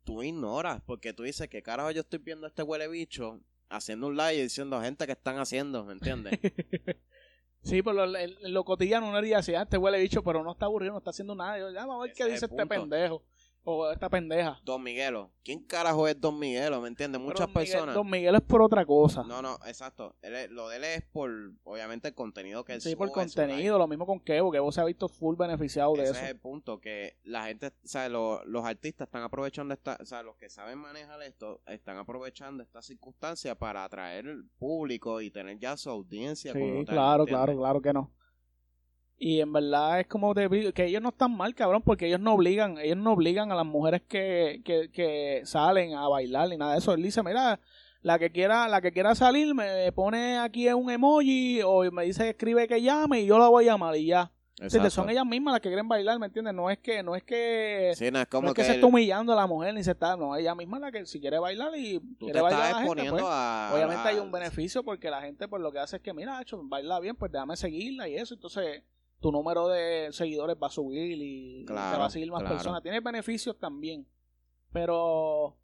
tú 0.03 0.22
ignoras 0.22 0.82
porque 0.86 1.14
tú 1.14 1.24
dices 1.24 1.47
que 1.47 1.64
carajo 1.64 1.91
yo 1.91 2.01
estoy 2.01 2.20
viendo 2.20 2.45
a 2.45 2.49
este 2.49 2.62
huele 2.62 2.88
bicho 2.89 3.39
haciendo 3.70 4.07
un 4.07 4.18
live 4.18 4.36
y 4.36 4.41
diciendo 4.41 4.76
a 4.76 4.84
gente 4.84 5.05
que 5.05 5.14
están 5.14 5.38
haciendo, 5.38 5.86
¿me 5.86 5.93
entiendes? 5.93 6.38
Sí, 7.62 7.82
por 7.82 7.93
lo, 7.93 8.05
lo 8.05 8.64
cotidiano 8.64 9.10
uno 9.10 9.22
diría 9.22 9.39
así, 9.39 9.53
ah, 9.53 9.64
este 9.64 9.78
huele 9.78 9.99
bicho, 9.99 10.24
pero 10.24 10.43
no 10.43 10.53
está 10.53 10.66
aburrido, 10.66 10.93
no 10.93 10.99
está 10.99 11.10
haciendo 11.10 11.36
nada. 11.36 11.60
Yo, 11.60 11.70
ya, 11.72 11.86
vamos 11.86 12.03
a 12.03 12.07
ver 12.07 12.16
qué 12.16 12.26
dice 12.26 12.45
este 12.45 12.66
pendejo, 12.66 13.24
o 13.72 13.91
esta 13.91 14.09
pendeja. 14.09 14.59
Don 14.63 14.82
Miguelo. 14.82 15.32
¿Quién 15.43 15.63
carajo 15.63 16.07
es 16.07 16.20
Don 16.20 16.38
Miguelo? 16.39 16.82
¿Me 16.82 16.88
entiendes? 16.88 17.22
Muchas 17.22 17.41
Don 17.47 17.49
Miguel- 17.49 17.72
personas. 17.72 17.95
Don 17.95 18.09
Miguel 18.09 18.36
es 18.36 18.41
por 18.41 18.61
otra 18.61 18.86
cosa. 18.86 19.24
No, 19.24 19.41
no, 19.41 19.55
exacto. 19.67 20.15
Él 20.22 20.36
es- 20.36 20.49
lo 20.51 20.70
de 20.70 20.78
él 20.78 20.84
es 20.84 21.03
por, 21.11 21.30
obviamente, 21.63 22.07
el 22.09 22.13
contenido 22.15 22.63
que 22.63 22.74
él 22.74 22.82
Sí, 22.82 22.95
por 22.95 23.11
contenido, 23.11 23.78
lo 23.78 23.88
mismo 23.88 24.05
con 24.05 24.20
Kevo, 24.20 24.51
Kevo 24.51 24.72
se 24.72 24.82
ha 24.82 24.86
visto 24.86 25.07
full 25.07 25.36
beneficiado 25.36 25.93
de 25.93 26.03
Ese 26.03 26.11
eso. 26.11 26.22
es 26.24 26.30
el 26.30 26.39
punto, 26.39 26.80
que 26.80 27.17
la 27.24 27.45
gente, 27.45 27.67
o 27.67 27.72
sea, 27.88 28.09
lo- 28.09 28.43
los 28.45 28.65
artistas 28.65 29.07
están 29.07 29.24
aprovechando 29.24 29.74
esta, 29.74 29.97
o 30.01 30.05
sea, 30.05 30.24
los 30.24 30.36
que 30.38 30.49
saben 30.49 30.78
manejar 30.80 31.22
esto, 31.24 31.61
están 31.67 31.97
aprovechando 31.97 32.63
esta 32.63 32.82
circunstancia 32.82 33.55
para 33.55 33.84
atraer 33.84 34.28
el 34.28 34.45
público 34.57 35.22
y 35.22 35.32
tener 35.32 35.59
ya 35.59 35.78
su 35.78 35.89
audiencia. 35.89 36.53
Sí, 36.53 36.59
como 36.59 36.86
tal, 36.86 36.95
claro, 36.95 37.26
claro, 37.26 37.57
claro 37.57 37.82
que 37.82 37.93
no. 37.93 38.11
Y 39.22 39.41
en 39.41 39.51
verdad 39.51 39.99
es 39.99 40.07
como 40.07 40.34
te 40.34 40.47
que 40.74 40.86
ellos 40.86 41.01
no 41.01 41.09
están 41.09 41.36
mal, 41.36 41.53
cabrón, 41.53 41.82
porque 41.82 42.07
ellos 42.07 42.22
no 42.22 42.36
obligan, 42.36 42.78
ellos 42.78 42.95
no 42.95 43.11
obligan 43.11 43.51
a 43.51 43.55
las 43.55 43.65
mujeres 43.65 44.01
que, 44.07 44.61
que, 44.63 44.89
que 44.91 45.41
salen 45.43 45.93
a 45.93 46.07
bailar 46.07 46.47
ni 46.47 46.55
nada 46.55 46.72
de 46.72 46.78
eso. 46.78 46.93
Él 46.93 47.03
dice, 47.03 47.22
mira, 47.22 47.59
la 48.01 48.17
que 48.17 48.32
quiera, 48.32 48.70
la 48.70 48.80
que 48.80 48.93
quiera 48.93 49.15
salir 49.15 49.53
me 49.53 49.91
pone 49.91 50.38
aquí 50.39 50.70
un 50.70 50.89
emoji 50.89 51.61
o 51.63 51.91
me 51.91 52.05
dice 52.05 52.30
escribe 52.30 52.65
que 52.65 52.82
llame 52.82 53.22
y 53.22 53.26
yo 53.26 53.38
la 53.38 53.49
voy 53.49 53.65
a 53.65 53.74
llamar 53.74 53.97
y 53.97 54.05
ya. 54.05 54.32
Exacto. 54.61 54.89
Son 54.89 55.09
ellas 55.09 55.26
mismas 55.26 55.53
las 55.53 55.61
que 55.61 55.70
quieren 55.70 55.88
bailar, 55.88 56.20
¿me 56.20 56.26
entiendes? 56.26 56.53
No 56.53 56.70
es 56.70 56.78
que, 56.80 57.01
no 57.01 57.15
es 57.15 57.24
que, 57.24 57.93
Sí, 57.95 58.11
no 58.11 58.20
es 58.20 58.28
como 58.28 58.43
no 58.43 58.47
es 58.49 58.55
que, 58.55 58.61
que 58.61 58.67
se 58.67 58.74
está 58.76 58.88
humillando 58.88 59.32
a 59.34 59.36
la 59.36 59.47
mujer 59.47 59.74
ni 59.74 59.84
se 59.84 59.91
está, 59.91 60.17
no, 60.17 60.36
ella 60.36 60.53
misma 60.55 60.80
la 60.80 60.91
que 60.91 61.05
si 61.05 61.20
quiere 61.20 61.39
bailar 61.39 61.72
y 61.78 61.99
tú 61.99 62.26
quiere 62.26 62.39
te 62.39 62.41
bailar 62.41 62.61
a 62.61 62.65
estás 62.65 62.78
gente, 62.78 62.88
exponiendo 62.88 63.17
pues, 63.17 63.26
a... 63.28 63.72
obviamente 63.74 64.07
hay 64.07 64.17
un 64.17 64.32
beneficio 64.32 64.84
porque 64.84 65.09
la 65.09 65.22
gente 65.22 65.47
pues 65.47 65.61
lo 65.61 65.72
que 65.72 65.80
hace 65.80 65.97
es 65.97 66.01
que 66.01 66.13
mira, 66.13 66.41
hecho, 66.41 66.59
baila 66.61 66.99
bien, 66.99 67.15
pues 67.15 67.32
déjame 67.32 67.55
seguirla 67.55 68.09
y 68.09 68.15
eso, 68.15 68.34
entonces 68.34 68.84
tu 69.20 69.32
número 69.32 69.67
de 69.67 70.09
seguidores 70.11 70.57
va 70.61 70.67
a 70.67 70.72
subir 70.72 71.17
y 71.22 71.65
te 71.65 71.74
va 71.74 72.05
a 72.05 72.09
seguir 72.09 72.32
más 72.32 72.41
claro. 72.41 72.55
personas. 72.55 72.82
Tiene 72.82 72.99
beneficios 72.99 73.57
también, 73.57 74.07
pero 74.72 75.57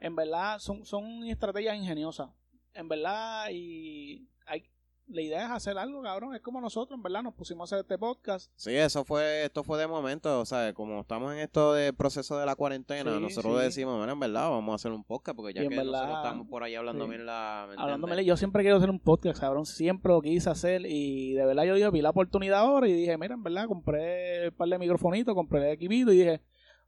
en 0.00 0.16
verdad 0.16 0.58
son, 0.58 0.84
son 0.84 1.24
estrategias 1.24 1.76
ingeniosas. 1.76 2.30
En 2.74 2.88
verdad, 2.88 3.48
y 3.50 4.28
hay, 4.46 4.64
la 5.08 5.20
idea 5.20 5.44
es 5.46 5.50
hacer 5.50 5.76
algo, 5.78 6.02
cabrón. 6.02 6.34
Es 6.34 6.40
como 6.40 6.60
nosotros, 6.60 6.96
en 6.96 7.02
verdad, 7.02 7.22
nos 7.22 7.34
pusimos 7.34 7.70
a 7.72 7.76
hacer 7.76 7.84
este 7.84 7.98
podcast. 7.98 8.50
Sí, 8.56 8.74
eso 8.74 9.04
fue, 9.04 9.44
esto 9.44 9.62
fue 9.62 9.78
de 9.78 9.86
momento, 9.86 10.40
o 10.40 10.44
sea, 10.46 10.72
como 10.72 11.00
estamos 11.00 11.32
en 11.32 11.40
esto 11.40 11.74
del 11.74 11.94
proceso 11.94 12.38
de 12.38 12.46
la 12.46 12.54
cuarentena, 12.56 13.14
Sí, 13.14 13.20
nosotros 13.20 13.58
sí. 13.58 13.64
decimos, 13.64 13.96
bueno, 13.98 14.12
en 14.12 14.20
verdad, 14.20 14.48
vamos 14.50 14.72
a 14.72 14.76
hacer 14.76 14.92
un 14.92 15.04
podcast, 15.04 15.36
porque 15.36 15.52
ya 15.54 15.62
que 15.62 15.68
verdad, 15.68 15.84
nosotros 15.84 16.16
estamos 16.18 16.48
por 16.48 16.62
ahí 16.62 16.74
hablando 16.74 17.04
sí. 17.04 17.10
bien 17.10 17.26
la... 17.26 17.66
¿me 17.68 17.74
Hablándome, 17.82 18.24
yo 18.24 18.36
siempre 18.36 18.62
quiero 18.62 18.76
hacer 18.78 18.90
un 18.90 19.00
podcast, 19.00 19.40
cabrón. 19.40 19.66
Siempre 19.66 20.12
lo 20.12 20.22
quise 20.22 20.48
hacer 20.50 20.86
y 20.86 21.32
de 21.34 21.44
verdad 21.44 21.64
yo 21.64 21.90
vi 21.90 22.00
la 22.00 22.10
oportunidad 22.10 22.60
ahora 22.60 22.88
y 22.88 22.92
dije, 22.92 23.18
mira, 23.18 23.34
en 23.34 23.42
verdad, 23.42 23.66
compré 23.66 24.48
un 24.48 24.54
par 24.54 24.68
de 24.68 24.78
microfonitos, 24.78 25.34
compré 25.34 25.60
el 25.60 25.72
equipito 25.74 26.12
y 26.12 26.18
dije, 26.18 26.40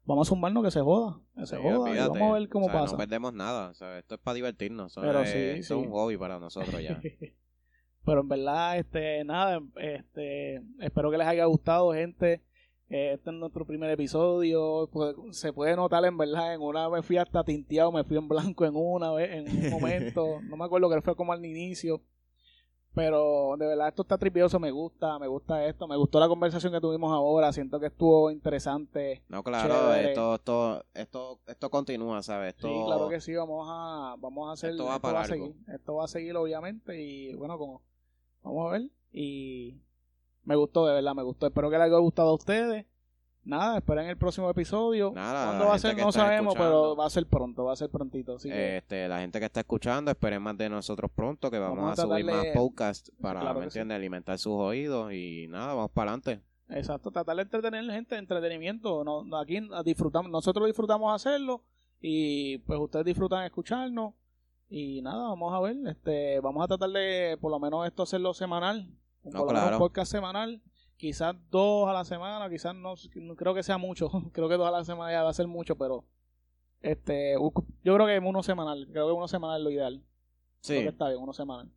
vamos 0.05 0.29
a 0.29 0.31
sumarnos 0.31 0.63
que 0.65 0.71
se 0.71 0.81
joda, 0.81 1.21
que 1.37 1.47
se 1.47 1.57
Sí, 1.57 1.63
joda 1.63 1.91
y 1.91 1.99
vamos 1.99 2.23
a 2.23 2.33
ver 2.39 2.49
cómo 2.49 2.67
O 2.67 2.71
sea, 2.71 2.81
pasa. 2.81 2.93
No 2.93 2.99
perdemos 2.99 3.33
nada, 3.35 3.71
o 3.71 3.75
sea, 3.75 3.99
esto 3.99 4.15
es 4.15 4.21
para 4.21 4.35
divertirnos, 4.35 4.95
Pero 4.95 5.21
es, 5.21 5.31
sí, 5.31 5.39
sí. 5.55 5.59
es 5.61 5.71
un 5.71 5.91
hobby 5.91 6.17
para 6.17 6.39
nosotros 6.39 6.81
ya. 6.83 7.01
Pero 8.05 8.21
en 8.21 8.29
verdad, 8.29 8.79
este, 8.79 9.25
nada, 9.25 9.61
este, 9.77 10.57
espero 10.81 11.11
que 11.11 11.19
les 11.19 11.27
haya 11.27 11.45
gustado, 11.47 11.93
gente. 11.93 12.43
Eh, 12.91 13.15
Este 13.15 13.31
es 13.31 13.37
nuestro 13.37 13.67
primer 13.67 13.91
episodio. 13.91 14.89
Pues, 14.93 15.17
se 15.31 15.53
puede 15.53 15.75
notar 15.75 16.05
en 16.05 16.17
verdad, 16.19 16.55
en 16.55 16.61
una 16.61 16.89
me 16.91 17.03
fui 17.03 17.17
hasta 17.17 17.43
tinteado, 17.45 17.91
me 17.91 18.05
fui 18.05 18.17
en 18.17 18.29
blanco 18.29 18.65
en 18.65 18.77
una 18.77 19.13
vez, 19.13 19.31
en 19.31 19.49
un 19.49 19.71
momento. 19.71 20.41
no 20.43 20.57
me 20.57 20.65
acuerdo 20.65 20.91
que 20.91 21.01
fue 21.01 21.17
como 21.17 21.33
al 21.33 21.45
inicio. 21.45 22.03
Pero 22.95 23.57
de 23.59 23.67
verdad 23.67 23.89
esto 23.89 24.03
está 24.03 24.17
tripioso, 24.19 24.61
me 24.61 24.71
gusta, 24.71 25.19
me 25.19 25.27
gusta 25.27 25.67
esto, 25.67 25.89
me 25.89 25.97
gustó 25.97 26.21
la 26.21 26.29
conversación 26.29 26.73
que 26.73 26.81
tuvimos 26.81 27.13
ahora, 27.13 27.53
siento 27.53 27.81
que 27.81 27.87
estuvo 27.87 28.31
interesante. 28.31 29.25
No, 29.29 29.43
claro, 29.43 29.75
Chévere. 29.75 30.11
esto, 30.11 30.35
esto, 30.37 30.85
esto, 30.95 31.41
esto 31.45 31.71
continúa, 31.71 32.23
¿sabes? 32.23 32.55
Esto, 32.55 32.69
Sí, 32.69 32.75
claro 32.87 33.09
que 33.09 33.21
sí, 33.21 33.35
vamos 33.35 33.67
a, 33.69 34.15
vamos 34.21 34.49
a 34.49 34.53
hacer, 34.53 34.71
Esto 34.71 34.85
va 34.85 35.01
para 35.01 35.23
a 35.23 35.25
seguir, 35.25 35.57
esto 35.67 35.95
va 35.97 36.05
a 36.05 36.07
seguir 36.09 36.37
obviamente 36.37 37.03
y 37.03 37.35
bueno, 37.35 37.59
como, 37.59 37.83
vamos 38.45 38.69
a 38.69 38.73
ver 38.73 38.89
y 39.11 39.81
me 40.45 40.57
gustó, 40.57 40.87
de 40.87 40.95
verdad, 40.95 41.15
me 41.15 41.23
gustó, 41.23 41.47
espero 41.47 41.71
que 41.71 41.77
les 41.77 41.87
haya 41.87 41.97
gustado 41.99 42.29
a 42.31 42.35
ustedes. 42.35 42.87
Nada, 43.47 43.77
esperen 43.77 44.07
el 44.07 44.17
próximo 44.17 44.49
episodio. 44.49 45.13
Nada, 45.15 45.47
¿Cuándo 45.49 45.67
va 45.67 45.75
a 45.75 45.79
ser? 45.79 45.97
No 45.99 46.11
sabemos, 46.13 46.55
pero 46.55 46.97
va 46.97 47.05
a 47.07 47.11
ser 47.11 47.27
pronto, 47.27 47.65
va 47.65 47.75
a 47.75 47.77
ser 47.77 47.91
prontito. 47.91 48.37
Así 48.37 48.49
que, 48.49 48.79
Este, 48.79 49.07
la 49.07 49.21
gente 49.21 49.39
que 49.39 49.45
está 49.45 49.61
escuchando, 49.61 50.11
esperen 50.11 50.41
más 50.41 50.57
de 50.57 50.71
nosotros 50.71 51.11
pronto, 51.15 51.51
que 51.51 51.59
vamos, 51.59 51.77
Vamos 51.77 51.99
a 51.99 52.03
a, 52.03 52.07
subir 52.07 52.25
más 52.25 52.47
podcasts 52.55 53.13
para, 53.21 53.41
Claro. 53.41 53.61
Alimentar 53.95 54.39
sus 54.39 54.55
oídos 54.55 55.13
y 55.13 55.47
nada, 55.49 55.75
vamos 55.75 55.91
para 55.91 56.13
adelante. 56.13 56.43
exacto, 56.71 57.11
tratar 57.11 57.37
de 57.37 57.43
entretener 57.43 57.85
gente, 57.91 58.17
entretenimiento. 58.17 59.05
No, 59.05 59.25
no, 59.25 59.37
aquí 59.37 59.61
disfrutamos, 59.85 60.31
nosotros 60.31 60.67
disfrutamos 60.67 61.15
hacerlo 61.15 61.63
y 62.01 62.59
pues 62.59 62.81
ustedes 62.81 63.05
disfrutan 63.05 63.45
escucharnos. 63.45 64.15
Y 64.69 65.03
nada, 65.03 65.29
vamos 65.29 65.53
a 65.55 65.61
ver, 65.61 65.77
este, 65.87 66.41
vamos 66.41 66.65
a 66.65 66.69
tratar 66.69 66.91
de 66.91 67.37
por 67.41 67.51
lo 67.51 67.59
menos 67.59 67.87
esto 67.87 68.03
hacerlo 68.03 68.35
semanal. 68.35 68.89
No, 69.23 69.45
por 69.45 69.55
lo 69.55 69.61
menos 69.61 69.79
podcast 69.79 70.11
semanal. 70.11 70.63
Quizás 70.97 71.35
dos 71.51 71.89
a 71.89 71.93
la 71.93 72.05
semana, 72.05 72.49
quizás 72.49 72.75
no, 72.75 72.95
no 73.17 73.37
creo 73.37 73.55
que 73.55 73.63
sea 73.63 73.79
mucho. 73.79 74.11
creo 74.33 74.49
que 74.49 74.57
dos 74.57 74.67
a 74.69 74.71
la 74.71 74.85
semana 74.85 75.13
ya 75.13 75.23
va 75.23 75.31
a 75.31 75.35
ser 75.35 75.47
mucho, 75.47 75.77
pero 75.77 76.05
este, 76.81 77.35
yo 77.83 77.95
creo 77.95 78.07
que 78.07 78.19
uno 78.19 78.43
semanal, 78.43 78.89
creo 78.91 79.07
que 79.07 79.13
uno 79.13 79.29
semanal 79.29 79.59
es 79.61 79.65
lo 79.65 79.71
ideal. 79.71 80.03
Creo 80.63 80.79
Sí, 80.79 80.83
que 80.83 80.89
está 80.89 81.09
bien, 81.09 81.21
uno 81.21 81.33
semanal. 81.33 81.71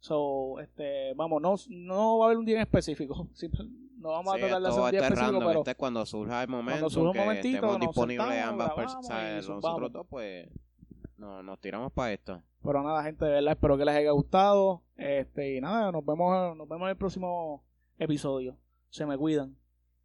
So, 0.00 0.58
este, 0.60 1.14
vamos, 1.14 1.40
no, 1.40 1.54
no 1.68 2.18
va 2.18 2.24
a 2.24 2.26
haber 2.28 2.38
un 2.38 2.44
día 2.44 2.56
en 2.56 2.62
específico. 2.62 3.28
No 4.02 4.08
vamos 4.08 4.34
Sí, 4.34 4.40
a 4.42 4.46
tratar 4.48 4.62
de 4.62 4.68
hacer 4.68 4.80
un 4.82 4.90
día 4.90 4.98
este 4.98 5.14
específico, 5.14 5.32
random, 5.32 5.48
pero 5.48 5.58
este 5.60 5.70
es 5.70 5.76
cuando 5.76 6.06
surja 6.06 6.42
el 6.42 6.48
momento, 6.48 6.90
surja 6.90 7.06
un 7.06 7.12
que 7.12 7.20
momentito, 7.20 7.56
estemos 7.56 7.78
disponibles 7.78 8.42
ambas 8.42 8.72
personas, 8.72 9.48
nosotros 9.48 9.92
dos, 9.92 10.06
pues, 10.10 10.48
no, 11.22 11.42
nos 11.42 11.60
tiramos 11.60 11.92
para 11.92 12.12
esto. 12.12 12.42
Pero 12.62 12.82
nada, 12.82 13.02
gente, 13.04 13.24
de 13.24 13.30
verdad, 13.30 13.52
espero 13.52 13.78
que 13.78 13.84
les 13.84 13.94
haya 13.94 14.10
gustado. 14.10 14.82
Este, 14.96 15.56
y 15.56 15.60
nada, 15.60 15.92
nos 15.92 16.04
vemos, 16.04 16.56
nos 16.56 16.68
vemos 16.68 16.86
en 16.86 16.90
el 16.90 16.96
próximo 16.96 17.64
episodio. 17.96 18.56
Se 18.90 19.06
me 19.06 19.16
cuidan. 19.16 19.56